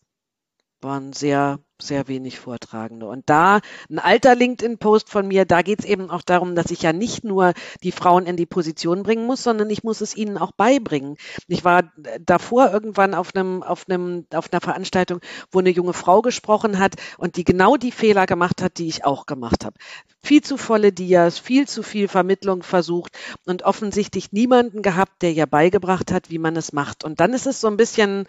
waren 0.82 1.14
sehr 1.14 1.60
sehr 1.82 2.08
wenig 2.08 2.40
Vortragende. 2.40 3.08
Und 3.08 3.30
da 3.30 3.60
ein 3.90 4.00
alter 4.00 4.36
LinkedIn-Post 4.36 5.10
von 5.10 5.28
mir, 5.28 5.46
da 5.46 5.62
geht 5.62 5.80
es 5.80 5.86
eben 5.86 6.10
auch 6.10 6.22
darum, 6.22 6.56
dass 6.56 6.72
ich 6.72 6.82
ja 6.82 6.94
nicht 6.94 7.24
nur 7.24 7.54
die 7.84 7.92
Frauen 7.92 8.26
in 8.26 8.36
die 8.36 8.46
Position 8.46 9.04
bringen 9.04 9.26
muss, 9.26 9.44
sondern 9.44 9.70
ich 9.70 9.84
muss 9.84 10.02
es 10.02 10.16
ihnen 10.16 10.38
auch 10.38 10.52
beibringen. 10.52 11.18
Ich 11.48 11.64
war 11.64 11.92
davor 12.20 12.72
irgendwann 12.72 13.14
auf 13.14 13.36
einem, 13.36 13.64
auf 13.64 13.86
einem, 13.88 14.26
auf 14.34 14.52
einer 14.52 14.62
Veranstaltung, 14.62 15.20
wo 15.52 15.60
eine 15.60 15.70
junge 15.70 15.94
Frau 15.94 16.22
gesprochen 16.22 16.80
hat 16.80 16.96
und 17.18 17.36
die 17.38 17.44
genau 17.44 17.78
die 17.78 17.92
Fehler 17.92 18.26
gemacht 18.26 18.62
hat, 18.62 18.78
die 18.78 18.88
ich 18.88 19.06
auch 19.06 19.26
gemacht 19.26 19.66
habe. 19.66 19.78
Viel 20.24 20.42
zu 20.42 20.58
volle 20.58 20.92
Dias, 20.92 21.38
viel 21.38 21.68
zu 21.68 21.84
viel 21.84 22.08
Vermittlung 22.08 22.64
versucht 22.64 23.18
und 23.46 23.64
offensichtlich 23.64 24.32
niemanden 24.32 24.82
gehabt, 24.82 25.22
der 25.22 25.32
ihr 25.32 25.46
beigebracht 25.46 26.12
hat, 26.12 26.30
wie 26.32 26.40
man 26.40 26.56
es 26.56 26.74
macht. 26.74 27.04
Und 27.04 27.20
dann 27.20 27.34
ist 27.34 27.46
es 27.46 27.62
so 27.62 27.68
ein 27.68 27.78
bisschen, 27.78 28.26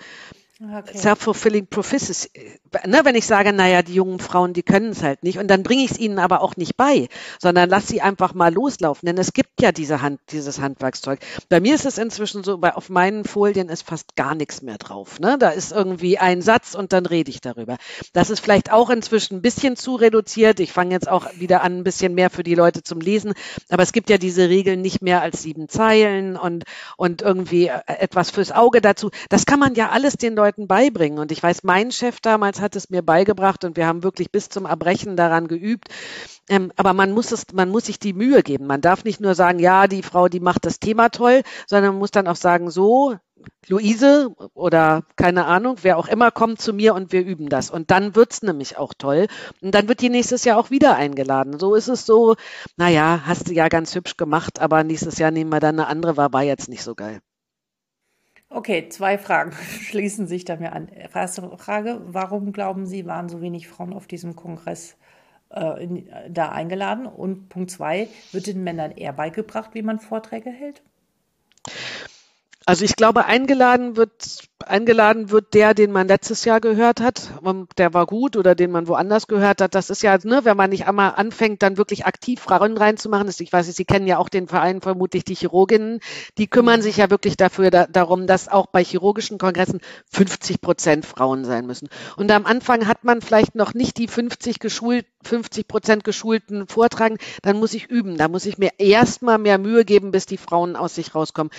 Okay. 0.60 0.98
Self-fulfilling 0.98 1.68
prophecy. 1.68 2.30
Ne, 2.84 3.00
wenn 3.04 3.14
ich 3.14 3.26
sage, 3.26 3.52
naja, 3.52 3.82
die 3.82 3.94
jungen 3.94 4.18
Frauen, 4.18 4.54
die 4.54 4.64
können 4.64 4.90
es 4.90 5.04
halt 5.04 5.22
nicht. 5.22 5.38
Und 5.38 5.46
dann 5.46 5.62
bringe 5.62 5.84
ich 5.84 5.92
es 5.92 5.98
ihnen 5.98 6.18
aber 6.18 6.42
auch 6.42 6.56
nicht 6.56 6.76
bei, 6.76 7.08
sondern 7.38 7.70
lass 7.70 7.86
sie 7.86 8.02
einfach 8.02 8.34
mal 8.34 8.52
loslaufen. 8.52 9.06
Denn 9.06 9.18
es 9.18 9.32
gibt 9.32 9.62
ja 9.62 9.70
diese 9.70 10.02
Hand, 10.02 10.18
dieses 10.32 10.60
Handwerkszeug. 10.60 11.20
Bei 11.48 11.60
mir 11.60 11.76
ist 11.76 11.86
es 11.86 11.96
inzwischen 11.96 12.42
so, 12.42 12.58
bei, 12.58 12.74
auf 12.74 12.88
meinen 12.88 13.24
Folien 13.24 13.68
ist 13.68 13.82
fast 13.82 14.16
gar 14.16 14.34
nichts 14.34 14.60
mehr 14.60 14.78
drauf. 14.78 15.20
Ne? 15.20 15.36
Da 15.38 15.50
ist 15.50 15.70
irgendwie 15.70 16.18
ein 16.18 16.42
Satz 16.42 16.74
und 16.74 16.92
dann 16.92 17.06
rede 17.06 17.30
ich 17.30 17.40
darüber. 17.40 17.76
Das 18.12 18.28
ist 18.28 18.40
vielleicht 18.40 18.72
auch 18.72 18.90
inzwischen 18.90 19.36
ein 19.36 19.42
bisschen 19.42 19.76
zu 19.76 19.94
reduziert. 19.94 20.58
Ich 20.58 20.72
fange 20.72 20.90
jetzt 20.90 21.08
auch 21.08 21.28
wieder 21.36 21.62
an, 21.62 21.78
ein 21.78 21.84
bisschen 21.84 22.14
mehr 22.14 22.30
für 22.30 22.42
die 22.42 22.56
Leute 22.56 22.82
zum 22.82 22.98
Lesen. 22.98 23.34
Aber 23.68 23.84
es 23.84 23.92
gibt 23.92 24.10
ja 24.10 24.18
diese 24.18 24.48
Regeln 24.48 24.80
nicht 24.80 25.02
mehr 25.02 25.22
als 25.22 25.40
sieben 25.40 25.68
Zeilen 25.68 26.36
und, 26.36 26.64
und 26.96 27.22
irgendwie 27.22 27.68
äh, 27.68 27.80
etwas 27.86 28.32
fürs 28.32 28.50
Auge 28.50 28.80
dazu. 28.80 29.10
Das 29.28 29.46
kann 29.46 29.60
man 29.60 29.76
ja 29.76 29.90
alles 29.90 30.14
den 30.14 30.34
Leuten 30.34 30.47
Leuten 30.48 30.66
beibringen. 30.66 31.18
Und 31.18 31.30
ich 31.30 31.42
weiß, 31.42 31.62
mein 31.62 31.90
Chef 31.90 32.20
damals 32.20 32.60
hat 32.60 32.74
es 32.74 32.88
mir 32.88 33.02
beigebracht 33.02 33.64
und 33.64 33.76
wir 33.76 33.86
haben 33.86 34.02
wirklich 34.02 34.32
bis 34.32 34.48
zum 34.48 34.64
Erbrechen 34.64 35.14
daran 35.14 35.46
geübt. 35.46 35.88
Ähm, 36.48 36.72
aber 36.76 36.94
man 36.94 37.12
muss 37.12 37.32
es, 37.32 37.52
man 37.52 37.68
muss 37.68 37.84
sich 37.86 37.98
die 37.98 38.14
Mühe 38.14 38.42
geben. 38.42 38.66
Man 38.66 38.80
darf 38.80 39.04
nicht 39.04 39.20
nur 39.20 39.34
sagen, 39.34 39.58
ja, 39.58 39.86
die 39.86 40.02
Frau, 40.02 40.28
die 40.28 40.40
macht 40.40 40.64
das 40.64 40.80
Thema 40.80 41.10
toll, 41.10 41.42
sondern 41.66 41.92
man 41.92 41.98
muss 41.98 42.12
dann 42.12 42.28
auch 42.28 42.36
sagen, 42.36 42.70
so, 42.70 43.16
Luise 43.68 44.34
oder 44.54 45.04
keine 45.16 45.44
Ahnung, 45.44 45.76
wer 45.82 45.98
auch 45.98 46.08
immer 46.08 46.30
kommt 46.30 46.60
zu 46.60 46.72
mir 46.72 46.94
und 46.94 47.12
wir 47.12 47.24
üben 47.24 47.50
das. 47.50 47.70
Und 47.70 47.90
dann 47.90 48.16
wird 48.16 48.32
es 48.32 48.42
nämlich 48.42 48.78
auch 48.78 48.94
toll. 48.96 49.26
Und 49.60 49.74
dann 49.74 49.86
wird 49.88 50.00
die 50.00 50.08
nächstes 50.08 50.44
Jahr 50.44 50.58
auch 50.58 50.70
wieder 50.70 50.96
eingeladen. 50.96 51.58
So 51.58 51.74
ist 51.74 51.88
es 51.88 52.06
so, 52.06 52.36
naja, 52.76 53.22
hast 53.26 53.48
du 53.48 53.52
ja 53.52 53.68
ganz 53.68 53.94
hübsch 53.94 54.16
gemacht, 54.16 54.60
aber 54.60 54.82
nächstes 54.82 55.18
Jahr 55.18 55.30
nehmen 55.30 55.52
wir 55.52 55.60
dann 55.60 55.78
eine 55.78 55.88
andere, 55.88 56.16
war, 56.16 56.32
war 56.32 56.42
jetzt 56.42 56.68
nicht 56.68 56.82
so 56.82 56.94
geil. 56.94 57.20
Okay, 58.50 58.88
zwei 58.88 59.18
Fragen 59.18 59.52
schließen 59.82 60.26
sich 60.26 60.44
da 60.44 60.56
mir 60.56 60.72
an. 60.72 60.88
Erste 60.88 61.56
Frage, 61.58 62.00
warum 62.06 62.52
glauben 62.52 62.86
Sie, 62.86 63.06
waren 63.06 63.28
so 63.28 63.40
wenig 63.40 63.68
Frauen 63.68 63.92
auf 63.92 64.06
diesem 64.06 64.36
Kongress 64.36 64.96
äh, 65.50 65.82
in, 65.82 66.08
da 66.28 66.50
eingeladen? 66.50 67.06
Und 67.06 67.48
Punkt 67.48 67.70
zwei, 67.70 68.08
wird 68.32 68.46
den 68.46 68.64
Männern 68.64 68.92
eher 68.92 69.12
beigebracht, 69.12 69.70
wie 69.74 69.82
man 69.82 70.00
Vorträge 70.00 70.50
hält? 70.50 70.82
Also 72.64 72.84
ich 72.84 72.96
glaube, 72.96 73.24
eingeladen 73.24 73.96
wird, 73.96 74.48
eingeladen 74.66 75.30
wird 75.30 75.54
der, 75.54 75.74
den 75.74 75.92
man 75.92 76.08
letztes 76.08 76.44
Jahr 76.44 76.60
gehört 76.60 77.00
hat, 77.00 77.30
der 77.76 77.94
war 77.94 78.06
gut 78.06 78.36
oder 78.36 78.54
den 78.54 78.70
man 78.70 78.88
woanders 78.88 79.26
gehört 79.26 79.60
hat. 79.60 79.74
Das 79.74 79.90
ist 79.90 80.02
ja, 80.02 80.18
ne, 80.24 80.40
wenn 80.44 80.56
man 80.56 80.70
nicht 80.70 80.86
einmal 80.86 81.12
anfängt, 81.14 81.62
dann 81.62 81.76
wirklich 81.76 82.06
aktiv 82.06 82.40
Frauen 82.40 82.76
reinzumachen. 82.76 83.28
Ich 83.38 83.52
weiß 83.52 83.66
nicht, 83.66 83.76
Sie 83.76 83.84
kennen 83.84 84.06
ja 84.06 84.18
auch 84.18 84.28
den 84.28 84.48
Verein 84.48 84.80
vermutlich 84.80 85.24
die 85.24 85.34
Chirurginnen. 85.34 86.00
Die 86.38 86.48
kümmern 86.48 86.82
sich 86.82 86.96
ja 86.96 87.10
wirklich 87.10 87.36
dafür 87.36 87.70
da, 87.70 87.86
darum, 87.86 88.26
dass 88.26 88.48
auch 88.48 88.66
bei 88.66 88.82
chirurgischen 88.82 89.38
Kongressen 89.38 89.80
50 90.10 90.60
Prozent 90.60 91.06
Frauen 91.06 91.44
sein 91.44 91.66
müssen. 91.66 91.88
Und 92.16 92.30
am 92.32 92.46
Anfang 92.46 92.86
hat 92.86 93.04
man 93.04 93.20
vielleicht 93.20 93.54
noch 93.54 93.74
nicht 93.74 93.96
die 93.98 94.08
50 94.08 94.58
geschult, 94.58 95.06
50 95.22 95.68
Prozent 95.68 96.04
geschulten 96.04 96.66
Vortragen. 96.66 97.18
Dann 97.42 97.58
muss 97.58 97.74
ich 97.74 97.86
üben. 97.86 98.16
Da 98.16 98.28
muss 98.28 98.46
ich 98.46 98.58
mir 98.58 98.70
erstmal 98.78 99.38
mehr 99.38 99.58
Mühe 99.58 99.84
geben, 99.84 100.10
bis 100.10 100.26
die 100.26 100.36
Frauen 100.36 100.74
aus 100.74 100.94
sich 100.94 101.14
rauskommen. 101.14 101.52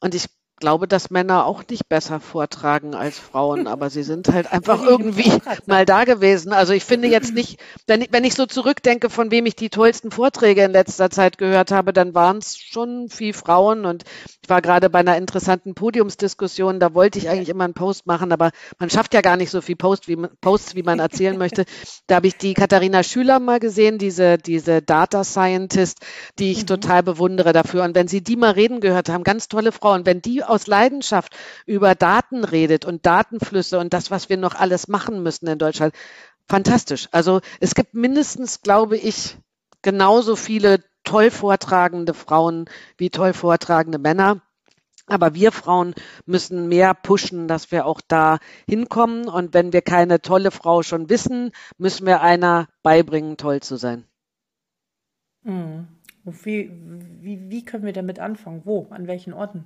Und 0.00 0.14
ich 0.14 0.26
glaube, 0.58 0.88
dass 0.88 1.10
Männer 1.10 1.44
auch 1.44 1.62
nicht 1.68 1.88
besser 1.88 2.18
vortragen 2.18 2.45
als 2.94 3.18
Frauen, 3.18 3.66
aber 3.66 3.90
sie 3.90 4.02
sind 4.02 4.28
halt 4.28 4.52
einfach 4.52 4.82
irgendwie 4.82 5.32
mal 5.66 5.84
da 5.84 6.04
gewesen. 6.04 6.52
Also 6.52 6.72
ich 6.72 6.84
finde 6.84 7.08
jetzt 7.08 7.34
nicht, 7.34 7.60
wenn 7.86 8.02
ich, 8.02 8.12
wenn 8.12 8.24
ich 8.24 8.34
so 8.34 8.46
zurückdenke, 8.46 9.10
von 9.10 9.30
wem 9.30 9.46
ich 9.46 9.56
die 9.56 9.70
tollsten 9.70 10.10
Vorträge 10.10 10.62
in 10.62 10.72
letzter 10.72 11.10
Zeit 11.10 11.38
gehört 11.38 11.70
habe, 11.70 11.92
dann 11.92 12.14
waren 12.14 12.38
es 12.38 12.58
schon 12.58 13.08
viel 13.08 13.32
Frauen 13.32 13.84
und 13.84 14.04
ich 14.42 14.48
war 14.48 14.62
gerade 14.62 14.90
bei 14.90 15.00
einer 15.00 15.16
interessanten 15.16 15.74
Podiumsdiskussion, 15.74 16.78
da 16.78 16.94
wollte 16.94 17.18
ich 17.18 17.28
eigentlich 17.28 17.48
immer 17.48 17.64
einen 17.64 17.74
Post 17.74 18.06
machen, 18.06 18.32
aber 18.32 18.50
man 18.78 18.90
schafft 18.90 19.12
ja 19.14 19.20
gar 19.20 19.36
nicht 19.36 19.50
so 19.50 19.60
viel 19.60 19.76
Post, 19.76 20.08
wie, 20.08 20.16
Posts, 20.16 20.74
wie 20.74 20.82
man 20.82 20.98
erzählen 20.98 21.36
möchte. 21.36 21.64
Da 22.08 22.16
habe 22.16 22.28
ich 22.28 22.36
die 22.36 22.54
Katharina 22.54 23.02
Schüler 23.02 23.40
mal 23.40 23.58
gesehen, 23.58 23.98
diese, 23.98 24.38
diese 24.38 24.80
Data 24.80 25.24
Scientist, 25.24 25.98
die 26.38 26.52
ich 26.52 26.62
mhm. 26.62 26.66
total 26.66 27.02
bewundere 27.02 27.52
dafür. 27.52 27.82
Und 27.82 27.96
wenn 27.96 28.06
Sie 28.06 28.22
die 28.22 28.36
mal 28.36 28.52
reden 28.52 28.80
gehört 28.80 29.08
haben, 29.08 29.24
ganz 29.24 29.48
tolle 29.48 29.72
Frau, 29.72 29.92
und 29.94 30.06
wenn 30.06 30.22
die 30.22 30.44
aus 30.44 30.68
Leidenschaft 30.68 31.36
über 31.66 31.96
Daten 31.96 32.35
redet 32.44 32.84
und 32.84 33.06
Datenflüsse 33.06 33.78
und 33.78 33.92
das, 33.92 34.10
was 34.10 34.28
wir 34.28 34.36
noch 34.36 34.54
alles 34.54 34.88
machen 34.88 35.22
müssen 35.22 35.46
in 35.46 35.58
Deutschland. 35.58 35.94
Fantastisch. 36.48 37.08
Also 37.12 37.40
es 37.60 37.74
gibt 37.74 37.94
mindestens, 37.94 38.62
glaube 38.62 38.96
ich, 38.96 39.36
genauso 39.82 40.36
viele 40.36 40.82
toll 41.04 41.30
vortragende 41.30 42.14
Frauen 42.14 42.66
wie 42.98 43.10
toll 43.10 43.32
vortragende 43.32 43.98
Männer. 43.98 44.42
Aber 45.08 45.34
wir 45.34 45.52
Frauen 45.52 45.94
müssen 46.24 46.68
mehr 46.68 46.92
pushen, 46.92 47.46
dass 47.46 47.70
wir 47.70 47.86
auch 47.86 48.00
da 48.06 48.38
hinkommen. 48.68 49.28
Und 49.28 49.54
wenn 49.54 49.72
wir 49.72 49.82
keine 49.82 50.20
tolle 50.20 50.50
Frau 50.50 50.82
schon 50.82 51.08
wissen, 51.08 51.52
müssen 51.78 52.06
wir 52.06 52.22
einer 52.22 52.68
beibringen, 52.82 53.36
toll 53.36 53.60
zu 53.60 53.76
sein. 53.76 54.04
Mhm. 55.44 55.86
Wie, 56.24 56.72
wie, 57.20 57.50
wie 57.50 57.64
können 57.64 57.84
wir 57.84 57.92
damit 57.92 58.18
anfangen? 58.18 58.62
Wo? 58.64 58.88
An 58.90 59.06
welchen 59.06 59.32
Orten? 59.32 59.64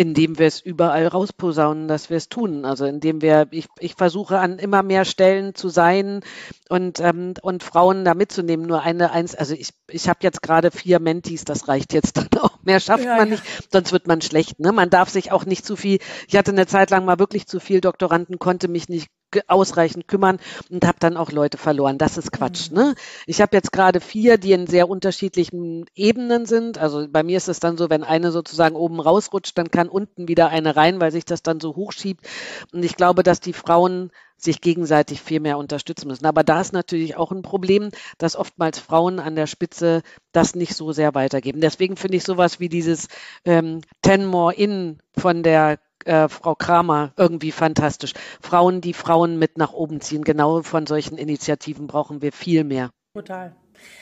Indem 0.00 0.38
wir 0.38 0.46
es 0.46 0.60
überall 0.60 1.08
rausposaunen, 1.08 1.88
dass 1.88 2.08
wir 2.08 2.16
es 2.16 2.28
tun. 2.28 2.64
Also 2.64 2.86
indem 2.86 3.20
wir, 3.20 3.48
ich, 3.50 3.66
ich 3.80 3.94
versuche 3.94 4.38
an 4.38 4.60
immer 4.60 4.84
mehr 4.84 5.04
Stellen 5.04 5.56
zu 5.56 5.68
sein 5.68 6.20
und, 6.68 7.00
ähm, 7.00 7.34
und 7.42 7.62
Frauen 7.62 8.04
da 8.04 8.14
mitzunehmen. 8.14 8.66
Nur 8.66 8.82
eine, 8.82 9.10
eins, 9.10 9.34
also 9.34 9.54
ich, 9.54 9.70
ich 9.88 10.08
habe 10.08 10.20
jetzt 10.22 10.42
gerade 10.42 10.70
vier 10.70 11.00
Mentis, 11.00 11.44
das 11.44 11.68
reicht 11.68 11.92
jetzt 11.92 12.16
dann 12.16 12.28
auch. 12.40 12.58
Mehr 12.62 12.80
schafft 12.80 13.04
ja, 13.04 13.16
man 13.16 13.28
ja. 13.28 13.34
nicht, 13.36 13.42
sonst 13.72 13.92
wird 13.92 14.06
man 14.06 14.20
schlecht. 14.20 14.60
Ne? 14.60 14.72
Man 14.72 14.90
darf 14.90 15.08
sich 15.08 15.32
auch 15.32 15.44
nicht 15.46 15.64
zu 15.64 15.76
viel, 15.76 15.98
ich 16.26 16.36
hatte 16.36 16.52
eine 16.52 16.66
Zeit 16.66 16.90
lang 16.90 17.04
mal 17.04 17.18
wirklich 17.18 17.46
zu 17.46 17.60
viel 17.60 17.80
Doktoranden, 17.80 18.38
konnte 18.38 18.68
mich 18.68 18.88
nicht 18.88 19.08
ausreichend 19.46 20.08
kümmern 20.08 20.38
und 20.70 20.86
habe 20.86 20.98
dann 21.00 21.16
auch 21.16 21.30
Leute 21.30 21.58
verloren. 21.58 21.98
Das 21.98 22.16
ist 22.16 22.32
Quatsch. 22.32 22.70
Mhm. 22.70 22.76
Ne? 22.76 22.94
Ich 23.26 23.40
habe 23.40 23.56
jetzt 23.56 23.72
gerade 23.72 24.00
vier, 24.00 24.38
die 24.38 24.52
in 24.52 24.66
sehr 24.66 24.88
unterschiedlichen 24.88 25.84
Ebenen 25.94 26.46
sind. 26.46 26.78
Also 26.78 27.06
bei 27.08 27.22
mir 27.22 27.36
ist 27.36 27.48
es 27.48 27.60
dann 27.60 27.76
so, 27.76 27.90
wenn 27.90 28.04
eine 28.04 28.32
sozusagen 28.32 28.76
oben 28.76 29.00
rausrutscht, 29.00 29.56
dann 29.58 29.70
kann 29.70 29.88
unten 29.88 30.28
wieder 30.28 30.48
eine 30.48 30.76
rein, 30.76 31.00
weil 31.00 31.12
sich 31.12 31.24
das 31.24 31.42
dann 31.42 31.60
so 31.60 31.76
hochschiebt. 31.76 32.26
Und 32.72 32.82
ich 32.82 32.96
glaube, 32.96 33.22
dass 33.22 33.40
die 33.40 33.52
Frauen 33.52 34.10
sich 34.38 34.60
gegenseitig 34.60 35.20
viel 35.20 35.40
mehr 35.40 35.58
unterstützen 35.58 36.08
müssen. 36.08 36.26
Aber 36.26 36.44
da 36.44 36.60
ist 36.60 36.72
natürlich 36.72 37.16
auch 37.16 37.32
ein 37.32 37.42
Problem, 37.42 37.90
dass 38.18 38.36
oftmals 38.36 38.78
Frauen 38.78 39.18
an 39.18 39.34
der 39.34 39.46
Spitze 39.46 40.02
das 40.32 40.54
nicht 40.54 40.74
so 40.74 40.92
sehr 40.92 41.14
weitergeben. 41.14 41.60
Deswegen 41.60 41.96
finde 41.96 42.16
ich 42.16 42.24
sowas 42.24 42.60
wie 42.60 42.68
dieses 42.68 43.08
ähm, 43.44 43.80
Ten 44.02 44.24
More 44.24 44.54
In 44.54 44.98
von 45.16 45.42
der 45.42 45.78
äh, 46.04 46.28
Frau 46.28 46.54
Kramer 46.54 47.12
irgendwie 47.16 47.52
fantastisch. 47.52 48.14
Frauen, 48.40 48.80
die 48.80 48.94
Frauen 48.94 49.38
mit 49.38 49.58
nach 49.58 49.72
oben 49.72 50.00
ziehen. 50.00 50.22
Genau 50.22 50.62
von 50.62 50.86
solchen 50.86 51.18
Initiativen 51.18 51.86
brauchen 51.86 52.22
wir 52.22 52.32
viel 52.32 52.64
mehr. 52.64 52.90
Total. 53.14 53.56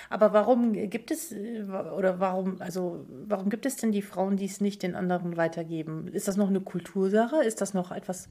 Aber 0.08 0.32
warum 0.32 0.72
gibt 0.72 1.10
es 1.10 1.32
oder 1.32 2.18
warum 2.20 2.60
also 2.60 3.04
warum 3.08 3.50
gibt 3.50 3.66
es 3.66 3.76
denn 3.76 3.92
die 3.92 4.02
Frauen, 4.02 4.36
die 4.36 4.46
es 4.46 4.60
nicht 4.60 4.82
den 4.82 4.94
anderen 4.94 5.36
weitergeben? 5.36 6.08
Ist 6.08 6.28
das 6.28 6.36
noch 6.36 6.48
eine 6.48 6.60
Kultursache? 6.60 7.42
Ist 7.42 7.60
das 7.60 7.74
noch 7.74 7.92
etwas 7.92 8.28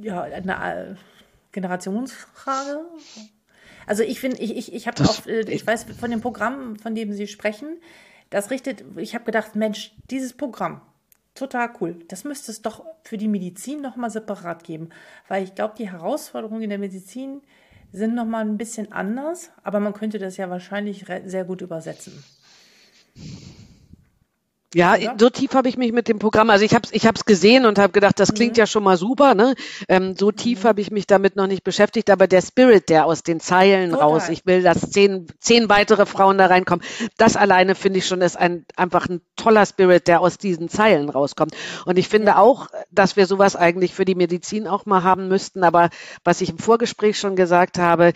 ja 0.00 0.22
eine 0.22 0.92
äh, 0.92 0.94
Generationsfrage? 1.52 2.80
Also 3.86 4.02
ich 4.02 4.20
finde, 4.20 4.38
ich, 4.38 4.56
ich, 4.56 4.72
ich 4.72 4.86
habe 4.86 5.02
auch, 5.04 5.26
äh, 5.26 5.40
ich 5.40 5.66
weiß 5.66 5.86
von 5.98 6.10
dem 6.10 6.20
Programm, 6.20 6.76
von 6.76 6.94
dem 6.94 7.12
Sie 7.12 7.26
sprechen, 7.26 7.80
das 8.30 8.50
richtet, 8.50 8.84
ich 8.96 9.14
habe 9.14 9.24
gedacht, 9.24 9.56
Mensch, 9.56 9.94
dieses 10.10 10.32
Programm, 10.32 10.80
Total 11.34 11.70
cool. 11.80 11.98
Das 12.08 12.24
müsste 12.24 12.52
es 12.52 12.60
doch 12.60 12.84
für 13.04 13.16
die 13.16 13.28
Medizin 13.28 13.80
nochmal 13.80 14.10
separat 14.10 14.64
geben, 14.64 14.90
weil 15.28 15.44
ich 15.44 15.54
glaube, 15.54 15.74
die 15.78 15.90
Herausforderungen 15.90 16.62
in 16.62 16.70
der 16.70 16.78
Medizin 16.78 17.40
sind 17.90 18.14
nochmal 18.14 18.44
ein 18.44 18.58
bisschen 18.58 18.92
anders, 18.92 19.50
aber 19.62 19.80
man 19.80 19.94
könnte 19.94 20.18
das 20.18 20.36
ja 20.36 20.50
wahrscheinlich 20.50 21.06
sehr 21.24 21.44
gut 21.44 21.62
übersetzen. 21.62 22.22
Ja, 24.74 24.94
Oder? 24.94 25.14
so 25.18 25.30
tief 25.30 25.54
habe 25.54 25.68
ich 25.68 25.76
mich 25.76 25.92
mit 25.92 26.08
dem 26.08 26.18
Programm, 26.18 26.50
also 26.50 26.64
ich 26.64 26.74
habe 26.74 26.84
es 26.84 26.92
ich 26.92 27.06
hab's 27.06 27.24
gesehen 27.24 27.66
und 27.66 27.78
habe 27.78 27.92
gedacht, 27.92 28.18
das 28.18 28.32
klingt 28.32 28.52
mhm. 28.52 28.60
ja 28.60 28.66
schon 28.66 28.82
mal 28.82 28.96
super. 28.96 29.34
Ne? 29.34 29.54
Ähm, 29.88 30.14
so 30.18 30.32
tief 30.32 30.64
mhm. 30.64 30.68
habe 30.68 30.80
ich 30.80 30.90
mich 30.90 31.06
damit 31.06 31.36
noch 31.36 31.46
nicht 31.46 31.64
beschäftigt, 31.64 32.10
aber 32.10 32.26
der 32.26 32.40
Spirit, 32.40 32.88
der 32.88 33.06
aus 33.06 33.22
den 33.22 33.40
Zeilen 33.40 33.90
Total. 33.90 34.08
raus, 34.08 34.28
ich 34.28 34.46
will, 34.46 34.62
dass 34.62 34.90
zehn, 34.90 35.26
zehn 35.40 35.68
weitere 35.68 36.06
Frauen 36.06 36.38
da 36.38 36.46
reinkommen, 36.46 36.84
das 37.16 37.36
alleine 37.36 37.74
finde 37.74 37.98
ich 37.98 38.06
schon 38.06 38.22
ist 38.22 38.36
ein, 38.36 38.64
einfach 38.76 39.08
ein 39.08 39.20
toller 39.36 39.66
Spirit, 39.66 40.08
der 40.08 40.20
aus 40.20 40.38
diesen 40.38 40.68
Zeilen 40.68 41.10
rauskommt. 41.10 41.54
Und 41.84 41.98
ich 41.98 42.08
finde 42.08 42.28
ja. 42.28 42.38
auch, 42.38 42.68
dass 42.90 43.16
wir 43.16 43.26
sowas 43.26 43.56
eigentlich 43.56 43.94
für 43.94 44.04
die 44.04 44.14
Medizin 44.14 44.66
auch 44.66 44.86
mal 44.86 45.02
haben 45.02 45.28
müssten, 45.28 45.64
aber 45.64 45.90
was 46.24 46.40
ich 46.40 46.50
im 46.50 46.58
Vorgespräch 46.58 47.18
schon 47.18 47.36
gesagt 47.36 47.78
habe, 47.78 48.12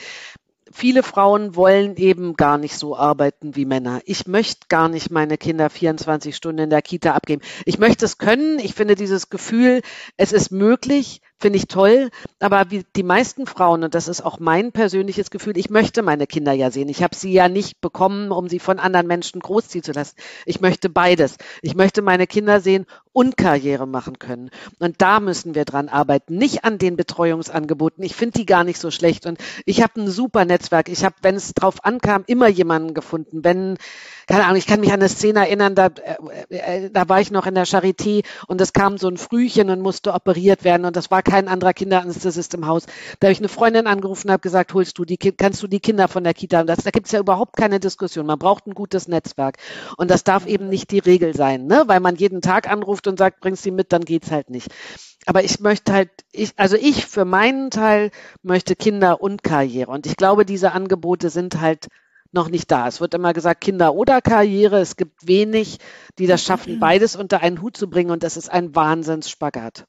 viele 0.73 1.03
Frauen 1.03 1.57
wollen 1.57 1.97
eben 1.97 2.35
gar 2.37 2.59
nicht 2.59 2.77
so 2.77 2.97
arbeiten 2.97 3.57
wie 3.57 3.65
Männer. 3.65 4.01
Ich 4.05 4.27
möchte 4.27 4.67
gar 4.69 4.89
nicht 4.89 5.11
meine 5.11 5.39
Kinder 5.39 5.71
24 5.71 6.35
Stunden 6.35 6.63
in 6.63 6.71
der 6.71 6.83
Kita 6.83 7.13
abgeben. 7.13 7.43
Ich 7.65 7.79
möchte 7.79 8.05
es 8.05 8.19
können. 8.19 8.59
Ich 8.59 8.75
finde 8.75 8.95
dieses 8.95 9.31
Gefühl, 9.31 9.83
es 10.17 10.33
ist 10.33 10.51
möglich, 10.51 11.21
finde 11.39 11.59
ich 11.59 11.69
toll. 11.69 12.11
Aber 12.41 12.71
wie 12.71 12.85
die 12.97 13.03
meisten 13.03 13.47
Frauen, 13.47 13.85
und 13.85 13.95
das 13.95 14.09
ist 14.09 14.23
auch 14.23 14.39
mein 14.39 14.73
persönliches 14.73 15.31
Gefühl, 15.31 15.57
ich 15.57 15.71
möchte 15.71 16.03
meine 16.03 16.27
Kinder 16.27 16.53
ja 16.53 16.71
sehen. 16.71 16.89
Ich 16.89 17.03
habe 17.03 17.15
sie 17.15 17.33
ja 17.33 17.49
nicht 17.49 17.81
bekommen, 17.81 18.31
um 18.31 18.49
sie 18.49 18.59
von 18.59 18.79
anderen 18.79 19.07
Menschen 19.07 19.41
großziehen 19.41 19.85
zu 19.85 19.93
lassen. 19.93 20.17
Ich 20.45 20.61
möchte 20.61 20.89
beides. 20.89 21.37
Ich 21.63 21.75
möchte 21.75 22.03
meine 22.03 22.27
Kinder 22.27 22.61
sehen 22.61 22.87
und 23.13 23.37
Karriere 23.37 23.87
machen 23.87 24.19
können. 24.19 24.51
Und 24.79 25.01
da 25.03 25.21
müssen 25.21 25.55
wir 25.55 25.65
dran 25.65 25.89
arbeiten. 25.89 26.37
Nicht 26.37 26.65
an 26.65 26.79
den 26.79 26.97
Betreuungsangeboten. 26.97 28.05
Ich 28.05 28.15
finde 28.15 28.39
die 28.39 28.47
gar 28.47 28.65
nicht 28.65 28.81
so 28.81 28.91
schlecht. 28.91 29.27
Und 29.27 29.39
ich 29.65 29.83
habe 29.83 30.01
ein 30.01 30.09
super 30.09 30.45
Netzwerk. 30.45 30.89
Ich 30.89 31.05
habe, 31.05 31.15
wenn 31.23 31.35
es 31.35 31.55
drauf 31.55 31.85
ankam, 31.85 32.25
immer 32.27 32.49
jemanden 32.49 32.95
gefunden. 32.95 33.45
Wenn 33.45 33.79
keine 34.27 34.45
Ahnung, 34.45 34.57
ich 34.57 34.67
kann 34.67 34.81
mich 34.81 34.93
an 34.93 35.01
eine 35.01 35.09
Szene 35.09 35.41
erinnern, 35.41 35.77
da, 35.77 35.87
äh, 35.87 36.57
äh, 36.57 36.91
da 36.91 37.09
war 37.09 37.21
ich 37.21 37.31
noch 37.31 37.47
in 37.47 37.55
der 37.55 37.65
Charité 37.65 38.25
und 38.49 38.61
es 38.61 38.73
kam 38.73 38.99
so 38.99 39.09
ein 39.09 39.19
Frühchen 39.19 39.71
und 39.71 39.81
musste 39.81 40.13
operiert 40.13 40.65
werden 40.65 40.85
und 40.85 40.97
das 40.97 41.13
war 41.13 41.23
kein 41.27 41.49
anderer 41.49 41.75
Kinderanästhesist 41.75 42.55
im 42.55 42.67
Haus. 42.67 42.87
Da 43.21 43.27
habe 43.27 43.33
ich 43.33 43.39
eine 43.39 43.49
Freundin 43.49 43.87
angerufen 43.87 44.29
und 44.29 44.33
habe 44.33 44.41
gesagt, 44.41 44.73
holst 44.73 44.97
du 44.99 45.05
die, 45.05 45.19
kannst 45.19 45.63
du 45.63 45.67
die 45.67 45.81
Kinder 45.81 46.09
von 46.09 46.25
der 46.25 46.33
Kita? 46.33 46.61
Und 46.61 46.69
das, 46.69 46.79
da 46.79 46.91
gibt 46.91 47.07
es 47.07 47.13
ja 47.13 47.21
überhaupt 47.21 47.57
keine 47.57 47.81
Diskussion. 47.81 48.25
Man 48.25 48.39
braucht 48.39 48.67
ein 48.67 48.75
gutes 48.75 49.09
Netzwerk 49.09 49.59
und 49.99 50.11
das 50.11 50.25
darf 50.25 50.47
eben 50.47 50.69
nicht 50.69 50.91
die 50.91 51.01
Regel 51.01 51.35
sein, 51.35 51.67
ne? 51.67 51.85
weil 51.87 52.01
man 52.01 52.17
jeden 52.17 52.41
Tag 52.41 52.71
anruft 52.71 53.07
und 53.07 53.19
sagt, 53.19 53.41
bringst 53.41 53.65
sie 53.65 53.71
mit, 53.73 53.93
dann 53.93 54.03
geht's 54.03 54.31
halt 54.31 54.49
nicht. 54.49 54.69
Aber 55.27 55.43
ich 55.43 55.59
möchte 55.59 55.93
halt, 55.93 56.11
ich, 56.31 56.53
also 56.57 56.77
ich 56.77 57.05
für 57.05 57.25
meinen 57.25 57.71
Teil 57.71 58.13
möchte 58.43 58.77
Kinder 58.77 59.21
und 59.21 59.43
Karriere. 59.43 59.91
Und 59.91 60.07
ich 60.07 60.17
glaube, 60.17 60.47
diese 60.47 60.71
Angebote 60.71 61.31
sind 61.31 61.61
halt 61.61 61.89
noch 62.33 62.49
nicht 62.49 62.71
da. 62.71 62.87
Es 62.87 63.01
wird 63.01 63.15
immer 63.15 63.33
gesagt, 63.33 63.61
Kinder 63.61 63.95
oder 63.95 64.21
Karriere. 64.21 64.79
Es 64.79 64.95
gibt 64.97 65.27
wenig, 65.27 65.79
die 66.21 66.29
das 66.29 66.45
schaffen, 66.45 66.79
beides 66.81 67.17
unter 67.17 67.41
einen 67.41 67.61
Hut 67.61 67.77
zu 67.77 67.91
bringen. 67.91 68.13
Und 68.13 68.23
das 68.23 68.37
ist 68.37 68.49
ein 68.49 68.77
Wahnsinnsspagat. 68.77 69.87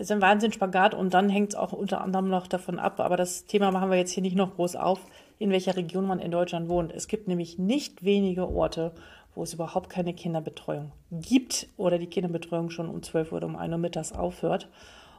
Ist 0.00 0.10
ein 0.10 0.22
Wahnsinnsspagat 0.22 0.94
und 0.94 1.12
dann 1.12 1.28
hängt 1.28 1.50
es 1.50 1.54
auch 1.54 1.74
unter 1.74 2.00
anderem 2.00 2.30
noch 2.30 2.46
davon 2.46 2.78
ab, 2.78 3.00
aber 3.00 3.18
das 3.18 3.44
Thema 3.44 3.70
machen 3.70 3.90
wir 3.90 3.98
jetzt 3.98 4.12
hier 4.12 4.22
nicht 4.22 4.34
noch 4.34 4.56
groß 4.56 4.76
auf, 4.76 4.98
in 5.38 5.50
welcher 5.50 5.76
Region 5.76 6.06
man 6.06 6.20
in 6.20 6.30
Deutschland 6.30 6.70
wohnt. 6.70 6.90
Es 6.90 7.06
gibt 7.06 7.28
nämlich 7.28 7.58
nicht 7.58 8.02
wenige 8.02 8.48
Orte, 8.48 8.92
wo 9.34 9.42
es 9.42 9.52
überhaupt 9.52 9.90
keine 9.90 10.14
Kinderbetreuung 10.14 10.92
gibt 11.10 11.68
oder 11.76 11.98
die 11.98 12.06
Kinderbetreuung 12.06 12.70
schon 12.70 12.88
um 12.88 13.02
12 13.02 13.30
Uhr 13.30 13.36
oder 13.36 13.46
um 13.46 13.56
1 13.56 13.72
Uhr 13.72 13.78
mittags 13.78 14.12
aufhört. 14.12 14.70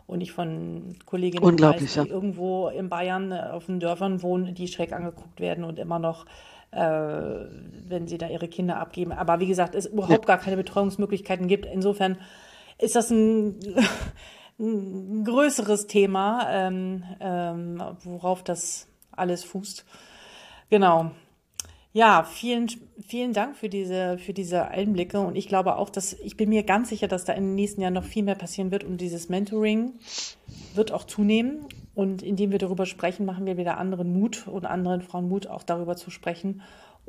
Und 0.07 0.21
ich 0.21 0.31
von 0.31 0.95
Kolleginnen 1.05 1.59
weiß, 1.59 1.93
die 1.93 1.99
ja. 1.99 2.03
irgendwo 2.03 2.69
in 2.69 2.89
Bayern 2.89 3.31
äh, 3.31 3.49
auf 3.51 3.67
den 3.67 3.79
Dörfern 3.79 4.23
wohnen, 4.23 4.55
die 4.55 4.67
schräg 4.67 4.93
angeguckt 4.93 5.39
werden 5.39 5.63
und 5.63 5.77
immer 5.77 5.99
noch, 5.99 6.25
äh, 6.71 6.79
wenn 6.79 8.07
sie 8.07 8.17
da 8.17 8.27
ihre 8.27 8.47
Kinder 8.47 8.77
abgeben. 8.77 9.11
Aber 9.11 9.39
wie 9.39 9.47
gesagt, 9.47 9.75
es 9.75 9.85
überhaupt 9.85 10.27
ja. 10.27 10.35
gar 10.35 10.37
keine 10.39 10.57
Betreuungsmöglichkeiten 10.57 11.47
gibt. 11.47 11.67
Insofern 11.67 12.17
ist 12.79 12.95
das 12.95 13.11
ein, 13.11 13.59
ein 14.61 15.23
größeres 15.25 15.87
Thema, 15.87 16.47
ähm, 16.49 17.03
ähm, 17.19 17.83
worauf 18.03 18.43
das 18.43 18.87
alles 19.11 19.43
fußt. 19.43 19.85
Genau. 20.69 21.11
Ja, 21.93 22.23
vielen, 22.23 22.67
vielen 23.05 23.33
Dank 23.33 23.57
für 23.57 23.67
diese, 23.67 24.17
für 24.17 24.31
diese 24.31 24.69
Einblicke. 24.69 25.19
Und 25.19 25.35
ich 25.35 25.49
glaube 25.49 25.75
auch, 25.75 25.89
dass 25.89 26.13
ich 26.13 26.37
bin 26.37 26.49
mir 26.49 26.63
ganz 26.63 26.87
sicher, 26.87 27.09
dass 27.09 27.25
da 27.25 27.33
in 27.33 27.43
den 27.43 27.55
nächsten 27.55 27.81
Jahren 27.81 27.95
noch 27.95 28.05
viel 28.05 28.23
mehr 28.23 28.35
passieren 28.35 28.71
wird. 28.71 28.85
Und 28.85 29.01
dieses 29.01 29.27
Mentoring 29.27 29.95
wird 30.73 30.93
auch 30.93 31.03
zunehmen. 31.03 31.65
Und 31.93 32.21
indem 32.21 32.51
wir 32.51 32.59
darüber 32.59 32.85
sprechen, 32.85 33.25
machen 33.25 33.45
wir 33.45 33.57
wieder 33.57 33.77
anderen 33.77 34.13
Mut 34.13 34.47
und 34.47 34.65
anderen 34.65 35.01
Frauen 35.01 35.27
Mut, 35.27 35.47
auch 35.47 35.63
darüber 35.63 35.97
zu 35.97 36.09
sprechen 36.09 36.61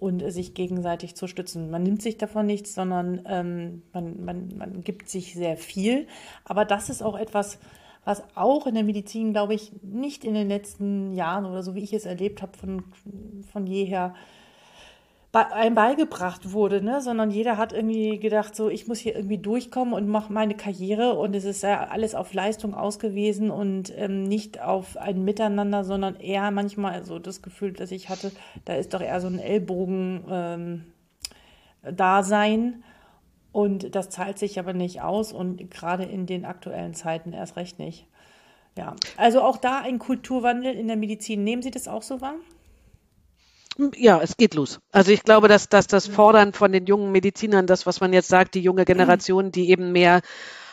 und 0.02 0.32
sich 0.32 0.52
gegenseitig 0.52 1.14
zu 1.14 1.28
stützen. 1.28 1.70
Man 1.70 1.84
nimmt 1.84 2.02
sich 2.02 2.18
davon 2.18 2.44
nichts, 2.44 2.74
sondern 2.74 3.22
ähm, 3.24 3.82
man, 3.92 4.24
man, 4.24 4.48
man 4.58 4.82
gibt 4.82 5.08
sich 5.08 5.32
sehr 5.32 5.56
viel. 5.56 6.08
Aber 6.44 6.64
das 6.64 6.90
ist 6.90 7.04
auch 7.04 7.16
etwas, 7.16 7.60
was 8.04 8.24
auch 8.34 8.66
in 8.66 8.74
der 8.74 8.82
Medizin, 8.82 9.32
glaube 9.32 9.54
ich, 9.54 9.70
nicht 9.80 10.24
in 10.24 10.34
den 10.34 10.48
letzten 10.48 11.12
Jahren 11.12 11.46
oder 11.46 11.62
so 11.62 11.76
wie 11.76 11.84
ich 11.84 11.92
es 11.92 12.04
erlebt 12.04 12.42
habe, 12.42 12.58
von, 12.58 12.82
von 13.52 13.64
jeher 13.68 14.14
einem 15.32 15.74
beigebracht 15.74 16.52
wurde, 16.52 16.82
ne? 16.82 17.00
sondern 17.00 17.30
jeder 17.30 17.56
hat 17.56 17.72
irgendwie 17.72 18.18
gedacht, 18.18 18.54
so 18.54 18.68
ich 18.68 18.86
muss 18.86 18.98
hier 18.98 19.16
irgendwie 19.16 19.38
durchkommen 19.38 19.94
und 19.94 20.06
mache 20.06 20.30
meine 20.30 20.54
Karriere 20.54 21.14
und 21.14 21.34
es 21.34 21.44
ist 21.44 21.62
ja 21.62 21.88
alles 21.88 22.14
auf 22.14 22.34
Leistung 22.34 22.74
ausgewiesen 22.74 23.50
und 23.50 23.92
ähm, 23.96 24.24
nicht 24.24 24.60
auf 24.60 24.98
ein 24.98 25.24
Miteinander, 25.24 25.84
sondern 25.84 26.16
eher 26.16 26.50
manchmal 26.50 27.02
so 27.04 27.18
das 27.18 27.40
Gefühl, 27.40 27.72
dass 27.72 27.92
ich 27.92 28.10
hatte, 28.10 28.30
da 28.66 28.74
ist 28.74 28.92
doch 28.92 29.00
eher 29.00 29.20
so 29.22 29.28
ein 29.28 29.38
Ellbogen 29.38 30.24
ähm, 30.28 30.84
Dasein 31.82 32.84
und 33.52 33.94
das 33.94 34.10
zahlt 34.10 34.38
sich 34.38 34.58
aber 34.58 34.74
nicht 34.74 35.00
aus 35.00 35.32
und 35.32 35.70
gerade 35.70 36.04
in 36.04 36.26
den 36.26 36.44
aktuellen 36.44 36.92
Zeiten 36.92 37.32
erst 37.32 37.56
recht 37.56 37.78
nicht. 37.78 38.06
Ja, 38.76 38.96
also 39.16 39.42
auch 39.42 39.56
da 39.56 39.80
ein 39.80 39.98
Kulturwandel 39.98 40.74
in 40.74 40.88
der 40.88 40.96
Medizin. 40.96 41.44
Nehmen 41.44 41.62
Sie 41.62 41.70
das 41.70 41.88
auch 41.88 42.02
so 42.02 42.20
wahr? 42.20 42.34
Ja, 43.96 44.20
es 44.20 44.36
geht 44.36 44.54
los. 44.54 44.80
Also 44.90 45.12
ich 45.12 45.22
glaube, 45.22 45.48
dass, 45.48 45.68
dass 45.68 45.86
das 45.86 46.06
Fordern 46.06 46.52
von 46.52 46.72
den 46.72 46.86
jungen 46.86 47.12
Medizinern, 47.12 47.66
das, 47.66 47.86
was 47.86 48.00
man 48.00 48.12
jetzt 48.12 48.28
sagt, 48.28 48.54
die 48.54 48.60
junge 48.60 48.84
Generation, 48.84 49.50
die 49.50 49.70
eben 49.70 49.92
mehr 49.92 50.20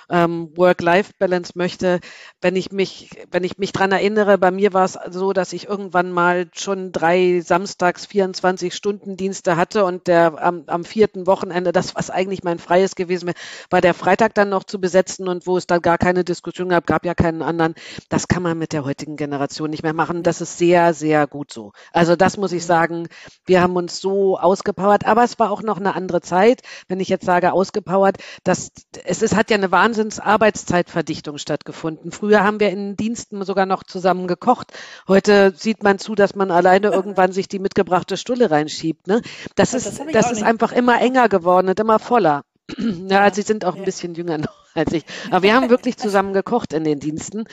ähm, 0.09 0.51
Work-Life-Balance 0.55 1.53
möchte. 1.55 1.99
Wenn 2.41 2.55
ich 2.55 2.71
mich, 2.71 3.09
wenn 3.31 3.43
ich 3.43 3.57
mich 3.57 3.71
dran 3.71 3.91
erinnere, 3.91 4.37
bei 4.37 4.51
mir 4.51 4.73
war 4.73 4.85
es 4.85 4.97
so, 5.09 5.33
dass 5.33 5.53
ich 5.53 5.67
irgendwann 5.67 6.11
mal 6.11 6.47
schon 6.53 6.91
drei 6.91 7.41
Samstags 7.41 8.05
24 8.05 8.73
Stunden 8.73 9.17
Dienste 9.17 9.57
hatte 9.57 9.85
und 9.85 10.07
der 10.07 10.41
am, 10.41 10.63
am 10.67 10.83
vierten 10.83 11.27
Wochenende, 11.27 11.71
das 11.71 11.95
was 11.95 12.09
eigentlich 12.09 12.43
mein 12.43 12.59
freies 12.59 12.95
gewesen 12.95 13.27
wäre, 13.27 13.37
war 13.69 13.81
der 13.81 13.93
Freitag 13.93 14.33
dann 14.33 14.49
noch 14.49 14.63
zu 14.63 14.79
besetzen 14.79 15.27
und 15.27 15.47
wo 15.47 15.57
es 15.57 15.67
dann 15.67 15.81
gar 15.81 15.97
keine 15.97 16.23
Diskussion 16.23 16.69
gab, 16.69 16.87
gab 16.87 17.05
ja 17.05 17.13
keinen 17.13 17.41
anderen. 17.41 17.75
Das 18.09 18.27
kann 18.27 18.43
man 18.43 18.57
mit 18.57 18.73
der 18.73 18.85
heutigen 18.85 19.15
Generation 19.15 19.69
nicht 19.69 19.83
mehr 19.83 19.93
machen. 19.93 20.23
Das 20.23 20.41
ist 20.41 20.57
sehr, 20.57 20.93
sehr 20.93 21.27
gut 21.27 21.51
so. 21.51 21.71
Also 21.93 22.15
das 22.15 22.37
muss 22.37 22.51
ich 22.51 22.65
sagen. 22.65 23.07
Wir 23.45 23.61
haben 23.61 23.75
uns 23.75 23.99
so 23.99 24.37
ausgepowert, 24.37 25.05
aber 25.05 25.23
es 25.23 25.39
war 25.39 25.51
auch 25.51 25.61
noch 25.61 25.77
eine 25.77 25.95
andere 25.95 26.21
Zeit. 26.21 26.61
Wenn 26.87 26.99
ich 26.99 27.09
jetzt 27.09 27.25
sage 27.25 27.53
ausgepowert, 27.53 28.17
das, 28.43 28.71
es 29.03 29.21
ist, 29.21 29.35
hat 29.35 29.49
ja 29.49 29.57
eine 29.57 29.71
Wahnsinn 29.71 29.98
Wahnsinns-Arbeitszeitverdichtung 29.99 31.37
stattgefunden. 31.37 32.11
Früher 32.11 32.43
haben 32.43 32.59
wir 32.59 32.69
in 32.69 32.95
Diensten 32.95 33.43
sogar 33.43 33.65
noch 33.65 33.83
zusammen 33.83 34.27
gekocht. 34.27 34.71
Heute 35.07 35.53
sieht 35.55 35.83
man 35.83 35.99
zu, 35.99 36.15
dass 36.15 36.35
man 36.35 36.51
alleine 36.51 36.87
irgendwann 36.93 37.31
sich 37.31 37.47
die 37.47 37.59
mitgebrachte 37.59 38.15
Stulle 38.15 38.49
reinschiebt. 38.49 39.07
Ne? 39.07 39.21
Das, 39.55 39.71
das 39.71 39.85
ist, 39.85 40.01
das 40.13 40.31
ist 40.31 40.43
einfach 40.43 40.71
immer 40.71 41.01
enger 41.01 41.27
geworden 41.27 41.69
und 41.69 41.79
immer 41.79 41.99
voller. 41.99 42.43
Ja, 43.09 43.21
also 43.21 43.35
sie 43.35 43.47
sind 43.47 43.65
auch 43.65 43.75
ein 43.75 43.83
bisschen 43.83 44.13
jünger 44.13 44.37
noch 44.37 44.59
als 44.75 44.93
ich. 44.93 45.03
Aber 45.29 45.43
wir 45.43 45.53
haben 45.53 45.69
wirklich 45.69 45.97
zusammen 45.97 46.33
gekocht 46.33 46.73
in 46.73 46.83
den 46.83 46.99
Diensten. 46.99 47.45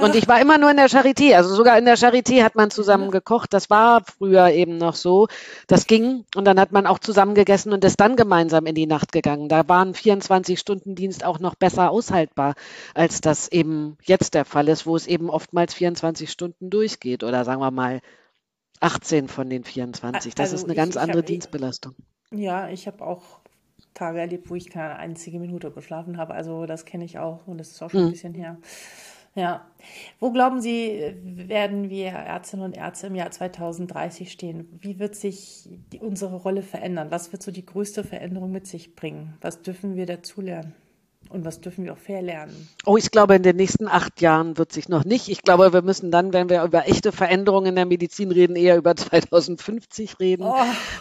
Und 0.00 0.14
ich 0.14 0.28
war 0.28 0.40
immer 0.40 0.58
nur 0.58 0.70
in 0.70 0.76
der 0.76 0.88
Charité. 0.88 1.34
Also 1.36 1.54
sogar 1.54 1.78
in 1.78 1.84
der 1.84 1.96
Charité 1.96 2.42
hat 2.42 2.54
man 2.54 2.70
zusammen 2.70 3.10
gekocht. 3.10 3.52
Das 3.52 3.70
war 3.70 4.02
früher 4.04 4.48
eben 4.50 4.78
noch 4.78 4.94
so. 4.94 5.28
Das 5.66 5.86
ging. 5.86 6.24
Und 6.34 6.44
dann 6.44 6.58
hat 6.58 6.72
man 6.72 6.86
auch 6.86 6.98
zusammen 6.98 7.34
gegessen 7.34 7.72
und 7.72 7.84
ist 7.84 8.00
dann 8.00 8.16
gemeinsam 8.16 8.66
in 8.66 8.74
die 8.74 8.86
Nacht 8.86 9.12
gegangen. 9.12 9.48
Da 9.48 9.68
waren 9.68 9.94
24-Stunden-Dienst 9.94 11.24
auch 11.24 11.38
noch 11.38 11.54
besser 11.54 11.90
aushaltbar, 11.90 12.54
als 12.94 13.20
das 13.20 13.48
eben 13.48 13.96
jetzt 14.02 14.34
der 14.34 14.44
Fall 14.44 14.68
ist, 14.68 14.86
wo 14.86 14.96
es 14.96 15.06
eben 15.06 15.30
oftmals 15.30 15.74
24 15.74 16.30
Stunden 16.30 16.70
durchgeht. 16.70 17.24
Oder 17.24 17.44
sagen 17.44 17.60
wir 17.60 17.70
mal 17.70 18.00
18 18.80 19.28
von 19.28 19.48
den 19.48 19.64
24. 19.64 20.34
Das 20.34 20.50
also 20.50 20.56
ist 20.56 20.64
eine 20.64 20.74
ganz 20.74 20.96
andere 20.96 21.22
Dienstbelastung. 21.22 21.94
Ja, 22.32 22.68
ich 22.68 22.86
habe 22.86 23.04
auch 23.04 23.41
Tage 23.94 24.20
erlebt, 24.20 24.50
wo 24.50 24.54
ich 24.54 24.70
keine 24.70 24.96
einzige 24.96 25.38
Minute 25.38 25.70
geschlafen 25.70 26.16
habe. 26.16 26.34
Also 26.34 26.66
das 26.66 26.84
kenne 26.84 27.04
ich 27.04 27.18
auch 27.18 27.46
und 27.46 27.58
das 27.58 27.70
ist 27.70 27.82
auch 27.82 27.90
schon 27.90 28.00
mhm. 28.00 28.06
ein 28.06 28.12
bisschen 28.12 28.34
her. 28.34 28.58
Ja. 29.34 29.66
Wo 30.20 30.30
glauben 30.30 30.60
Sie, 30.60 31.14
werden 31.22 31.88
wir 31.88 32.08
Ärztinnen 32.08 32.66
und 32.66 32.76
Ärzte 32.76 33.06
im 33.06 33.14
Jahr 33.14 33.30
2030 33.30 34.30
stehen? 34.30 34.78
Wie 34.80 34.98
wird 34.98 35.16
sich 35.16 35.68
die, 35.92 36.00
unsere 36.00 36.36
Rolle 36.36 36.62
verändern? 36.62 37.10
Was 37.10 37.32
wird 37.32 37.42
so 37.42 37.50
die 37.50 37.64
größte 37.64 38.04
Veränderung 38.04 38.50
mit 38.52 38.66
sich 38.66 38.94
bringen? 38.94 39.34
Was 39.40 39.62
dürfen 39.62 39.96
wir 39.96 40.06
dazulernen? 40.06 40.74
Und 41.32 41.46
was 41.46 41.62
dürfen 41.62 41.84
wir 41.84 41.94
auch 41.94 41.98
verlernen? 41.98 42.68
Oh, 42.84 42.98
ich 42.98 43.10
glaube, 43.10 43.34
in 43.34 43.42
den 43.42 43.56
nächsten 43.56 43.88
acht 43.88 44.20
Jahren 44.20 44.58
wird 44.58 44.70
sich 44.70 44.90
noch 44.90 45.04
nicht. 45.04 45.28
Ich 45.28 45.42
glaube, 45.42 45.72
wir 45.72 45.80
müssen 45.80 46.10
dann, 46.10 46.34
wenn 46.34 46.50
wir 46.50 46.62
über 46.62 46.86
echte 46.86 47.10
Veränderungen 47.10 47.68
in 47.68 47.74
der 47.74 47.86
Medizin 47.86 48.30
reden, 48.30 48.54
eher 48.54 48.76
über 48.76 48.94
2050 48.96 50.20
reden. 50.20 50.44
Oh. 50.44 50.54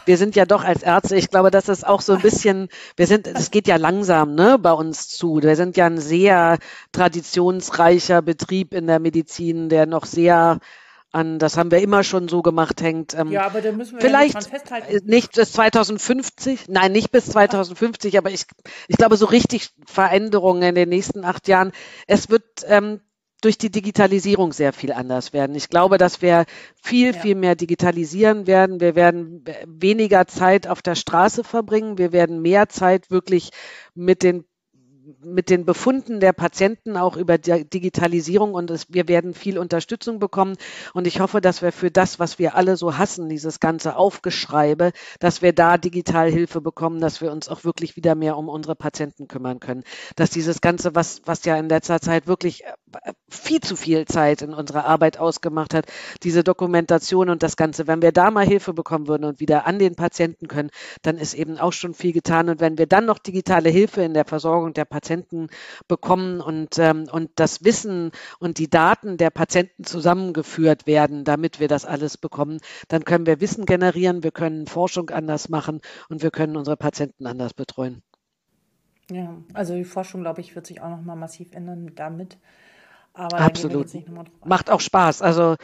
Wir 0.06 0.18
sind 0.18 0.38
ja 0.38 0.46
doch 0.46 0.64
als 0.64 0.84
Ärzte, 0.84 1.18
ich 1.18 1.30
glaube, 1.30 1.52
das 1.52 1.68
ist 1.68 1.86
auch 1.86 2.00
so 2.00 2.14
ein 2.14 2.22
bisschen, 2.22 2.70
wir 2.96 3.08
sind, 3.08 3.28
es 3.28 3.52
geht 3.52 3.68
ja 3.68 3.76
langsam, 3.76 4.34
ne, 4.34 4.58
bei 4.58 4.72
uns 4.72 5.10
zu. 5.10 5.42
Wir 5.42 5.58
sind 5.58 5.76
ja 5.76 5.88
ein 5.88 5.98
sehr 5.98 6.60
traditionsreicher 6.94 8.22
Betrieb 8.22 8.74
in 8.74 8.88
der 8.88 9.00
Medizin, 9.00 9.68
der 9.68 9.86
noch 9.86 10.06
sehr 10.06 10.60
an, 11.12 11.40
das 11.40 11.58
haben 11.58 11.72
wir 11.72 11.82
immer 11.82 12.04
schon 12.04 12.28
so 12.28 12.42
gemacht, 12.42 12.82
hängt. 12.82 13.14
Ähm, 13.14 13.32
ja, 13.32 13.46
aber 13.46 13.62
da 13.62 13.72
müssen 13.72 13.94
wir 13.94 14.02
vielleicht 14.02 14.36
ja 14.36 14.42
festhalten. 14.42 14.92
Äh, 14.92 15.02
nicht 15.04 15.34
bis 15.34 15.52
2050, 15.54 16.70
nein, 16.70 16.92
nicht 16.92 17.12
bis 17.12 17.26
2050, 17.28 18.18
aber 18.18 18.32
ich, 18.32 18.46
ich 18.88 18.98
glaube, 18.98 19.18
so 19.18 19.26
richtig 19.26 19.70
Veränderungen 19.86 20.64
in 20.64 20.76
den 20.76 20.90
nächsten 20.90 21.26
acht 21.26 21.48
Jahren. 21.48 21.72
Es 22.08 22.30
wird 22.30 22.44
ähm, 22.66 23.02
durch 23.42 23.58
die 23.58 23.72
Digitalisierung 23.72 24.54
sehr 24.54 24.72
viel 24.72 24.94
anders 24.94 25.34
werden. 25.34 25.56
Ich 25.56 25.70
glaube, 25.70 25.98
dass 25.98 26.22
wir 26.22 26.46
viel, 26.82 27.14
ja. 27.16 27.20
viel 27.20 27.36
mehr 27.36 27.56
digitalisieren 27.56 28.46
werden. 28.46 28.80
Wir 28.80 28.96
werden 28.96 29.44
weniger 29.66 30.28
Zeit 30.28 30.68
auf 30.68 30.82
der 30.82 30.96
Straße 30.96 31.44
verbringen. 31.44 31.98
Wir 31.98 32.12
werden 32.12 32.42
mehr 32.42 32.70
Zeit 32.70 33.10
wirklich 33.10 33.50
mit 33.96 34.22
den 34.24 34.46
mit 35.24 35.50
den 35.50 35.66
Befunden 35.66 36.20
der 36.20 36.34
Patienten 36.34 36.98
auch 36.98 37.18
über 37.18 37.38
Digitalisierung 37.38 38.54
und 38.54 38.72
es, 38.72 38.88
wir 38.90 39.08
werden 39.08 39.34
viel 39.34 39.58
Unterstützung 39.58 40.20
bekommen. 40.20 40.56
Und 40.94 41.08
ich 41.08 41.20
hoffe, 41.20 41.42
dass 41.42 41.62
wir 41.62 41.72
für 41.72 41.92
das, 41.92 42.20
was 42.20 42.40
wir 42.40 42.56
alle 42.56 42.78
so 42.78 42.98
hassen, 42.98 43.30
dieses 43.30 43.60
ganze 43.60 43.96
Aufgeschreibe, 43.96 44.92
dass 45.20 45.42
wir 45.42 45.54
da 45.54 45.78
digital 45.78 46.32
Hilfe 46.32 46.62
bekommen, 46.62 47.02
dass 47.02 47.22
wir 47.22 47.32
uns 47.32 47.50
auch 47.50 47.64
wirklich 47.64 47.96
wieder 47.96 48.16
mehr 48.16 48.38
um 48.38 48.50
unsere 48.50 48.76
Patienten 48.76 49.28
kümmern 49.28 49.60
können. 49.60 49.84
Dass 50.16 50.30
dieses 50.30 50.62
Ganze, 50.62 50.96
was, 50.96 51.22
was 51.26 51.46
ja 51.46 51.58
in 51.58 51.70
letzter 51.70 52.00
Zeit 52.02 52.28
wirklich 52.28 52.64
äh, 52.64 53.14
viel 53.30 53.62
zu 53.62 53.76
viel 53.76 54.06
Zeit 54.06 54.42
in 54.42 54.54
unserer 54.54 54.86
Arbeit 54.86 55.18
ausgemacht 55.18 55.74
hat, 55.74 55.86
diese 56.24 56.44
Dokumentation 56.44 57.30
und 57.30 57.44
das 57.44 57.56
Ganze, 57.58 57.88
wenn 57.88 58.02
wir 58.02 58.12
da 58.12 58.32
mal 58.32 58.46
Hilfe 58.46 58.74
bekommen 58.74 59.08
würden 59.08 59.26
und 59.26 59.40
wieder 59.40 59.68
an 59.68 59.80
den 59.80 59.96
Patienten 59.96 60.48
können, 60.48 60.70
dann 61.02 61.18
ist 61.18 61.34
eben 61.34 61.58
auch 61.58 61.74
schon 61.74 61.94
viel 61.94 62.14
getan. 62.14 62.50
Und 62.50 62.60
wenn 62.60 62.78
wir 62.78 62.88
dann 62.88 63.06
noch 63.06 63.20
digitale 63.20 63.70
Hilfe 63.70 64.02
in 64.02 64.14
der 64.14 64.26
Versorgung 64.26 64.74
der 64.74 64.86
Patienten 64.86 65.01
bekommen 65.88 66.42
und, 66.42 66.78
ähm, 66.78 67.08
und 67.12 67.32
das 67.36 67.64
Wissen 67.64 68.12
und 68.40 68.58
die 68.58 68.70
Daten 68.70 69.18
der 69.18 69.30
Patienten 69.30 69.84
zusammengeführt 69.84 70.88
werden, 70.88 71.24
damit 71.24 71.60
wir 71.60 71.68
das 71.68 71.86
alles 71.86 72.18
bekommen, 72.18 72.60
dann 72.88 73.04
können 73.06 73.26
wir 73.26 73.42
Wissen 73.42 73.66
generieren, 73.66 74.24
wir 74.24 74.32
können 74.32 74.68
Forschung 74.68 75.10
anders 75.10 75.50
machen 75.50 75.82
und 76.10 76.24
wir 76.24 76.32
können 76.32 76.58
unsere 76.58 76.78
Patienten 76.78 77.28
anders 77.28 77.54
betreuen. 77.54 78.02
Ja, 79.12 79.36
also 79.54 79.74
die 79.74 79.84
Forschung, 79.84 80.22
glaube 80.22 80.42
ich, 80.42 80.56
wird 80.56 80.66
sich 80.66 80.82
auch 80.82 80.90
noch 80.90 81.02
mal 81.02 81.16
massiv 81.16 81.54
ändern 81.54 81.92
damit. 81.96 82.38
Aber 83.14 83.40
Absolut. 83.40 83.88
Macht 84.46 84.70
auch 84.70 84.80
Spaß. 84.80 85.22
Also 85.22 85.58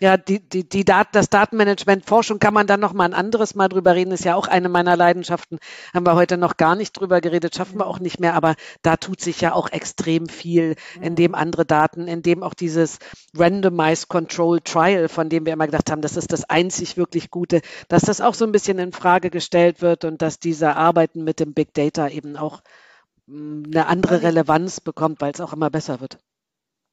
ja, 0.00 0.16
die, 0.16 0.40
die, 0.40 0.66
die 0.66 0.84
Dat 0.84 1.08
das 1.12 1.28
Datenmanagement, 1.28 2.06
Forschung 2.06 2.38
kann 2.38 2.54
man 2.54 2.66
dann 2.66 2.80
noch 2.80 2.94
mal 2.94 3.04
ein 3.04 3.14
anderes 3.14 3.54
Mal 3.54 3.68
drüber 3.68 3.94
reden, 3.94 4.12
ist 4.12 4.24
ja 4.24 4.34
auch 4.34 4.48
eine 4.48 4.70
meiner 4.70 4.96
Leidenschaften. 4.96 5.58
Haben 5.92 6.06
wir 6.06 6.14
heute 6.14 6.38
noch 6.38 6.56
gar 6.56 6.74
nicht 6.74 6.92
drüber 6.92 7.20
geredet, 7.20 7.54
schaffen 7.54 7.78
wir 7.78 7.86
auch 7.86 8.00
nicht 8.00 8.18
mehr, 8.18 8.34
aber 8.34 8.54
da 8.80 8.96
tut 8.96 9.20
sich 9.20 9.42
ja 9.42 9.52
auch 9.52 9.68
extrem 9.70 10.28
viel, 10.28 10.76
in 11.02 11.16
dem 11.16 11.34
andere 11.34 11.66
Daten, 11.66 12.08
in 12.08 12.22
dem 12.22 12.42
auch 12.42 12.54
dieses 12.54 12.98
Randomized 13.36 14.08
Control 14.08 14.60
Trial, 14.60 15.08
von 15.08 15.28
dem 15.28 15.44
wir 15.44 15.52
immer 15.52 15.66
gedacht 15.66 15.90
haben, 15.90 16.00
das 16.00 16.16
ist 16.16 16.32
das 16.32 16.44
einzig 16.44 16.96
wirklich 16.96 17.30
Gute, 17.30 17.60
dass 17.88 18.02
das 18.02 18.22
auch 18.22 18.34
so 18.34 18.46
ein 18.46 18.52
bisschen 18.52 18.78
in 18.78 18.92
Frage 18.92 19.28
gestellt 19.28 19.82
wird 19.82 20.06
und 20.06 20.22
dass 20.22 20.38
diese 20.38 20.76
Arbeiten 20.76 21.24
mit 21.24 21.40
dem 21.40 21.52
Big 21.52 21.74
Data 21.74 22.08
eben 22.08 22.38
auch 22.38 22.62
mm, 23.26 23.64
eine 23.66 23.86
andere 23.86 24.22
Relevanz 24.22 24.80
bekommt, 24.80 25.20
weil 25.20 25.32
es 25.32 25.42
auch 25.42 25.52
immer 25.52 25.68
besser 25.68 26.00
wird. 26.00 26.18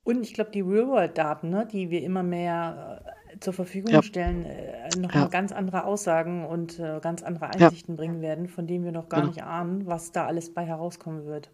Und 0.07 0.23
ich 0.23 0.33
glaube, 0.33 0.51
die 0.51 0.61
Real-World-Daten, 0.61 1.49
ne, 1.49 1.67
die 1.69 1.89
wir 1.89 2.01
immer 2.01 2.23
mehr 2.23 3.01
äh, 3.33 3.39
zur 3.41 3.51
Verfügung 3.51 3.93
ja. 3.93 4.01
stellen, 4.01 4.45
äh, 4.45 4.87
nochmal 4.97 5.23
ja. 5.23 5.27
ganz 5.27 5.51
andere 5.51 5.83
Aussagen 5.83 6.45
und 6.45 6.79
äh, 6.79 7.01
ganz 7.01 7.23
andere 7.23 7.47
Einsichten 7.47 7.95
ja. 7.95 7.97
bringen 7.97 8.21
werden, 8.21 8.47
von 8.47 8.67
denen 8.67 8.85
wir 8.85 8.93
noch 8.93 9.09
gar 9.09 9.27
nicht 9.27 9.43
ahnen, 9.43 9.85
was 9.85 10.13
da 10.13 10.25
alles 10.25 10.53
bei 10.53 10.63
herauskommen 10.63 11.25
wird. 11.25 11.49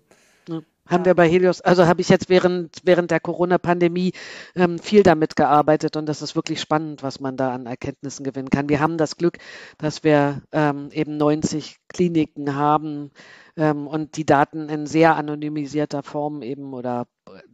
Haben 0.86 1.06
wir 1.06 1.16
bei 1.16 1.28
Helios, 1.28 1.62
also 1.62 1.88
habe 1.88 2.02
ich 2.02 2.10
jetzt 2.10 2.30
während, 2.30 2.82
während 2.84 3.10
der 3.10 3.22
Corona-Pandemie 3.22 4.12
ähm, 4.54 4.78
viel 4.78 5.02
damit 5.02 5.36
gearbeitet 5.36 5.96
und 5.96 6.06
das 6.08 6.22
ist 6.22 6.36
wirklich 6.36 6.62
spannend, 6.62 7.02
was 7.02 7.20
man 7.20 7.38
da 7.38 7.56
an 7.56 7.66
Erkenntnissen 7.66 8.24
gewinnen 8.24 8.50
kann. 8.50 8.70
Wir 8.70 8.82
haben 8.82 9.00
das 9.00 9.18
Glück, 9.18 9.40
dass 9.80 10.04
wir 10.04 10.44
ähm, 10.52 10.90
eben 10.92 11.18
90 11.18 11.78
Kliniken 11.88 12.54
haben 12.56 13.12
ähm, 13.56 13.88
und 13.88 14.18
die 14.18 14.26
Daten 14.26 14.70
in 14.70 14.86
sehr 14.86 15.16
anonymisierter 15.16 16.04
Form 16.04 16.44
eben 16.44 16.74
oder 16.74 17.08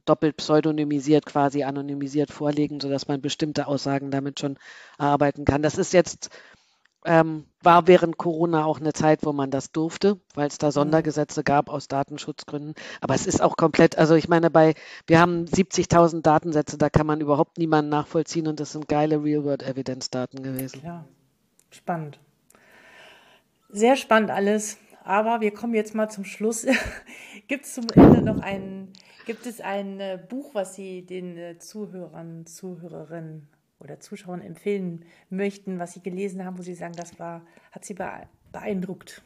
doppelt 0.05 0.37
pseudonymisiert 0.37 1.25
quasi 1.25 1.63
anonymisiert 1.63 2.31
vorlegen, 2.31 2.79
sodass 2.79 3.07
man 3.07 3.21
bestimmte 3.21 3.67
Aussagen 3.67 4.11
damit 4.11 4.39
schon 4.39 4.57
erarbeiten 4.97 5.45
kann. 5.45 5.61
Das 5.61 5.77
ist 5.77 5.93
jetzt 5.93 6.29
ähm, 7.05 7.45
war 7.61 7.87
während 7.87 8.17
Corona 8.17 8.65
auch 8.65 8.79
eine 8.79 8.93
Zeit, 8.93 9.19
wo 9.23 9.31
man 9.33 9.51
das 9.51 9.71
durfte, 9.71 10.19
weil 10.35 10.47
es 10.47 10.57
da. 10.57 10.71
Sondergesetze 10.71 11.43
gab 11.43 11.69
aus 11.69 11.87
Datenschutzgründen. 11.87 12.75
Aber 13.01 13.15
es 13.15 13.25
ist 13.25 13.41
auch 13.41 13.55
komplett, 13.55 13.97
also 13.97 14.15
ich 14.15 14.27
meine, 14.27 14.49
bei, 14.49 14.75
wir 15.07 15.19
haben 15.19 15.45
70.000 15.45 16.21
Datensätze, 16.21 16.77
da 16.77 16.89
kann 16.89 17.07
man 17.07 17.21
überhaupt 17.21 17.57
niemanden 17.57 17.89
nachvollziehen 17.89 18.47
und 18.47 18.59
das 18.59 18.73
sind 18.73 18.87
geile 18.87 19.23
Real-World-Evidence-Daten 19.23 20.43
gewesen. 20.43 20.81
Ja, 20.83 21.05
spannend. 21.71 22.19
Sehr 23.69 23.95
spannend 23.95 24.31
alles. 24.31 24.77
Aber 25.03 25.41
wir 25.41 25.51
kommen 25.51 25.73
jetzt 25.73 25.95
mal 25.95 26.09
zum 26.09 26.25
Schluss. 26.25 26.65
gibt 27.47 27.65
es 27.65 27.73
zum 27.73 27.87
Ende 27.95 28.21
noch 28.21 28.39
ein, 28.39 28.89
gibt 29.25 29.45
es 29.45 29.61
ein 29.61 29.99
äh, 29.99 30.19
Buch, 30.29 30.51
was 30.53 30.75
Sie 30.75 31.05
den 31.05 31.37
äh, 31.37 31.57
Zuhörern, 31.57 32.45
Zuhörerinnen 32.45 33.47
oder 33.79 33.99
Zuschauern 33.99 34.41
empfehlen 34.41 35.05
möchten, 35.29 35.79
was 35.79 35.93
Sie 35.93 36.01
gelesen 36.01 36.45
haben, 36.45 36.57
wo 36.57 36.61
Sie 36.61 36.75
sagen, 36.75 36.93
das 36.95 37.17
war, 37.19 37.41
hat 37.71 37.85
Sie 37.85 37.95
beeindruckt? 38.51 39.21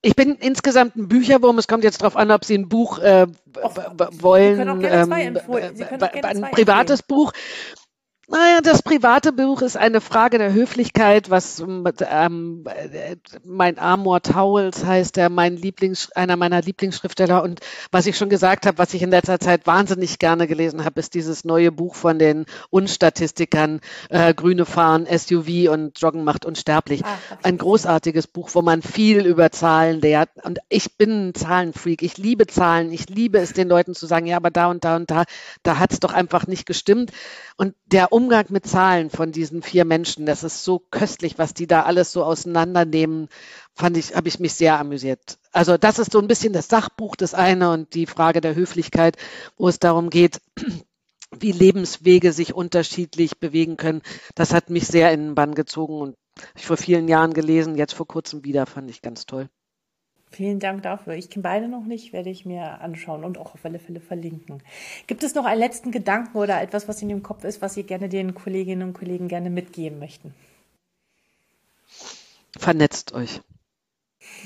Ich 0.00 0.14
bin 0.14 0.36
insgesamt 0.36 0.94
ein 0.94 1.08
Bücherwurm. 1.08 1.58
Es 1.58 1.66
kommt 1.66 1.82
jetzt 1.82 2.00
darauf 2.00 2.16
an, 2.16 2.30
ob 2.30 2.44
Sie 2.44 2.56
ein 2.56 2.68
Buch 2.68 3.00
äh, 3.00 3.26
wollen. 4.20 4.56
Sie 4.56 4.62
können 4.62 4.68
auch 4.70 4.80
gerne 4.80 5.06
zwei 5.06 5.22
ähm, 5.24 5.34
gerne 5.34 6.24
ein 6.24 6.50
privates 6.52 7.00
empfehlen. 7.00 7.06
Buch. 7.08 7.32
Naja, 8.30 8.60
das 8.62 8.82
private 8.82 9.32
Buch 9.32 9.62
ist 9.62 9.78
eine 9.78 10.02
Frage 10.02 10.36
der 10.36 10.52
Höflichkeit, 10.52 11.30
was 11.30 11.60
ähm, 11.60 12.62
mein 13.42 13.78
Amor 13.78 14.20
Towels 14.20 14.84
heißt, 14.84 15.16
der 15.16 15.30
mein 15.30 15.56
Lieblings, 15.56 16.12
einer 16.12 16.36
meiner 16.36 16.60
Lieblingsschriftsteller 16.60 17.42
und 17.42 17.60
was 17.90 18.04
ich 18.04 18.18
schon 18.18 18.28
gesagt 18.28 18.66
habe, 18.66 18.76
was 18.76 18.92
ich 18.92 19.00
in 19.00 19.08
letzter 19.08 19.40
Zeit 19.40 19.66
wahnsinnig 19.66 20.18
gerne 20.18 20.46
gelesen 20.46 20.84
habe, 20.84 21.00
ist 21.00 21.14
dieses 21.14 21.46
neue 21.46 21.72
Buch 21.72 21.94
von 21.94 22.18
den 22.18 22.44
Unstatistikern 22.68 23.80
äh, 24.10 24.34
Grüne 24.34 24.66
fahren, 24.66 25.06
SUV 25.06 25.70
und 25.72 25.98
Joggen 25.98 26.22
macht 26.22 26.44
unsterblich. 26.44 27.06
Ah, 27.06 27.16
ein 27.42 27.56
großartiges 27.56 28.26
Buch, 28.26 28.50
wo 28.52 28.60
man 28.60 28.82
viel 28.82 29.24
über 29.24 29.52
Zahlen 29.52 30.02
lehrt 30.02 30.28
und 30.42 30.58
ich 30.68 30.98
bin 30.98 31.28
ein 31.28 31.34
Zahlenfreak. 31.34 32.02
Ich 32.02 32.18
liebe 32.18 32.46
Zahlen. 32.46 32.92
Ich 32.92 33.08
liebe 33.08 33.38
es 33.38 33.54
den 33.54 33.70
Leuten 33.70 33.94
zu 33.94 34.04
sagen, 34.04 34.26
ja, 34.26 34.36
aber 34.36 34.50
da 34.50 34.66
und 34.66 34.84
da 34.84 34.96
und 34.96 35.10
da, 35.10 35.24
da 35.62 35.78
hat 35.78 35.94
es 35.94 36.00
doch 36.00 36.12
einfach 36.12 36.46
nicht 36.46 36.66
gestimmt. 36.66 37.10
Und 37.56 37.74
der 37.86 38.12
Umgang 38.18 38.46
mit 38.48 38.66
Zahlen 38.66 39.10
von 39.10 39.30
diesen 39.30 39.62
vier 39.62 39.84
Menschen, 39.84 40.26
das 40.26 40.42
ist 40.42 40.64
so 40.64 40.80
köstlich, 40.80 41.38
was 41.38 41.54
die 41.54 41.68
da 41.68 41.84
alles 41.84 42.10
so 42.10 42.24
auseinandernehmen, 42.24 43.28
fand 43.76 43.96
ich, 43.96 44.16
habe 44.16 44.26
ich 44.26 44.40
mich 44.40 44.54
sehr 44.54 44.76
amüsiert. 44.80 45.38
Also 45.52 45.78
das 45.78 46.00
ist 46.00 46.10
so 46.10 46.18
ein 46.18 46.26
bisschen 46.26 46.52
das 46.52 46.66
Sachbuch, 46.66 47.14
das 47.14 47.32
eine 47.32 47.70
und 47.70 47.94
die 47.94 48.06
Frage 48.06 48.40
der 48.40 48.56
Höflichkeit, 48.56 49.16
wo 49.56 49.68
es 49.68 49.78
darum 49.78 50.10
geht, 50.10 50.40
wie 51.38 51.52
Lebenswege 51.52 52.32
sich 52.32 52.54
unterschiedlich 52.54 53.38
bewegen 53.38 53.76
können. 53.76 54.02
Das 54.34 54.52
hat 54.52 54.68
mich 54.68 54.88
sehr 54.88 55.12
in 55.12 55.20
den 55.20 55.34
Bann 55.36 55.54
gezogen 55.54 56.00
und 56.00 56.16
ich 56.56 56.66
vor 56.66 56.76
vielen 56.76 57.06
Jahren 57.06 57.34
gelesen, 57.34 57.76
jetzt 57.76 57.94
vor 57.94 58.08
kurzem 58.08 58.44
wieder, 58.44 58.66
fand 58.66 58.90
ich 58.90 59.00
ganz 59.00 59.26
toll. 59.26 59.48
Vielen 60.30 60.60
Dank 60.60 60.82
dafür. 60.82 61.14
Ich 61.14 61.30
kenne 61.30 61.42
beide 61.42 61.68
noch 61.68 61.84
nicht, 61.84 62.12
werde 62.12 62.30
ich 62.30 62.44
mir 62.44 62.80
anschauen 62.80 63.24
und 63.24 63.38
auch 63.38 63.54
auf 63.54 63.64
alle 63.64 63.78
Fälle 63.78 64.00
verlinken. 64.00 64.62
Gibt 65.06 65.22
es 65.22 65.34
noch 65.34 65.46
einen 65.46 65.60
letzten 65.60 65.90
Gedanken 65.90 66.36
oder 66.36 66.60
etwas, 66.60 66.86
was 66.86 67.00
in 67.00 67.10
Ihrem 67.10 67.22
Kopf 67.22 67.44
ist, 67.44 67.62
was 67.62 67.74
Sie 67.74 67.82
gerne 67.82 68.08
den 68.08 68.34
Kolleginnen 68.34 68.88
und 68.88 68.92
Kollegen 68.92 69.28
gerne 69.28 69.48
mitgeben 69.50 69.98
möchten? 69.98 70.34
Vernetzt 72.56 73.12
euch. 73.14 73.40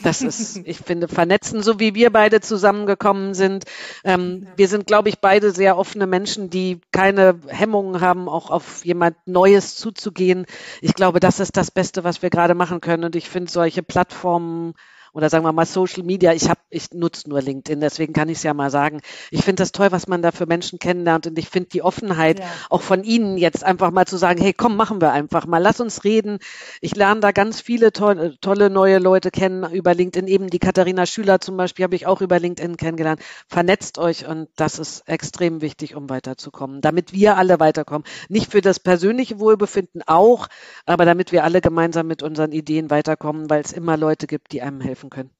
Das 0.02 0.22
ist, 0.22 0.56
ich 0.64 0.78
finde, 0.78 1.08
vernetzen, 1.08 1.62
so 1.62 1.80
wie 1.80 1.94
wir 1.94 2.10
beide 2.10 2.40
zusammengekommen 2.40 3.34
sind. 3.34 3.64
Ähm, 4.04 4.42
ja. 4.44 4.52
Wir 4.56 4.68
sind, 4.68 4.86
glaube 4.86 5.08
ich, 5.08 5.18
beide 5.18 5.50
sehr 5.50 5.76
offene 5.76 6.06
Menschen, 6.06 6.50
die 6.50 6.80
keine 6.92 7.40
Hemmungen 7.48 8.00
haben, 8.00 8.28
auch 8.28 8.50
auf 8.50 8.84
jemand 8.84 9.16
Neues 9.26 9.76
zuzugehen. 9.76 10.46
Ich 10.80 10.94
glaube, 10.94 11.20
das 11.20 11.40
ist 11.40 11.56
das 11.56 11.70
Beste, 11.70 12.04
was 12.04 12.22
wir 12.22 12.30
gerade 12.30 12.54
machen 12.54 12.80
können. 12.80 13.04
Und 13.04 13.16
ich 13.16 13.28
finde 13.28 13.50
solche 13.50 13.82
Plattformen 13.82 14.74
oder 15.12 15.28
sagen 15.28 15.44
wir 15.44 15.52
mal 15.52 15.66
Social 15.66 16.02
Media. 16.02 16.32
Ich 16.32 16.48
habe, 16.48 16.60
ich 16.70 16.92
nutze 16.92 17.28
nur 17.28 17.42
LinkedIn, 17.42 17.80
deswegen 17.80 18.12
kann 18.12 18.28
ich 18.28 18.38
es 18.38 18.42
ja 18.42 18.54
mal 18.54 18.70
sagen. 18.70 19.00
Ich 19.30 19.44
finde 19.44 19.62
das 19.62 19.72
toll, 19.72 19.92
was 19.92 20.08
man 20.08 20.22
da 20.22 20.32
für 20.32 20.46
Menschen 20.46 20.78
kennenlernt 20.78 21.26
und 21.26 21.38
ich 21.38 21.48
finde 21.48 21.68
die 21.70 21.82
Offenheit 21.82 22.40
ja. 22.40 22.46
auch 22.70 22.82
von 22.82 23.04
Ihnen 23.04 23.36
jetzt 23.36 23.62
einfach 23.64 23.90
mal 23.90 24.06
zu 24.06 24.16
sagen, 24.16 24.40
hey, 24.40 24.52
komm, 24.52 24.76
machen 24.76 25.00
wir 25.00 25.12
einfach 25.12 25.46
mal, 25.46 25.58
lass 25.58 25.80
uns 25.80 26.04
reden. 26.04 26.38
Ich 26.80 26.96
lerne 26.96 27.20
da 27.20 27.32
ganz 27.32 27.60
viele 27.60 27.92
tolle, 27.92 28.38
tolle 28.40 28.70
neue 28.70 28.98
Leute 28.98 29.30
kennen 29.30 29.70
über 29.72 29.94
LinkedIn. 29.94 30.28
Eben 30.28 30.48
die 30.48 30.58
Katharina 30.58 31.06
Schüler 31.06 31.40
zum 31.40 31.56
Beispiel 31.56 31.84
habe 31.84 31.96
ich 31.96 32.06
auch 32.06 32.20
über 32.22 32.38
LinkedIn 32.38 32.76
kennengelernt. 32.76 33.20
Vernetzt 33.48 33.98
euch 33.98 34.26
und 34.26 34.48
das 34.56 34.78
ist 34.78 35.06
extrem 35.06 35.60
wichtig, 35.60 35.94
um 35.94 36.08
weiterzukommen, 36.08 36.80
damit 36.80 37.12
wir 37.12 37.36
alle 37.36 37.60
weiterkommen. 37.60 38.06
Nicht 38.28 38.50
für 38.50 38.60
das 38.60 38.80
persönliche 38.80 39.38
Wohlbefinden 39.38 40.02
auch, 40.06 40.48
aber 40.86 41.04
damit 41.04 41.32
wir 41.32 41.44
alle 41.44 41.60
gemeinsam 41.60 42.06
mit 42.06 42.22
unseren 42.22 42.52
Ideen 42.52 42.90
weiterkommen, 42.90 43.50
weil 43.50 43.60
es 43.60 43.72
immer 43.72 43.96
Leute 43.96 44.26
gibt, 44.26 44.52
die 44.52 44.62
einem 44.62 44.80
helfen 44.80 45.01
helfen 45.02 45.10
können. 45.10 45.30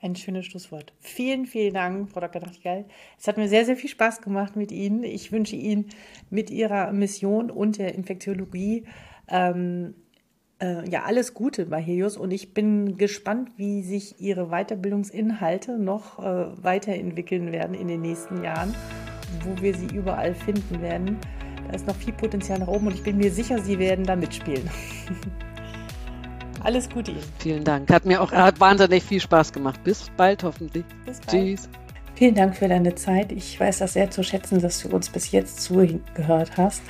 Ein 0.00 0.16
schönes 0.16 0.44
Schlusswort. 0.44 0.92
Vielen, 1.00 1.46
vielen 1.46 1.74
Dank, 1.74 2.10
Frau 2.10 2.20
Dr. 2.20 2.42
Nachtigall. 2.42 2.84
Es 3.18 3.26
hat 3.26 3.38
mir 3.38 3.48
sehr, 3.48 3.64
sehr 3.64 3.76
viel 3.76 3.88
Spaß 3.88 4.20
gemacht 4.20 4.54
mit 4.54 4.70
Ihnen. 4.70 5.02
Ich 5.02 5.32
wünsche 5.32 5.56
Ihnen 5.56 5.86
mit 6.28 6.50
Ihrer 6.50 6.92
Mission 6.92 7.50
und 7.50 7.78
der 7.78 7.94
Infektiologie 7.94 8.84
ähm, 9.28 9.94
äh, 10.60 10.88
ja 10.90 11.04
alles 11.04 11.32
Gute 11.32 11.64
bei 11.64 11.80
Helios 11.80 12.18
und 12.18 12.32
ich 12.32 12.52
bin 12.52 12.98
gespannt, 12.98 13.52
wie 13.56 13.82
sich 13.82 14.20
Ihre 14.20 14.48
Weiterbildungsinhalte 14.50 15.78
noch 15.78 16.18
äh, 16.18 16.62
weiterentwickeln 16.62 17.50
werden 17.50 17.74
in 17.74 17.88
den 17.88 18.02
nächsten 18.02 18.44
Jahren, 18.44 18.74
wo 19.42 19.62
wir 19.62 19.74
sie 19.74 19.86
überall 19.86 20.34
finden 20.34 20.82
werden. 20.82 21.16
Da 21.66 21.74
ist 21.74 21.86
noch 21.86 21.96
viel 21.96 22.12
Potenzial 22.12 22.58
nach 22.58 22.68
oben 22.68 22.88
und 22.88 22.94
ich 22.94 23.02
bin 23.02 23.16
mir 23.16 23.32
sicher, 23.32 23.58
Sie 23.58 23.78
werden 23.78 24.04
da 24.04 24.16
mitspielen. 24.16 24.68
Alles 26.64 26.88
Gute 26.88 27.10
Ihnen. 27.10 27.22
Vielen 27.38 27.62
Dank. 27.62 27.90
Hat 27.90 28.06
mir 28.06 28.22
auch 28.22 28.32
hat 28.32 28.58
wahnsinnig 28.58 29.02
viel 29.02 29.20
Spaß 29.20 29.52
gemacht. 29.52 29.84
Bis 29.84 30.10
bald 30.16 30.42
hoffentlich. 30.42 30.84
Bis 31.04 31.20
bald. 31.20 31.30
Tschüss. 31.30 31.68
Vielen 32.14 32.34
Dank 32.34 32.56
für 32.56 32.68
deine 32.68 32.94
Zeit. 32.94 33.32
Ich 33.32 33.60
weiß 33.60 33.78
das 33.78 33.92
sehr 33.92 34.10
zu 34.10 34.22
schätzen, 34.22 34.62
dass 34.62 34.80
du 34.80 34.88
uns 34.88 35.10
bis 35.10 35.30
jetzt 35.30 35.60
zugehört 35.60 36.52
hast. 36.56 36.82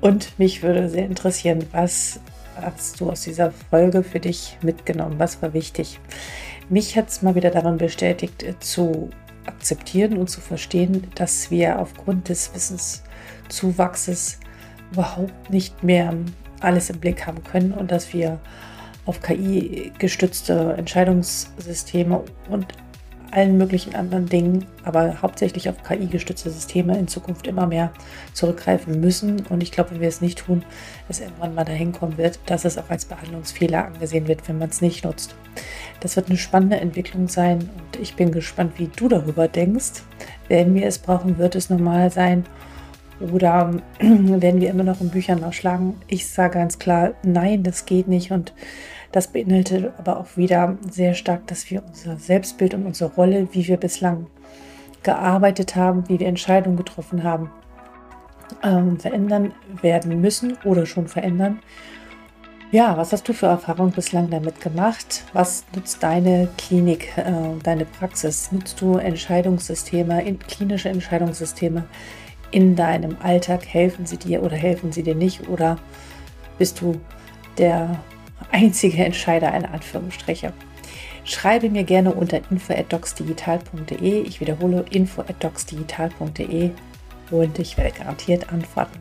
Und 0.00 0.38
mich 0.38 0.62
würde 0.62 0.88
sehr 0.88 1.06
interessieren, 1.06 1.66
was 1.72 2.20
hast 2.54 3.00
du 3.00 3.10
aus 3.10 3.22
dieser 3.22 3.50
Folge 3.70 4.04
für 4.04 4.20
dich 4.20 4.56
mitgenommen? 4.62 5.18
Was 5.18 5.42
war 5.42 5.52
wichtig? 5.52 5.98
Mich 6.68 6.96
hat 6.96 7.08
es 7.08 7.22
mal 7.22 7.34
wieder 7.34 7.50
daran 7.50 7.78
bestätigt, 7.78 8.44
zu 8.60 9.10
akzeptieren 9.46 10.16
und 10.16 10.30
zu 10.30 10.40
verstehen, 10.40 11.08
dass 11.16 11.50
wir 11.50 11.80
aufgrund 11.80 12.28
des 12.28 12.54
Wissenszuwachses 12.54 14.38
überhaupt 14.92 15.50
nicht 15.50 15.82
mehr 15.82 16.14
alles 16.60 16.90
im 16.90 17.00
Blick 17.00 17.26
haben 17.26 17.42
können 17.42 17.72
und 17.72 17.90
dass 17.90 18.12
wir 18.12 18.38
auf 19.06 19.20
KI 19.20 19.92
gestützte 19.98 20.74
Entscheidungssysteme 20.78 22.22
und 22.48 22.66
allen 23.32 23.56
möglichen 23.56 23.94
anderen 23.94 24.26
Dingen, 24.26 24.66
aber 24.84 25.22
hauptsächlich 25.22 25.68
auf 25.68 25.82
KI 25.82 26.06
gestützte 26.06 26.50
Systeme 26.50 26.98
in 26.98 27.08
Zukunft 27.08 27.46
immer 27.46 27.66
mehr 27.66 27.90
zurückgreifen 28.34 29.00
müssen. 29.00 29.46
Und 29.46 29.62
ich 29.62 29.72
glaube, 29.72 29.92
wenn 29.92 30.00
wir 30.00 30.08
es 30.08 30.20
nicht 30.20 30.38
tun, 30.38 30.64
es 31.08 31.20
irgendwann 31.20 31.54
mal 31.54 31.64
dahin 31.64 31.92
kommen 31.92 32.18
wird, 32.18 32.38
dass 32.46 32.64
es 32.64 32.76
auch 32.76 32.90
als 32.90 33.06
Behandlungsfehler 33.06 33.86
angesehen 33.86 34.28
wird, 34.28 34.46
wenn 34.48 34.58
man 34.58 34.68
es 34.68 34.82
nicht 34.82 35.04
nutzt. 35.04 35.34
Das 36.00 36.16
wird 36.16 36.28
eine 36.28 36.38
spannende 36.38 36.78
Entwicklung 36.78 37.26
sein 37.26 37.58
und 37.60 38.00
ich 38.00 38.16
bin 38.16 38.32
gespannt, 38.32 38.74
wie 38.76 38.88
du 38.94 39.08
darüber 39.08 39.48
denkst. 39.48 40.02
Wenn 40.48 40.74
wir 40.74 40.86
es 40.86 40.98
brauchen, 40.98 41.38
wird 41.38 41.54
es 41.54 41.70
normal 41.70 42.10
sein. 42.10 42.44
Oder 43.32 43.74
werden 44.00 44.60
wir 44.60 44.70
immer 44.70 44.84
noch 44.84 45.00
in 45.00 45.10
Büchern 45.10 45.40
nachschlagen? 45.40 45.94
Ich 46.08 46.28
sage 46.28 46.54
ganz 46.58 46.78
klar, 46.78 47.12
nein, 47.22 47.62
das 47.62 47.86
geht 47.86 48.08
nicht. 48.08 48.30
Und 48.30 48.52
das 49.12 49.28
beinhaltet 49.28 49.92
aber 49.98 50.18
auch 50.18 50.36
wieder 50.36 50.76
sehr 50.90 51.14
stark, 51.14 51.46
dass 51.46 51.70
wir 51.70 51.82
unser 51.86 52.16
Selbstbild 52.16 52.74
und 52.74 52.86
unsere 52.86 53.12
Rolle, 53.14 53.48
wie 53.52 53.66
wir 53.66 53.76
bislang 53.76 54.26
gearbeitet 55.02 55.76
haben, 55.76 56.08
wie 56.08 56.18
wir 56.18 56.26
Entscheidungen 56.26 56.76
getroffen 56.76 57.22
haben, 57.22 57.50
ähm, 58.62 58.98
verändern 58.98 59.52
werden 59.82 60.20
müssen 60.20 60.56
oder 60.64 60.86
schon 60.86 61.08
verändern. 61.08 61.60
Ja, 62.70 62.96
was 62.96 63.12
hast 63.12 63.28
du 63.28 63.34
für 63.34 63.46
Erfahrungen 63.46 63.92
bislang 63.92 64.30
damit 64.30 64.62
gemacht? 64.62 65.24
Was 65.34 65.66
nutzt 65.74 66.02
deine 66.02 66.48
Klinik, 66.56 67.18
äh, 67.18 67.22
deine 67.62 67.84
Praxis? 67.84 68.50
Nutzt 68.50 68.80
du 68.80 68.96
Entscheidungssysteme, 68.96 70.24
in, 70.24 70.38
klinische 70.38 70.88
Entscheidungssysteme 70.88 71.84
in 72.52 72.76
deinem 72.76 73.16
Alltag? 73.20 73.66
Helfen 73.66 74.06
sie 74.06 74.18
dir 74.18 74.42
oder 74.42 74.56
helfen 74.56 74.92
sie 74.92 75.02
dir 75.02 75.16
nicht? 75.16 75.48
Oder 75.48 75.78
bist 76.58 76.80
du 76.80 77.00
der 77.58 77.98
einzige 78.52 79.04
Entscheider 79.04 79.52
in 79.54 79.64
Anführungsstriche? 79.64 80.52
Schreibe 81.24 81.70
mir 81.70 81.84
gerne 81.84 82.12
unter 82.12 82.40
info@docsdigital.de. 82.50 84.22
Ich 84.22 84.40
wiederhole 84.40 84.84
info@docsdigital.de 84.90 86.70
und 87.30 87.58
ich 87.58 87.76
werde 87.76 87.98
garantiert 87.98 88.52
antworten. 88.52 88.98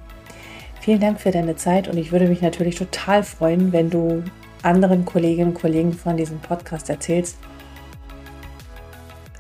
Vielen 0.79 0.99
Dank 0.99 1.19
für 1.21 1.31
deine 1.31 1.55
Zeit 1.55 1.87
und 1.87 1.97
ich 1.97 2.11
würde 2.11 2.27
mich 2.27 2.41
natürlich 2.41 2.75
total 2.75 3.23
freuen, 3.23 3.71
wenn 3.71 3.89
du 3.89 4.23
anderen 4.63 5.05
Kolleginnen 5.05 5.49
und 5.49 5.59
Kollegen 5.59 5.93
von 5.93 6.17
diesem 6.17 6.39
Podcast 6.39 6.89
erzählst. 6.89 7.37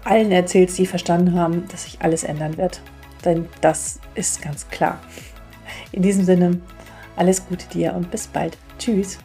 Allen 0.03 0.31
erzählst, 0.31 0.77
die 0.77 0.87
verstanden 0.87 1.35
haben, 1.35 1.67
dass 1.69 1.83
sich 1.83 2.01
alles 2.01 2.23
ändern 2.23 2.57
wird. 2.57 2.81
Denn 3.25 3.47
das 3.61 3.99
ist 4.15 4.41
ganz 4.41 4.67
klar. 4.69 4.99
In 5.91 6.01
diesem 6.01 6.25
Sinne, 6.25 6.59
alles 7.15 7.45
Gute 7.45 7.67
dir 7.67 7.93
und 7.93 8.11
bis 8.11 8.27
bald. 8.27 8.57
Tschüss. 8.79 9.17